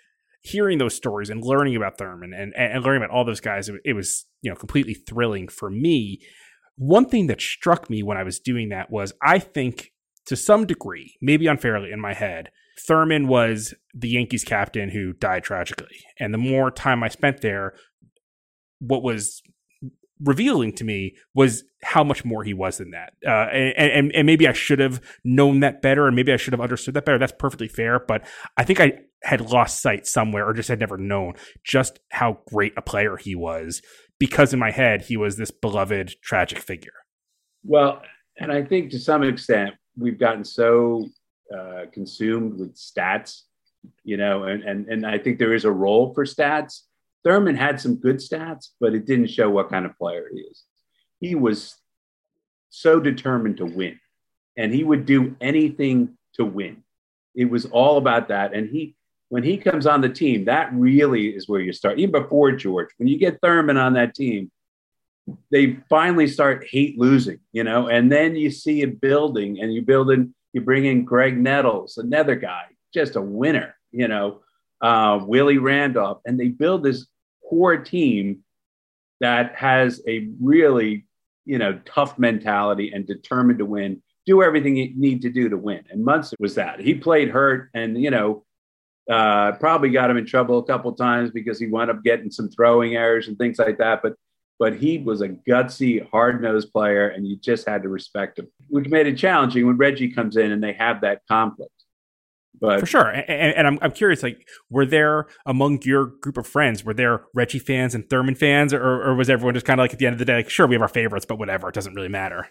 hearing 0.43 0.79
those 0.79 0.95
stories 0.95 1.31
and 1.31 1.45
learning 1.45 1.77
about 1.77 1.99
Thurman 1.99 2.33
and, 2.35 2.53
and 2.57 2.83
learning 2.83 3.03
about 3.03 3.15
all 3.15 3.25
those 3.25 3.41
guys, 3.41 3.69
it, 3.69 3.77
it 3.85 3.93
was 3.93 4.27
you 4.41 4.51
know 4.51 4.57
completely 4.57 4.95
thrilling 4.95 5.49
for 5.49 5.71
me. 5.71 6.21
One 6.77 7.07
thing 7.07 7.27
that 7.27 7.41
struck 7.41 7.91
me 7.91 8.03
when 8.03 8.17
I 8.17 8.23
was 8.23 8.41
doing 8.41 8.71
that 8.71 8.91
was 8.91 9.13
I 9.23 9.39
think 9.39 9.93
to 10.27 10.37
some 10.37 10.67
degree, 10.67 11.17
maybe 11.21 11.47
unfairly 11.47 11.93
in 11.93 12.01
my 12.01 12.15
head, 12.15 12.51
Thurman 12.79 13.29
was 13.29 13.75
the 13.95 14.09
Yankees 14.09 14.45
captain 14.45 14.91
who 14.91 15.13
died 15.13 15.45
tragically. 15.45 15.99
And 16.19 16.33
the 16.33 16.39
more 16.39 16.71
time 16.71 17.03
I 17.03 17.09
spent 17.09 17.41
there, 17.41 17.75
what 18.81 19.03
was 19.03 19.43
revealing 20.21 20.73
to 20.73 20.85
me 20.85 21.17
was 21.35 21.65
how 21.83 22.05
much 22.05 22.25
more 22.25 22.45
he 22.45 22.55
was 22.55 22.79
than 22.79 22.93
that. 22.93 23.13
Uh, 23.27 23.51
and, 23.51 23.91
and, 23.91 24.13
and 24.15 24.27
maybe 24.27 24.47
I 24.47 24.53
should 24.53 24.79
have 24.79 25.01
known 25.25 25.61
that 25.61 25.83
better, 25.83 26.07
and 26.07 26.15
maybe 26.15 26.33
I 26.33 26.37
should 26.37 26.53
have 26.53 26.61
understood 26.61 26.95
that 26.95 27.05
better. 27.05 27.19
That's 27.19 27.35
perfectly 27.39 27.69
fair. 27.69 27.99
But 27.99 28.25
I 28.57 28.65
think 28.65 28.81
I 28.81 29.01
had 29.25 29.41
lost 29.41 29.83
sight 29.83 30.07
somewhere, 30.07 30.47
or 30.47 30.53
just 30.53 30.69
had 30.69 30.81
never 30.81 30.97
known 30.97 31.35
just 31.65 31.99
how 32.11 32.39
great 32.47 32.73
a 32.77 32.83
player 32.83 33.17
he 33.17 33.35
was, 33.35 33.83
because 34.19 34.53
in 34.53 34.61
my 34.61 34.71
head 34.71 35.03
he 35.03 35.17
was 35.17 35.37
this 35.37 35.51
beloved 35.51 36.15
tragic 36.23 36.59
figure. 36.59 36.93
Well, 37.65 38.03
and 38.39 38.53
I 38.53 38.63
think 38.65 38.91
to 38.91 38.99
some 38.99 39.23
extent 39.23 39.75
we've 39.97 40.19
gotten 40.19 40.45
so 40.45 41.09
uh, 41.57 41.87
consumed 41.93 42.59
with 42.59 42.75
stats, 42.77 43.43
you 44.05 44.17
know, 44.17 44.45
and, 44.45 44.63
and, 44.63 44.89
and 44.89 45.07
I 45.07 45.19
think 45.19 45.39
there 45.39 45.55
is 45.55 45.65
a 45.65 45.71
role 45.71 46.15
for 46.15 46.25
stats. 46.25 46.83
Thurman 47.25 47.57
had 47.57 47.81
some 47.81 47.97
good 47.97 48.17
stats, 48.17 48.69
but 48.81 48.95
it 48.95 49.07
didn't 49.07 49.29
show 49.29 49.49
what 49.51 49.71
kind 49.71 49.87
of 49.87 49.97
player 49.97 50.29
he 50.33 50.41
is. 50.41 50.65
He 51.21 51.35
was 51.35 51.77
so 52.71 53.01
determined 53.01 53.59
to 53.59 53.67
win, 53.67 54.01
and 54.57 54.73
he 54.73 54.83
would 54.83 55.07
do 55.07 55.37
anything 55.41 56.17
to 56.35 56.45
win. 56.45 56.83
It 57.35 57.51
was 57.51 57.67
all 57.67 57.97
about 57.97 58.29
that. 58.29 58.55
And 58.55 58.69
he, 58.69 58.97
when 59.29 59.43
he 59.43 59.57
comes 59.57 59.87
on 59.87 60.01
the 60.01 60.09
team, 60.09 60.47
that 60.47 60.73
really 60.73 61.29
is 61.29 61.49
where 61.49 61.61
you 61.61 61.73
start. 61.73 61.99
Even 61.99 62.13
before 62.13 62.53
George, 62.53 62.89
when 62.99 63.09
you 63.09 63.19
get 63.19 63.41
Thurman 63.41 63.77
on 63.77 63.95
that 63.95 64.15
team, 64.15 64.51
they 65.51 65.79
finally 65.89 66.27
start 66.27 66.67
hate 66.69 66.99
losing, 66.99 67.39
you 67.53 67.63
know, 67.63 67.89
and 67.89 68.11
then 68.11 68.35
you 68.35 68.51
see 68.51 68.83
it 68.83 69.01
building 69.01 69.61
and 69.61 69.73
you 69.73 69.83
build 69.83 70.11
in, 70.11 70.35
you 70.53 70.61
bring 70.61 70.85
in 70.85 71.07
Graig 71.07 71.37
Nettles, 71.37 71.99
another 71.99 72.35
guy, 72.35 72.65
just 72.93 73.17
a 73.17 73.21
winner, 73.21 73.75
you 73.91 74.09
know, 74.09 74.41
uh, 74.81 75.21
Willie 75.25 75.59
Randolph, 75.59 76.21
and 76.27 76.39
they 76.39 76.49
build 76.49 76.83
this 76.83 77.07
core 77.49 77.77
team 77.77 78.41
that 79.21 79.55
has 79.55 80.03
a 80.09 80.29
really, 80.41 81.07
you 81.45 81.59
know, 81.59 81.81
tough 81.85 82.19
mentality 82.19 82.93
and 82.93 83.07
determined 83.07 83.61
to 83.61 83.65
win, 83.65 84.03
do 84.27 84.43
everything 84.43 84.77
you 84.77 84.93
need 84.97 85.23
to 85.23 85.31
do 85.31 85.49
to 85.49 85.57
win. 85.57 85.85
And 85.91 86.05
Munson 86.05 86.37
was 86.41 86.57
that. 86.57 86.81
He 86.81 86.95
played 86.95 87.29
hurt 87.29 87.71
and, 87.75 88.01
you 88.01 88.11
know, 88.11 88.45
uh, 89.11 89.53
probably 89.53 89.91
got 89.91 90.11
him 90.11 90.17
in 90.17 90.27
trouble 90.27 90.59
a 90.59 90.65
couple 90.65 90.93
times 90.93 91.31
because 91.31 91.59
he 91.59 91.67
wound 91.67 91.91
up 91.91 92.03
getting 92.05 92.31
some 92.31 92.49
throwing 92.49 92.97
errors 92.97 93.29
and 93.29 93.39
things 93.39 93.59
like 93.59 93.79
that. 93.79 94.01
But 94.03 94.15
but 94.63 94.77
he 94.77 94.99
was 94.99 95.23
a 95.23 95.29
gutsy, 95.29 96.09
hard 96.11 96.41
nosed 96.41 96.71
player, 96.71 97.09
and 97.09 97.27
you 97.27 97.35
just 97.35 97.69
had 97.69 97.83
to 97.83 97.89
respect 97.89 98.39
him, 98.39 98.47
which 98.69 98.87
made 98.87 99.09
it 99.09 99.19
challenging 99.19 99.67
when 99.67 99.77
Reggie 99.77 100.13
comes 100.13 100.37
in 100.37 100.53
and 100.53 100.63
they 100.63 100.73
have 100.75 101.01
that 101.01 101.23
conflict. 101.27 101.73
But 102.61 102.79
for 102.79 102.87
sure, 102.87 103.09
and, 103.09 103.57
and, 103.57 103.67
I'm 103.67 103.81
I'm 103.83 103.91
curious, 103.91 104.23
like, 104.23 104.47
were 104.71 104.87
there 104.87 105.27
among 105.47 105.83
your 105.83 106.07
group 106.07 106.37
of 106.37 106.47
friends, 106.47 106.85
were 106.85 106.95
there 106.95 107.25
Reggie 107.35 107.59
fans 107.59 107.93
and 107.93 108.09
Thurman 108.09 108.37
fans, 108.37 108.73
or, 108.73 108.81
or 108.81 109.17
was 109.17 109.29
everyone 109.29 109.55
just 109.55 109.67
kind 109.67 109.81
of 109.81 109.83
like 109.83 109.95
at 109.95 109.99
the 109.99 110.07
end 110.07 110.13
of 110.13 110.21
the 110.21 110.25
day, 110.25 110.37
like, 110.37 110.49
sure, 110.49 110.69
we 110.69 110.77
have 110.77 110.83
our 110.83 110.87
favorites, 110.87 111.27
but 111.29 111.41
whatever, 111.41 111.69
it 111.69 111.75
doesn't 111.75 111.95
really 111.95 112.07
matter. 112.07 112.47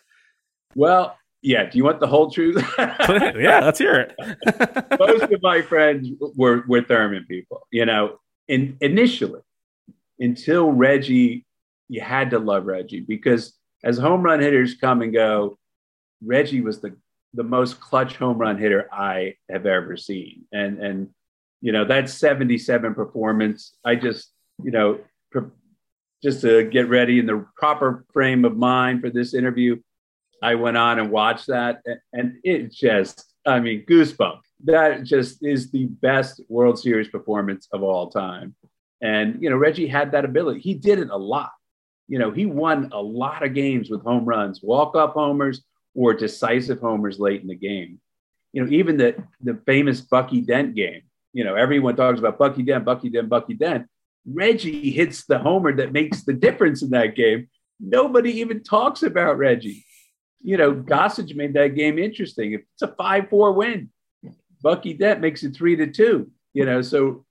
Well, 0.76 1.18
yeah. 1.42 1.70
Do 1.70 1.78
you 1.78 1.86
want 1.86 2.02
the 2.02 2.08
whole 2.08 2.30
truth? 2.30 2.62
yeah, 2.78 3.62
let's 3.64 3.80
hear 3.80 3.94
it. 3.96 5.00
Most 5.00 5.32
of 5.32 5.42
my 5.42 5.62
friends 5.62 6.10
were 6.36 6.66
were 6.68 6.82
Thurman 6.82 7.24
people, 7.30 7.66
you 7.72 7.86
know, 7.86 8.20
in 8.50 8.76
initially 8.82 9.40
until 10.20 10.74
Reggie 10.74 11.46
you 11.92 12.00
had 12.00 12.30
to 12.30 12.40
love 12.40 12.66
Reggie 12.66 13.02
because 13.02 13.54
as 13.84 13.98
home 13.98 14.24
run 14.24 14.40
hitters 14.40 14.76
come 14.76 15.02
and 15.02 15.14
go, 15.14 15.60
Reggie 16.24 16.62
was 16.62 16.80
the 16.80 16.96
the 17.34 17.44
most 17.44 17.82
clutch 17.82 18.16
home 18.16 18.38
run 18.38 18.58
hitter 18.58 18.88
I 18.92 19.36
have 19.50 19.66
ever 19.66 19.98
seen. 19.98 20.46
And 20.54 20.80
and 20.82 21.10
you 21.60 21.74
know 21.74 21.84
that 21.84 22.10
77 22.10 22.94
performance, 22.96 23.76
I 23.84 23.96
just 23.96 24.32
you 24.64 24.72
know 24.72 25.00
just 26.24 26.42
to 26.42 26.64
get 26.64 26.88
ready 26.88 27.20
in 27.20 27.26
the 27.26 27.46
proper 27.58 28.06
frame 28.14 28.46
of 28.46 28.56
mind 28.56 29.02
for 29.02 29.10
this 29.10 29.34
interview, 29.34 29.76
I 30.42 30.56
went 30.56 30.78
on 30.78 30.98
and 30.98 31.12
watched 31.12 31.48
that, 31.48 31.82
and 32.14 32.38
it 32.46 32.72
just 32.72 33.34
I 33.46 33.60
mean 33.60 33.86
goosebumps. 33.86 34.44
That 34.64 35.04
just 35.04 35.44
is 35.44 35.72
the 35.72 35.88
best 35.88 36.40
World 36.48 36.80
Series 36.80 37.10
performance 37.10 37.68
of 37.74 37.84
all 37.84 38.10
time. 38.10 38.56
And 39.02 39.44
you 39.44 39.50
know 39.50 39.58
Reggie 39.58 39.88
had 39.88 40.14
that 40.14 40.24
ability. 40.24 40.62
He 40.62 40.74
did 40.74 40.98
it 40.98 41.10
a 41.10 41.18
lot 41.18 41.52
you 42.12 42.20
know, 42.20 42.30
he 42.30 42.46
won 42.46 42.90
a 42.92 43.02
lot 43.02 43.42
of 43.42 43.54
games 43.54 43.90
with 43.90 44.04
home 44.04 44.26
runs, 44.26 44.62
walk 44.62 44.98
off 44.98 45.14
homers, 45.14 45.64
or 45.96 46.14
decisive 46.14 46.82
homers 46.82 47.20
late 47.20 47.42
in 47.42 47.48
the 47.48 47.56
game. 47.56 48.02
You 48.52 48.66
know, 48.66 48.70
even 48.70 48.98
the 48.98 49.16
the 49.40 49.62
famous 49.66 50.02
Bucky 50.02 50.42
Dent 50.42 50.76
game. 50.76 51.04
You 51.32 51.46
know, 51.46 51.56
everyone 51.56 51.96
talks 51.96 52.20
about 52.20 52.38
Bucky 52.38 52.64
Dent, 52.64 52.84
Bucky 52.84 53.10
Dent, 53.10 53.30
Bucky 53.30 53.54
Dent. 53.54 53.88
Reggie 54.26 54.92
hits 54.92 55.24
the 55.26 55.40
homer 55.40 55.74
that 55.78 55.94
makes 55.94 56.24
the 56.24 56.34
difference 56.34 56.84
in 56.84 56.90
that 56.90 57.16
game. 57.16 57.48
Nobody 57.80 58.42
even 58.42 58.62
talks 58.62 59.04
about 59.04 59.38
Reggie. 59.38 59.86
You 60.44 60.58
know, 60.58 60.74
Gossage 60.74 61.34
made 61.34 61.54
that 61.54 61.76
game 61.76 61.98
interesting. 61.98 62.52
If 62.52 62.62
it's 62.74 62.82
a 62.82 62.94
5 62.94 63.30
4 63.30 63.54
win, 63.54 63.90
Bucky 64.62 64.96
Dent 64.96 65.22
makes 65.22 65.44
it 65.44 65.56
3 65.56 65.78
to 65.78 65.88
2. 65.88 66.30
You 66.54 66.66
know, 66.66 66.82
so 66.82 67.26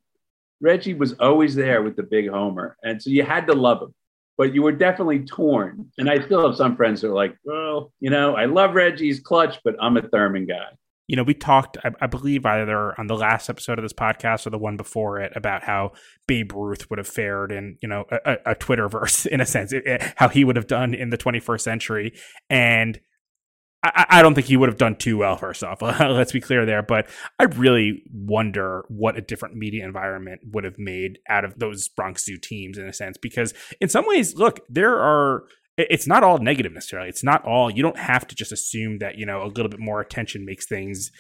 Reggie 0.59 0.95
was 0.95 1.13
always 1.21 1.55
there 1.55 1.83
with 1.83 1.97
the 1.97 2.03
big 2.03 2.31
homer. 2.31 2.79
And 2.83 3.03
so 3.03 3.11
you 3.11 3.25
had 3.25 3.47
to 3.49 3.53
love 3.53 3.83
him. 3.83 3.95
But 4.41 4.55
you 4.55 4.63
were 4.63 4.73
definitely 4.73 5.19
torn. 5.19 5.93
And 5.99 6.09
I 6.09 6.19
still 6.25 6.47
have 6.47 6.57
some 6.57 6.75
friends 6.75 7.03
that 7.03 7.09
are 7.09 7.15
like, 7.15 7.37
well, 7.45 7.93
you 8.01 8.09
know, 8.09 8.37
I 8.37 8.47
love 8.47 8.75
Reggie's 8.75 9.21
clutch, 9.21 9.59
but 9.63 9.75
I'm 9.83 9.99
a 9.99 10.01
Thurman 10.01 10.47
guy. 10.47 10.65
You 11.09 11.17
know, 11.17 11.23
we 11.23 11.35
talked, 11.35 11.77
I, 11.85 11.91
I 12.01 12.07
believe, 12.07 12.47
either 12.47 12.99
on 12.99 13.07
the 13.07 13.17
last 13.17 13.51
episode 13.51 13.79
of 13.79 13.83
this 13.83 13.93
podcast 13.93 14.47
or 14.47 14.51
the 14.51 14.57
one 14.57 14.79
before 14.79 15.21
it 15.21 15.35
about 15.37 15.63
how 15.65 15.93
Babe 16.27 16.53
Ruth 16.55 16.89
would 16.89 16.99
have 16.99 17.07
fared 17.07 17.53
in, 17.53 17.77
you 17.83 17.89
know, 17.91 18.07
a, 18.11 18.39
a 18.47 18.55
Twitterverse 18.55 19.27
in 19.31 19.43
a 19.43 19.47
sense, 19.47 19.75
it, 19.75 19.87
it, 19.87 20.15
how 20.17 20.31
he 20.31 20.43
would 20.43 20.57
have 20.57 20.67
done 20.67 20.95
in 20.95 21.11
the 21.11 21.19
21st 21.19 21.61
century. 21.61 22.15
And 22.49 22.99
I, 23.83 24.07
I, 24.09 24.23
don't 24.23 24.35
think 24.35 24.47
he 24.47 24.57
would 24.57 24.69
have 24.69 24.79
done 24.79 24.97
too 24.97 25.17
well 25.17 25.37
first 25.37 25.65
off. 25.65 25.81
Let's 25.83 26.33
be 26.33 26.41
clear 26.41 26.67
there. 26.67 26.83
But 26.83 27.09
I 27.39 27.45
really 27.45 28.03
wonder 28.13 28.85
what 28.89 29.17
a 29.17 29.23
different 29.23 29.57
media 29.57 29.85
environment 29.85 30.43
would 30.53 30.65
have 30.65 30.79
made 30.79 31.19
out 31.29 31.45
of 31.45 31.59
those 31.59 31.89
Bronx 31.89 32.25
Zoo 32.25 32.37
teams 32.37 32.77
in 32.77 32.87
a 32.87 32.93
sense. 32.93 33.17
Because 33.17 33.55
in 33.81 33.89
some 33.89 34.07
ways, 34.07 34.35
look, 34.35 34.61
there 34.69 34.99
are 34.99 35.45
it's 35.79 36.07
not 36.07 36.23
all 36.23 36.39
negative 36.39 36.73
necessarily. 36.73 37.09
It's 37.09 37.25
not 37.25 37.45
all 37.45 37.71
you 37.71 37.83
don't 37.83 37.99
have 37.99 38.27
to 38.27 38.35
just 38.35 38.53
assume 38.53 38.99
that, 38.99 39.17
you 39.17 39.25
know, 39.25 39.43
a 39.43 39.49
little 39.49 39.69
bit 39.69 39.81
more 39.81 40.01
attention 40.01 40.45
makes 40.45 40.67
things 40.67 41.11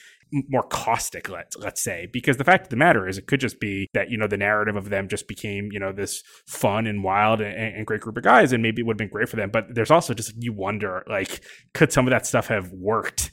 more 0.49 0.63
caustic 0.63 1.29
let's 1.29 1.57
let's 1.57 1.83
say 1.83 2.09
because 2.13 2.37
the 2.37 2.45
fact 2.45 2.65
of 2.65 2.69
the 2.71 2.77
matter 2.77 3.09
is 3.09 3.19
it 3.19 3.27
could 3.27 3.41
just 3.41 3.59
be 3.59 3.89
that 3.95 4.11
you 4.11 4.17
know 4.17 4.27
the 4.27 4.37
narrative 4.37 4.77
of 4.77 4.89
them 4.89 5.09
just 5.09 5.27
became 5.27 5.71
you 5.73 5.79
know 5.79 5.93
this 5.93 6.23
fun 6.47 6.87
and 6.87 7.03
wild 7.03 7.41
and, 7.41 7.57
and 7.57 7.87
great 7.87 8.01
group 8.01 8.17
of 8.17 8.23
guys 8.23 8.53
and 8.53 8.63
maybe 8.63 8.81
it 8.81 8.87
would 8.87 8.95
have 8.95 8.99
been 8.99 9.09
great 9.09 9.29
for 9.29 9.37
them. 9.37 9.51
But 9.51 9.75
there's 9.75 9.91
also 9.91 10.15
just 10.15 10.33
you 10.43 10.53
wonder 10.53 11.05
like 11.09 11.43
could 11.75 11.93
some 11.93 12.07
of 12.07 12.11
that 12.11 12.27
stuff 12.27 12.49
have 12.49 12.71
worked 12.73 13.33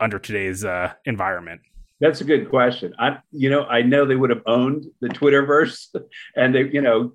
under 0.00 0.18
today's 0.18 0.64
uh, 0.64 0.92
environment? 1.04 1.60
That's 2.00 2.20
a 2.20 2.24
good 2.24 2.48
question. 2.48 2.94
I 2.98 3.18
you 3.32 3.50
know 3.50 3.64
i 3.64 3.82
know 3.82 4.04
they 4.04 4.16
would 4.16 4.30
have 4.30 4.42
owned 4.46 4.86
the 5.00 5.08
twitterverse 5.08 5.94
and 6.36 6.54
they 6.54 6.64
you 6.64 6.80
know 6.80 7.12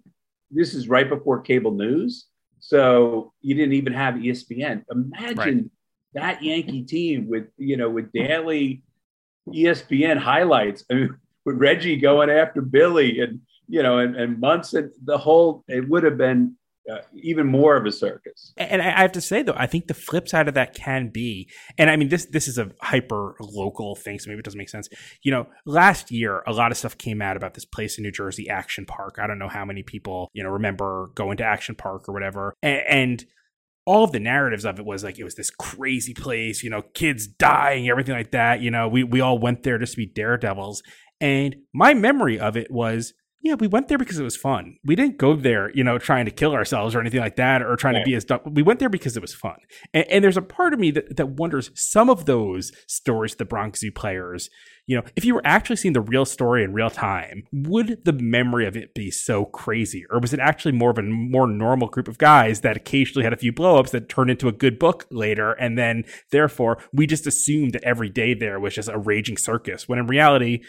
this 0.51 0.73
is 0.73 0.88
right 0.88 1.09
before 1.09 1.41
cable 1.41 1.71
news 1.71 2.27
so 2.59 3.33
you 3.41 3.55
didn't 3.55 3.73
even 3.73 3.93
have 3.93 4.15
espn 4.15 4.83
imagine 4.91 5.36
right. 5.36 5.63
that 6.13 6.43
yankee 6.43 6.83
team 6.83 7.27
with 7.27 7.45
you 7.57 7.75
know 7.75 7.89
with 7.89 8.12
daily 8.12 8.83
ESPN 9.49 10.17
highlights. 10.17 10.84
I 10.89 10.95
mean, 10.95 11.15
with 11.45 11.58
Reggie 11.58 11.97
going 11.97 12.29
after 12.29 12.62
Billy 12.62 13.19
and 13.19 13.41
you 13.67 13.82
know, 13.82 13.97
and, 13.99 14.15
and 14.15 14.39
Munson, 14.39 14.91
the 15.03 15.17
whole 15.17 15.63
it 15.67 15.88
would 15.89 16.03
have 16.03 16.17
been 16.17 16.56
uh, 16.91 16.97
even 17.13 17.47
more 17.47 17.77
of 17.77 17.86
a 17.86 17.91
circus. 17.91 18.53
And 18.58 18.82
I 18.82 19.01
have 19.01 19.13
to 19.13 19.21
say 19.21 19.41
though, 19.41 19.56
I 19.56 19.67
think 19.67 19.88
the 19.88 19.93
flip 19.93 20.27
side 20.27 20.47
of 20.47 20.53
that 20.56 20.75
can 20.75 21.10
be, 21.10 21.49
and 21.77 21.89
I 21.89 21.95
mean 21.95 22.10
this 22.10 22.25
this 22.25 22.47
is 22.47 22.58
a 22.58 22.71
hyper 22.82 23.36
local 23.39 23.95
thing, 23.95 24.19
so 24.19 24.29
maybe 24.29 24.39
it 24.39 24.45
doesn't 24.45 24.58
make 24.58 24.69
sense. 24.69 24.89
You 25.23 25.32
know, 25.32 25.47
last 25.65 26.12
year 26.12 26.43
a 26.45 26.51
lot 26.51 26.71
of 26.71 26.77
stuff 26.77 26.97
came 26.97 27.21
out 27.21 27.38
about 27.38 27.53
this 27.53 27.65
place 27.65 27.97
in 27.97 28.03
New 28.03 28.12
Jersey, 28.12 28.49
Action 28.49 28.86
Park. 28.86 29.17
I 29.21 29.27
don't 29.27 29.39
know 29.39 29.47
how 29.47 29.65
many 29.65 29.82
people 29.84 30.29
you 30.34 30.43
know 30.43 30.49
remember 30.49 31.10
going 31.15 31.38
to 31.38 31.43
Action 31.43 31.75
Park 31.75 32.10
or 32.10 32.13
whatever, 32.13 32.53
and, 32.62 32.82
and 32.88 33.25
all 33.86 34.04
of 34.04 34.12
the 34.12 34.19
narratives 34.19 34.65
of 34.65 34.80
it 34.80 34.86
was 34.86 35.04
like 35.04 35.19
it 35.19 35.24
was 35.24 35.36
this 35.36 35.50
crazy 35.50 36.13
place, 36.13 36.63
you 36.63 36.69
know, 36.69 36.82
kids 36.93 37.28
dying, 37.28 37.89
everything 37.89 38.15
like 38.15 38.32
that. 38.32 38.62
You 38.62 38.72
know, 38.72 38.88
we 38.88 39.04
we 39.04 39.22
all 39.22 39.38
went 39.38 39.63
there 39.63 39.78
just 39.78 39.93
to 39.93 39.98
be 39.98 40.06
daredevils. 40.06 40.84
And 41.19 41.56
my 41.74 41.93
memory 41.93 42.39
of 42.39 42.58
it 42.58 42.69
was, 42.72 43.13
yeah, 43.41 43.56
we 43.56 43.67
went 43.67 43.89
there 43.89 43.98
because 43.98 44.19
it 44.19 44.24
was 44.24 44.38
fun. 44.38 44.78
We 44.86 44.96
didn't 44.96 45.17
go 45.17 45.36
there, 45.36 45.69
you 45.74 45.84
know, 45.84 45.98
trying 45.98 46.26
to 46.26 46.32
kill 46.32 46.54
ourselves 46.54 46.96
or 46.96 47.02
anything 47.02 47.19
like 47.19 47.36
that, 47.36 47.62
or 47.62 47.76
trying 47.76 47.96
right. 47.96 48.00
to 48.00 48.06
be 48.06 48.15
as 48.15 48.26
dumb. 48.26 48.39
We 48.46 48.63
went 48.63 48.80
there 48.80 48.89
because 48.89 49.17
it 49.17 49.22
was 49.22 49.34
fun. 49.34 49.58
And, 49.93 50.06
and 50.10 50.24
there's 50.24 50.38
a 50.38 50.41
part 50.41 50.74
of 50.74 50.80
me 50.80 50.91
that, 50.91 51.17
that 51.17 51.30
wonders 51.30 51.69
some 51.76 52.10
of 52.10 52.26
those 52.26 52.72
stories, 52.88 53.36
the 53.36 53.46
Bronx 53.46 53.82
Zoo 53.82 53.91
players, 53.91 54.50
you 54.86 54.98
know, 54.98 55.04
if 55.15 55.24
you 55.24 55.34
were 55.34 55.41
actually 55.46 55.78
seeing 55.78 55.93
the 55.93 56.02
real 56.02 56.26
story 56.26 56.63
in 56.63 56.74
real 56.74 56.89
time, 56.89 57.43
would 57.52 58.04
the 58.04 58.12
memory 58.12 58.67
of 58.67 58.76
it 58.76 58.93
be 58.93 59.10
so 59.10 59.46
crazy? 59.46 60.04
Or 60.10 60.19
was 60.19 60.34
it 60.34 60.39
actually 60.39 60.74
more 60.74 60.89
of 60.89 60.98
a 60.98 61.04
more 61.04 61.48
normal 61.48 61.88
group 61.88 62.08
of 62.08 62.17
guys 62.17 62.62
that 62.62 62.76
occasionally 62.76 63.24
had 63.24 63.34
a 63.34 63.38
few 63.38 63.54
blowups 63.54 63.91
that 63.91 64.10
turned 64.10 64.30
into 64.30 64.50
a 64.50 64.52
good 64.52 64.80
book 64.80 65.06
later? 65.10 65.54
And 65.54 65.78
then 65.78 66.04
therefore 66.32 66.80
we 66.91 67.08
just 67.08 67.26
assumed 67.26 67.74
that 67.74 67.84
every 67.84 68.10
day 68.10 68.34
there 68.34 68.60
was 68.60 68.76
just 68.76 68.89
a 68.89 68.98
raging 68.98 69.38
circus 69.38 69.88
when 69.88 70.00
in 70.00 70.08
reality, 70.08 70.62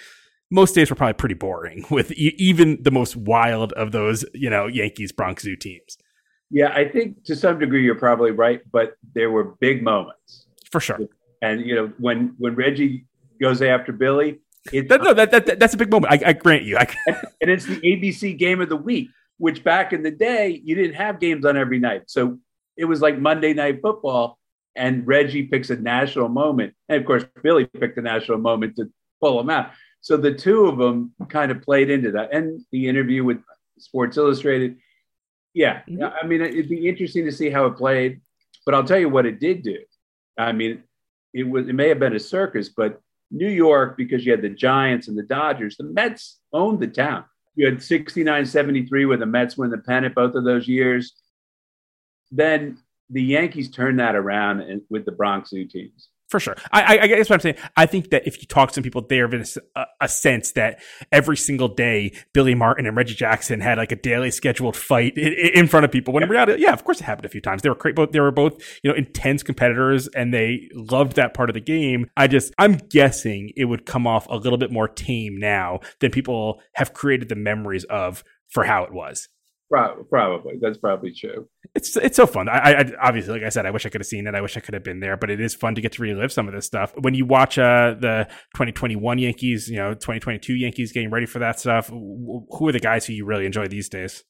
most 0.51 0.75
days 0.75 0.91
were 0.91 0.97
probably 0.97 1.15
pretty 1.15 1.35
boring 1.35 1.85
with 1.91 2.13
even 2.13 2.79
the 2.83 2.93
most 2.93 3.17
wild 3.17 3.73
of 3.73 3.91
those, 3.91 4.25
you 4.33 4.49
know, 4.49 4.67
Yankees 4.69 5.11
Bronx 5.11 5.43
Zoo 5.43 5.57
teams. 5.57 5.99
Yeah, 6.51 6.69
I 6.69 6.89
think 6.89 7.25
to 7.25 7.35
some 7.35 7.59
degree 7.59 7.83
you're 7.83 7.97
probably 7.97 8.31
right, 8.31 8.61
but 8.71 8.97
there 9.15 9.31
were 9.31 9.57
big 9.61 9.83
moments 9.83 10.47
for 10.71 10.79
sure. 10.79 11.01
And 11.43 11.67
you 11.67 11.75
know, 11.75 11.93
when 11.99 12.35
when 12.39 12.55
Reggie 12.55 13.07
goes 13.41 13.63
after 13.63 13.93
Billy. 13.93 14.41
That, 14.73 15.03
no, 15.03 15.13
that, 15.13 15.31
that, 15.31 15.59
that's 15.59 15.75
a 15.75 15.77
big 15.77 15.91
moment. 15.91 16.13
I, 16.13 16.31
I 16.31 16.33
grant 16.33 16.63
you. 16.63 16.79
I, 16.79 16.87
and 17.41 17.51
it's 17.51 17.67
the 17.67 17.81
ABC 17.81 18.39
game 18.39 18.61
of 18.61 18.69
the 18.69 18.77
week, 18.77 19.11
which 19.39 19.63
back 19.63 19.93
in 19.93 20.03
the 20.03 20.11
day 20.11 20.61
you 20.65 20.75
didn't 20.75 20.95
have 20.95 21.21
games 21.21 21.45
on 21.45 21.57
every 21.57 21.79
night, 21.79 22.05
so 22.07 22.39
it 22.77 22.87
was 22.87 23.01
like 23.01 23.19
Monday 23.19 23.55
Night 23.55 23.81
Football. 23.83 24.39
And 24.77 25.07
Reggie 25.07 25.45
picks 25.45 25.71
a 25.71 25.77
national 25.77 26.29
moment, 26.29 26.75
and 26.89 27.01
of 27.01 27.07
course 27.07 27.25
Billy 27.45 27.65
picked 27.65 27.97
a 27.97 28.03
national 28.03 28.39
moment 28.39 28.75
to 28.77 28.91
pull 29.21 29.39
him 29.39 29.49
out. 29.49 29.71
So 30.01 30.17
the 30.17 30.35
two 30.35 30.67
of 30.67 30.79
them 30.79 31.13
kind 31.29 31.53
of 31.53 31.63
played 31.63 31.91
into 31.91 32.11
that, 32.13 32.35
and 32.35 32.61
the 32.73 32.89
interview 32.89 33.23
with 33.23 33.39
Sports 33.79 34.17
Illustrated. 34.17 34.79
Yeah, 35.53 35.83
mm-hmm. 35.89 36.03
I 36.03 36.27
mean 36.27 36.41
it'd 36.41 36.69
be 36.69 36.89
interesting 36.89 37.25
to 37.27 37.33
see 37.33 37.51
how 37.51 37.67
it 37.67 37.77
played, 37.77 38.21
but 38.67 38.75
I'll 38.75 38.85
tell 38.85 38.99
you 38.99 39.09
what 39.09 39.27
it 39.27 39.39
did 39.39 39.63
do. 39.63 39.79
I 40.37 40.53
mean, 40.53 40.83
it 41.33 41.45
was 41.45 41.69
it 41.69 41.75
may 41.75 41.89
have 41.89 42.01
been 42.01 42.17
a 42.17 42.21
circus, 42.21 42.69
but 42.69 43.01
New 43.35 43.49
York, 43.49 43.97
because 43.97 44.25
you 44.25 44.33
had 44.33 44.43
the 44.43 44.49
Giants 44.49 45.09
and 45.09 45.19
the 45.19 45.23
Dodgers, 45.23 45.77
the 45.77 45.85
Mets 45.85 46.41
owned 46.53 46.81
the 46.81 46.87
town. 46.87 47.25
You 47.57 47.67
had 47.67 47.83
69 47.83 48.47
73 48.47 49.07
where 49.07 49.17
the 49.17 49.27
Mets 49.27 49.57
win 49.57 49.71
the 49.71 49.79
pennant 49.79 50.15
both 50.15 50.35
of 50.35 50.45
those 50.45 50.67
years. 50.67 51.13
Then 52.31 52.79
the 53.11 53.23
Yankees 53.23 53.71
turned 53.71 54.01
that 54.01 54.15
around 54.15 54.83
with 54.89 55.05
the 55.05 55.13
Bronx 55.13 55.51
Zoo 55.51 55.67
teams 55.67 56.09
for 56.35 56.41
sure. 56.41 56.57
I, 56.73 56.99
I, 56.99 57.07
guess 57.07 57.31
what 57.31 57.37
I'm 57.37 57.41
saying. 57.41 57.59
I 57.77 57.87
think 57.87 58.11
that 58.11 58.27
if 58.27 58.41
you 58.41 58.49
talk 58.49 58.71
to 58.71 58.75
some 58.75 58.83
people, 58.83 59.07
they 59.09 59.19
have 59.19 59.33
a, 59.33 59.87
a, 60.01 60.09
sense 60.09 60.51
that 60.53 60.83
every 61.13 61.37
single 61.37 61.69
day 61.69 62.13
Billy 62.33 62.57
Martin 62.57 62.87
and 62.87 62.97
Reggie 62.97 63.15
Jackson 63.15 63.61
had 63.61 63.79
like 63.79 63.93
a 63.93 63.97
daily 63.97 64.33
scheduled 64.33 64.77
fight 64.77 65.17
in, 65.17 65.33
in 65.33 65.69
front 65.69 65.85
of 65.85 65.93
people. 65.93 66.13
When 66.13 66.25
in 66.25 66.29
reality, 66.29 66.61
yeah, 66.61 66.73
of 66.73 66.83
course 66.83 67.01
it 67.01 67.05
happened 67.05 67.27
a 67.27 67.29
few 67.29 67.41
times. 67.41 67.63
They 67.63 67.69
were 67.69 67.77
great, 67.77 67.95
both 67.95 68.11
they 68.11 68.19
were 68.19 68.33
both 68.33 68.61
you 68.83 68.91
know 68.91 68.97
intense 68.97 69.45
competitors 69.45 70.09
and 70.09 70.35
they 70.35 70.69
loved 70.75 71.15
that 71.15 71.35
part 71.35 71.51
of 71.51 71.55
the 71.55 71.61
game. 71.61 72.11
I 72.17 72.27
just 72.27 72.53
I'm 72.59 72.79
guessing 72.79 73.53
it 73.55 73.67
would 73.67 73.87
come 73.87 74.05
off 74.05 74.27
a 74.29 74.35
little 74.35 74.59
bit 74.59 74.73
more 74.73 74.89
tame 74.89 75.39
now 75.39 75.79
than 76.01 76.11
people 76.11 76.61
have 76.73 76.95
created 76.95 77.29
the 77.29 77.37
memories 77.37 77.85
of 77.85 78.25
for 78.49 78.65
how 78.65 78.83
it 78.83 78.93
was. 78.93 79.29
Probably, 79.71 80.59
that's 80.61 80.79
probably 80.79 81.13
true. 81.13 81.49
It's 81.75 81.97
it's 81.97 82.17
so 82.17 82.27
fun. 82.27 82.49
I, 82.49 82.81
I, 82.81 82.93
obviously, 83.01 83.33
like 83.33 83.43
I 83.43 83.49
said, 83.49 83.67
I 83.67 83.71
wish 83.71 83.87
I 83.87 83.89
could 83.89 84.03
have 84.03 84.07
seen 84.07 84.27
it. 84.27 84.35
I 84.35 84.41
wish 84.41 84.57
I 84.57 84.61
could 84.61 84.75
have 84.75 84.85
been 84.85 85.01
there. 85.01 85.17
But 85.17 85.31
it 85.31 85.41
is 85.41 85.55
fun 85.55 85.75
to 85.75 85.81
get 85.81 85.93
to 85.93 86.03
relive 86.03 86.33
some 86.33 86.47
of 86.47 86.55
this 86.55 86.67
stuff. 86.67 86.93
When 87.01 87.15
you 87.15 87.25
watch 87.27 87.59
uh, 87.59 87.97
the 87.99 88.29
2021 88.55 89.19
Yankees, 89.19 89.69
you 89.69 89.77
know, 89.77 89.95
2022 89.95 90.55
Yankees 90.55 90.93
getting 90.93 91.11
ready 91.11 91.27
for 91.27 91.41
that 91.41 91.59
stuff. 91.59 91.89
Who 91.89 92.69
are 92.69 92.73
the 92.73 92.79
guys 92.79 93.07
who 93.07 93.15
you 93.15 93.25
really 93.25 93.47
enjoy 93.47 93.67
these 93.67 93.89
days? 93.89 94.23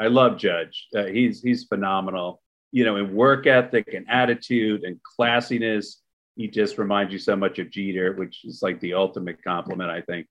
I 0.00 0.06
love 0.06 0.38
Judge. 0.38 0.88
Uh, 0.94 1.06
he's 1.06 1.42
he's 1.42 1.64
phenomenal. 1.64 2.40
You 2.70 2.84
know, 2.84 2.96
in 2.96 3.14
work 3.14 3.46
ethic 3.46 3.94
and 3.94 4.06
attitude 4.08 4.84
and 4.84 5.00
classiness, 5.18 5.96
he 6.36 6.48
just 6.48 6.78
reminds 6.78 7.12
you 7.12 7.18
so 7.18 7.34
much 7.34 7.58
of 7.58 7.70
Jeter, 7.70 8.14
which 8.14 8.44
is 8.44 8.60
like 8.62 8.80
the 8.80 8.94
ultimate 8.94 9.42
compliment, 9.42 9.90
I 9.90 10.02
think. 10.02 10.28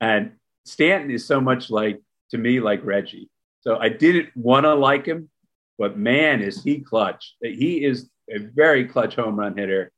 And 0.00 0.32
Stanton 0.64 1.10
is 1.10 1.24
so 1.26 1.40
much 1.40 1.70
like 1.70 2.00
to 2.30 2.38
me 2.38 2.60
like 2.60 2.84
Reggie 2.84 3.30
so 3.62 3.78
I 3.78 3.88
didn't 3.88 4.28
want 4.36 4.64
to 4.64 4.74
like 4.74 5.06
him, 5.06 5.30
but 5.78 5.96
man, 5.96 6.42
is 6.42 6.62
he 6.62 6.80
clutch. 6.80 7.34
He 7.40 7.84
is 7.84 8.10
a 8.30 8.38
very 8.54 8.86
clutch 8.86 9.16
home 9.16 9.36
run 9.36 9.56
hitter. 9.56 9.92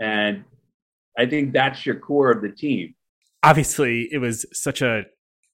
And 0.00 0.44
I 1.16 1.26
think 1.26 1.52
that's 1.52 1.86
your 1.86 1.98
core 1.98 2.30
of 2.30 2.42
the 2.42 2.50
team. 2.50 2.94
Obviously, 3.42 4.08
it 4.10 4.18
was 4.18 4.44
such 4.52 4.82
a 4.82 5.04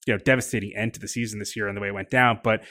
you 0.07 0.13
know 0.13 0.17
devastating 0.17 0.73
end 0.75 0.95
to 0.95 0.99
the 0.99 1.07
season 1.07 1.39
this 1.39 1.55
year 1.55 1.67
and 1.67 1.77
the 1.77 1.81
way 1.81 1.89
it 1.89 1.93
went 1.93 2.09
down. 2.09 2.39
But 2.43 2.63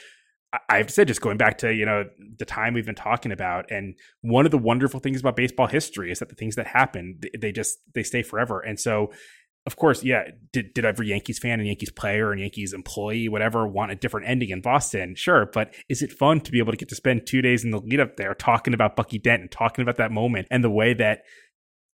I 0.69 0.77
have 0.77 0.87
to 0.87 0.93
say, 0.93 1.05
just 1.05 1.21
going 1.21 1.37
back 1.37 1.59
to 1.59 1.73
you 1.73 1.85
know 1.85 2.05
the 2.37 2.45
time 2.45 2.73
we've 2.73 2.85
been 2.85 2.95
talking 2.95 3.31
about, 3.31 3.71
and 3.71 3.95
one 4.21 4.45
of 4.45 4.51
the 4.51 4.57
wonderful 4.57 4.99
things 4.99 5.21
about 5.21 5.37
baseball 5.37 5.67
history 5.67 6.11
is 6.11 6.19
that 6.19 6.29
the 6.29 6.35
things 6.35 6.55
that 6.55 6.67
happen, 6.67 7.21
they 7.39 7.53
just 7.53 7.77
they 7.95 8.03
stay 8.03 8.23
forever. 8.23 8.59
And 8.59 8.77
so 8.79 9.11
of 9.71 9.77
course, 9.77 10.03
yeah. 10.03 10.31
Did 10.51 10.73
did 10.73 10.83
every 10.83 11.07
Yankees 11.07 11.39
fan 11.39 11.59
and 11.59 11.67
Yankees 11.67 11.91
player 11.91 12.33
and 12.33 12.41
Yankees 12.41 12.73
employee, 12.73 13.29
whatever, 13.29 13.65
want 13.65 13.93
a 13.93 13.95
different 13.95 14.27
ending 14.27 14.49
in 14.49 14.59
Boston? 14.59 15.15
Sure, 15.15 15.45
but 15.45 15.73
is 15.87 16.01
it 16.01 16.11
fun 16.11 16.41
to 16.41 16.51
be 16.51 16.59
able 16.59 16.73
to 16.73 16.77
get 16.77 16.89
to 16.89 16.95
spend 16.95 17.25
two 17.25 17.41
days 17.41 17.63
in 17.63 17.71
the 17.71 17.79
lead 17.79 18.01
up 18.01 18.17
there 18.17 18.33
talking 18.33 18.73
about 18.73 18.97
Bucky 18.97 19.17
Dent 19.17 19.41
and 19.41 19.49
talking 19.49 19.81
about 19.81 19.95
that 19.95 20.11
moment 20.11 20.49
and 20.51 20.61
the 20.61 20.69
way 20.69 20.93
that 20.95 21.21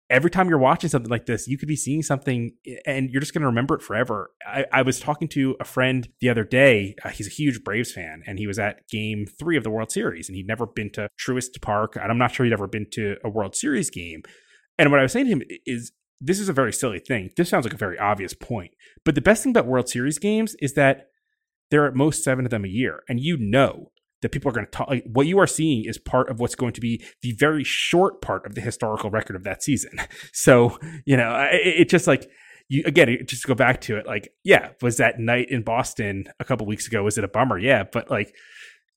every 0.10 0.30
time 0.30 0.48
you're 0.48 0.58
watching 0.58 0.90
something 0.90 1.12
like 1.12 1.26
this, 1.26 1.50
you 1.50 1.58
could 1.58 1.68
be 1.68 1.76
seeing 1.76 2.02
something 2.02 2.54
and 2.86 3.10
you're 3.10 3.20
just 3.20 3.34
going 3.34 3.42
to 3.42 3.48
remember 3.48 3.76
it 3.76 3.82
forever. 3.82 4.32
I, 4.48 4.64
I, 4.72 4.82
was 4.84 5.02
talking 5.02 5.28
to 5.30 5.58
a 5.60 5.66
friend 5.66 6.08
the 6.22 6.30
other 6.30 6.46
day. 6.46 6.96
Uh, 7.04 7.10
he's 7.10 7.28
a 7.28 7.32
huge 7.32 7.62
Braves 7.62 7.92
fan 7.92 8.24
and 8.26 8.40
he 8.40 8.48
was 8.48 8.58
at 8.58 8.88
game 8.88 9.26
three 9.38 9.58
of 9.58 9.66
the 9.66 9.70
World 9.70 9.92
Series 9.92 10.30
and 10.30 10.38
he'd 10.38 10.48
never 10.48 10.66
been 10.66 10.92
to 10.92 11.10
Truist 11.20 11.62
Park. 11.62 11.98
And 11.98 12.10
I'm 12.10 12.20
not 12.20 12.32
sure 12.32 12.46
he'd 12.46 12.54
ever 12.54 12.68
been 12.68 12.88
to 12.92 13.18
a 13.24 13.30
World 13.30 13.54
Series 13.54 13.90
game. 13.90 14.22
And 14.78 14.92
what 14.92 15.00
I 15.02 15.04
was 15.04 15.12
saying 15.12 15.26
to 15.26 15.32
him 15.32 15.42
is 15.66 15.92
this 16.22 16.40
is 16.40 16.50
a 16.50 16.54
very 16.54 16.74
silly 16.74 17.00
thing. 17.00 17.30
This 17.36 17.50
sounds 17.50 17.66
like 17.66 17.74
a 17.74 17.78
very 17.78 18.00
obvious 18.00 18.34
point. 18.34 18.72
But 19.04 19.16
the 19.16 19.22
best 19.22 19.44
thing 19.44 19.52
about 19.52 19.68
World 19.68 19.90
Series 19.90 20.20
games 20.20 20.56
is 20.60 20.74
that 20.74 21.08
there 21.72 21.84
are 21.84 21.88
at 21.88 21.96
most 21.96 22.24
seven 22.24 22.46
of 22.46 22.52
them 22.52 22.66
a 22.66 22.70
year. 22.70 23.04
And 23.10 23.20
you 23.20 23.38
know 23.38 23.92
that 24.22 24.32
people 24.32 24.50
are 24.50 24.54
going 24.54 24.66
to 24.66 24.72
talk. 24.72 24.90
Like, 24.90 25.04
what 25.06 25.28
you 25.28 25.40
are 25.40 25.48
seeing 25.48 25.86
is 25.86 25.98
part 25.98 26.30
of 26.30 26.40
what's 26.40 26.56
going 26.56 26.74
to 26.74 26.82
be 26.82 27.04
the 27.22 27.34
very 27.34 27.64
short 27.64 28.22
part 28.22 28.46
of 28.46 28.56
the 28.56 28.62
historical 28.62 29.10
record 29.10 29.36
of 29.36 29.44
that 29.44 29.64
season. 29.64 29.92
So 30.34 30.78
you 31.06 31.18
know, 31.18 31.48
it, 31.52 31.82
it 31.82 31.90
just 31.90 32.08
like 32.08 32.30
you 32.68 32.84
again 32.86 33.18
just 33.28 33.46
go 33.46 33.54
back 33.54 33.82
to 33.82 33.98
it 33.98 34.08
like 34.08 34.34
yeah 34.44 34.70
was 34.82 34.98
that 34.98 35.20
night 35.20 35.50
in 35.50 35.62
boston 35.62 36.26
a 36.40 36.44
couple 36.44 36.66
weeks 36.66 36.88
ago 36.88 37.04
was 37.04 37.18
it 37.18 37.24
a 37.24 37.28
bummer 37.28 37.60
yeah 37.60 37.84
but 37.92 38.10
like 38.10 38.34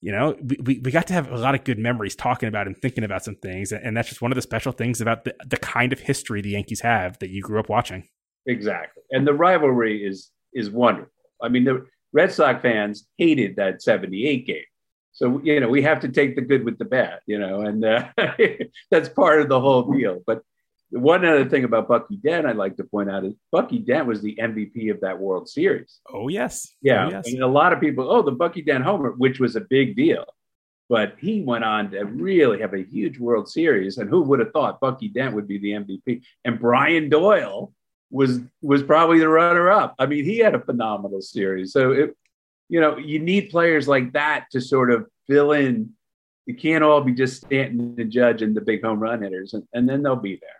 you 0.01 0.11
know 0.11 0.35
we, 0.41 0.79
we 0.83 0.91
got 0.91 1.07
to 1.07 1.13
have 1.13 1.31
a 1.31 1.37
lot 1.37 1.55
of 1.55 1.63
good 1.63 1.77
memories 1.77 2.15
talking 2.15 2.47
about 2.47 2.67
and 2.67 2.77
thinking 2.77 3.03
about 3.03 3.23
some 3.23 3.35
things 3.35 3.71
and 3.71 3.95
that's 3.95 4.09
just 4.09 4.21
one 4.21 4.31
of 4.31 4.35
the 4.35 4.41
special 4.41 4.71
things 4.71 5.01
about 5.01 5.23
the, 5.25 5.35
the 5.45 5.57
kind 5.57 5.91
of 5.91 5.99
history 5.99 6.41
the 6.41 6.51
yankees 6.51 6.81
have 6.81 7.17
that 7.19 7.29
you 7.29 7.41
grew 7.41 7.59
up 7.59 7.69
watching. 7.69 8.07
Exactly. 8.45 9.03
And 9.11 9.27
the 9.27 9.33
rivalry 9.33 10.05
is 10.05 10.31
is 10.53 10.69
wonderful. 10.69 11.11
I 11.41 11.49
mean 11.49 11.65
the 11.65 11.85
red 12.13 12.31
sox 12.31 12.61
fans 12.61 13.07
hated 13.17 13.57
that 13.57 13.81
78 13.81 14.47
game. 14.47 14.63
So 15.11 15.41
you 15.43 15.59
know 15.59 15.69
we 15.69 15.81
have 15.81 15.99
to 16.01 16.09
take 16.09 16.35
the 16.35 16.41
good 16.41 16.63
with 16.63 16.77
the 16.77 16.85
bad 16.85 17.19
you 17.25 17.37
know 17.37 17.61
and 17.61 17.83
uh, 17.83 18.07
that's 18.91 19.09
part 19.09 19.41
of 19.41 19.49
the 19.49 19.59
whole 19.59 19.91
deal. 19.91 20.21
But 20.25 20.41
one 20.91 21.23
other 21.23 21.47
thing 21.47 21.63
about 21.63 21.87
Bucky 21.87 22.17
Dent 22.17 22.47
I'd 22.47 22.55
like 22.55 22.77
to 22.77 22.83
point 22.83 23.09
out 23.09 23.23
is 23.23 23.33
Bucky 23.51 23.79
Dent 23.79 24.07
was 24.07 24.21
the 24.21 24.35
MVP 24.35 24.91
of 24.91 25.01
that 25.01 25.19
World 25.19 25.47
Series. 25.47 25.99
Oh 26.11 26.27
yes, 26.27 26.73
yeah. 26.81 27.05
Oh, 27.05 27.09
yes. 27.09 27.25
I 27.27 27.31
mean, 27.31 27.41
a 27.41 27.47
lot 27.47 27.73
of 27.73 27.79
people, 27.79 28.09
oh, 28.09 28.21
the 28.21 28.31
Bucky 28.31 28.61
Dent 28.61 28.83
homer, 28.83 29.11
which 29.11 29.39
was 29.39 29.55
a 29.55 29.61
big 29.61 29.95
deal, 29.95 30.25
but 30.89 31.15
he 31.19 31.41
went 31.41 31.63
on 31.63 31.91
to 31.91 32.03
really 32.03 32.61
have 32.61 32.73
a 32.73 32.83
huge 32.83 33.19
World 33.19 33.47
Series. 33.47 33.97
And 33.99 34.09
who 34.09 34.23
would 34.23 34.39
have 34.39 34.51
thought 34.51 34.79
Bucky 34.79 35.07
Dent 35.07 35.35
would 35.35 35.47
be 35.47 35.59
the 35.59 35.71
MVP? 35.71 36.23
And 36.43 36.59
Brian 36.59 37.09
Doyle 37.09 37.71
was 38.09 38.39
was 38.61 38.81
probably 38.81 39.19
the 39.19 39.29
runner 39.29 39.69
up. 39.69 39.93
I 39.99 40.07
mean, 40.07 40.25
he 40.25 40.39
had 40.39 40.55
a 40.55 40.59
phenomenal 40.59 41.21
series. 41.21 41.71
So 41.71 41.91
it, 41.91 42.17
you 42.67 42.81
know, 42.81 42.97
you 42.97 43.19
need 43.19 43.49
players 43.49 43.87
like 43.87 44.13
that 44.13 44.47
to 44.51 44.61
sort 44.61 44.91
of 44.91 45.05
fill 45.27 45.51
in. 45.51 45.91
You 46.47 46.55
can't 46.55 46.83
all 46.83 47.01
be 47.01 47.13
just 47.13 47.43
Stanton 47.43 47.95
and 47.99 48.11
Judge 48.11 48.41
and 48.41 48.55
the 48.55 48.61
big 48.61 48.83
home 48.83 48.99
run 48.99 49.21
hitters, 49.21 49.53
and, 49.53 49.63
and 49.73 49.87
then 49.87 50.01
they'll 50.01 50.15
be 50.15 50.39
there. 50.41 50.58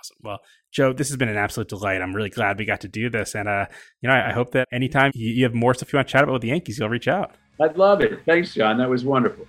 Awesome. 0.00 0.16
Well, 0.22 0.38
Joe, 0.72 0.94
this 0.94 1.08
has 1.08 1.18
been 1.18 1.28
an 1.28 1.36
absolute 1.36 1.68
delight. 1.68 2.00
I'm 2.00 2.14
really 2.14 2.30
glad 2.30 2.58
we 2.58 2.64
got 2.64 2.80
to 2.80 2.88
do 2.88 3.10
this. 3.10 3.34
And, 3.34 3.46
uh, 3.48 3.66
you 4.00 4.08
know, 4.08 4.14
I, 4.14 4.30
I 4.30 4.32
hope 4.32 4.52
that 4.52 4.66
anytime 4.72 5.12
you, 5.14 5.28
you 5.28 5.44
have 5.44 5.52
more 5.52 5.74
stuff 5.74 5.92
you 5.92 5.98
want 5.98 6.08
to 6.08 6.12
chat 6.12 6.22
about 6.22 6.32
with 6.32 6.42
the 6.42 6.48
Yankees, 6.48 6.78
you'll 6.78 6.88
reach 6.88 7.06
out. 7.06 7.32
I'd 7.60 7.76
love 7.76 8.00
it. 8.00 8.20
Thanks, 8.24 8.54
John. 8.54 8.78
That 8.78 8.88
was 8.88 9.04
wonderful. 9.04 9.46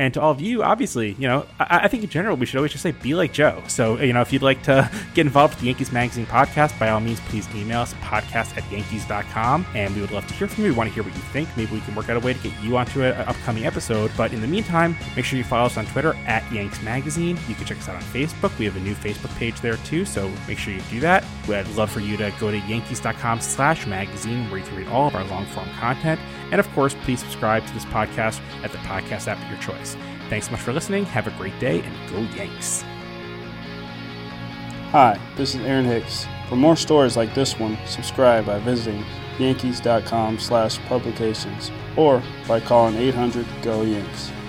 And 0.00 0.14
to 0.14 0.20
all 0.22 0.30
of 0.30 0.40
you, 0.40 0.62
obviously, 0.62 1.14
you 1.18 1.28
know, 1.28 1.44
I, 1.58 1.80
I, 1.80 1.88
think 1.88 2.02
in 2.02 2.08
general, 2.08 2.34
we 2.34 2.46
should 2.46 2.56
always 2.56 2.72
just 2.72 2.82
say, 2.82 2.92
be 2.92 3.14
like 3.14 3.34
Joe. 3.34 3.62
So, 3.68 4.00
you 4.00 4.14
know, 4.14 4.22
if 4.22 4.32
you'd 4.32 4.40
like 4.40 4.62
to 4.62 4.90
get 5.14 5.26
involved 5.26 5.52
with 5.52 5.60
the 5.60 5.66
Yankees 5.66 5.92
Magazine 5.92 6.24
podcast, 6.24 6.78
by 6.78 6.88
all 6.88 7.00
means, 7.00 7.20
please 7.20 7.46
email 7.54 7.80
us 7.80 7.92
podcast 7.96 8.56
at 8.56 8.64
yankees.com. 8.72 9.66
And 9.74 9.94
we 9.94 10.00
would 10.00 10.10
love 10.10 10.26
to 10.26 10.32
hear 10.32 10.48
from 10.48 10.64
you. 10.64 10.70
We 10.70 10.76
want 10.76 10.88
to 10.88 10.94
hear 10.94 11.02
what 11.02 11.14
you 11.14 11.20
think. 11.20 11.54
Maybe 11.54 11.74
we 11.74 11.82
can 11.82 11.94
work 11.94 12.08
out 12.08 12.16
a 12.16 12.20
way 12.20 12.32
to 12.32 12.38
get 12.38 12.58
you 12.62 12.78
onto 12.78 13.02
an 13.02 13.12
upcoming 13.28 13.66
episode. 13.66 14.10
But 14.16 14.32
in 14.32 14.40
the 14.40 14.46
meantime, 14.46 14.96
make 15.16 15.26
sure 15.26 15.36
you 15.36 15.44
follow 15.44 15.66
us 15.66 15.76
on 15.76 15.84
Twitter 15.84 16.14
at 16.26 16.50
Yanks 16.50 16.80
Magazine. 16.82 17.38
You 17.46 17.54
can 17.54 17.66
check 17.66 17.76
us 17.76 17.90
out 17.90 17.96
on 17.96 18.02
Facebook. 18.04 18.58
We 18.58 18.64
have 18.64 18.76
a 18.76 18.80
new 18.80 18.94
Facebook 18.94 19.36
page 19.36 19.60
there 19.60 19.76
too. 19.76 20.06
So 20.06 20.32
make 20.48 20.56
sure 20.56 20.72
you 20.72 20.80
do 20.88 21.00
that. 21.00 21.26
We'd 21.46 21.68
love 21.76 21.90
for 21.90 22.00
you 22.00 22.16
to 22.16 22.32
go 22.40 22.50
to 22.50 22.56
yankees.com 22.56 23.42
slash 23.42 23.86
magazine 23.86 24.48
where 24.48 24.60
you 24.60 24.66
can 24.66 24.76
read 24.78 24.88
all 24.88 25.08
of 25.08 25.14
our 25.14 25.24
long 25.24 25.44
form 25.44 25.68
content. 25.78 26.18
And 26.52 26.58
of 26.58 26.66
course, 26.70 26.94
please 27.02 27.20
subscribe 27.20 27.66
to 27.66 27.74
this 27.74 27.84
podcast 27.84 28.40
at 28.64 28.72
the 28.72 28.78
podcast 28.78 29.28
app 29.28 29.36
of 29.44 29.50
your 29.50 29.60
choice. 29.60 29.89
Thanks 30.28 30.46
so 30.46 30.52
much 30.52 30.60
for 30.60 30.72
listening. 30.72 31.04
Have 31.06 31.26
a 31.26 31.30
great 31.32 31.58
day 31.58 31.82
and 31.82 32.10
go 32.10 32.20
Yanks. 32.36 32.82
Hi, 34.92 35.20
this 35.36 35.54
is 35.54 35.60
Aaron 35.62 35.84
Hicks. 35.84 36.26
For 36.48 36.56
more 36.56 36.76
stories 36.76 37.16
like 37.16 37.34
this 37.34 37.58
one, 37.58 37.78
subscribe 37.86 38.46
by 38.46 38.58
visiting 38.58 39.04
yankees.com 39.38 40.38
slash 40.38 40.78
publications 40.86 41.70
or 41.96 42.22
by 42.48 42.60
calling 42.60 42.96
800 42.96 43.46
GO 43.62 43.84
YANKS. 43.84 44.39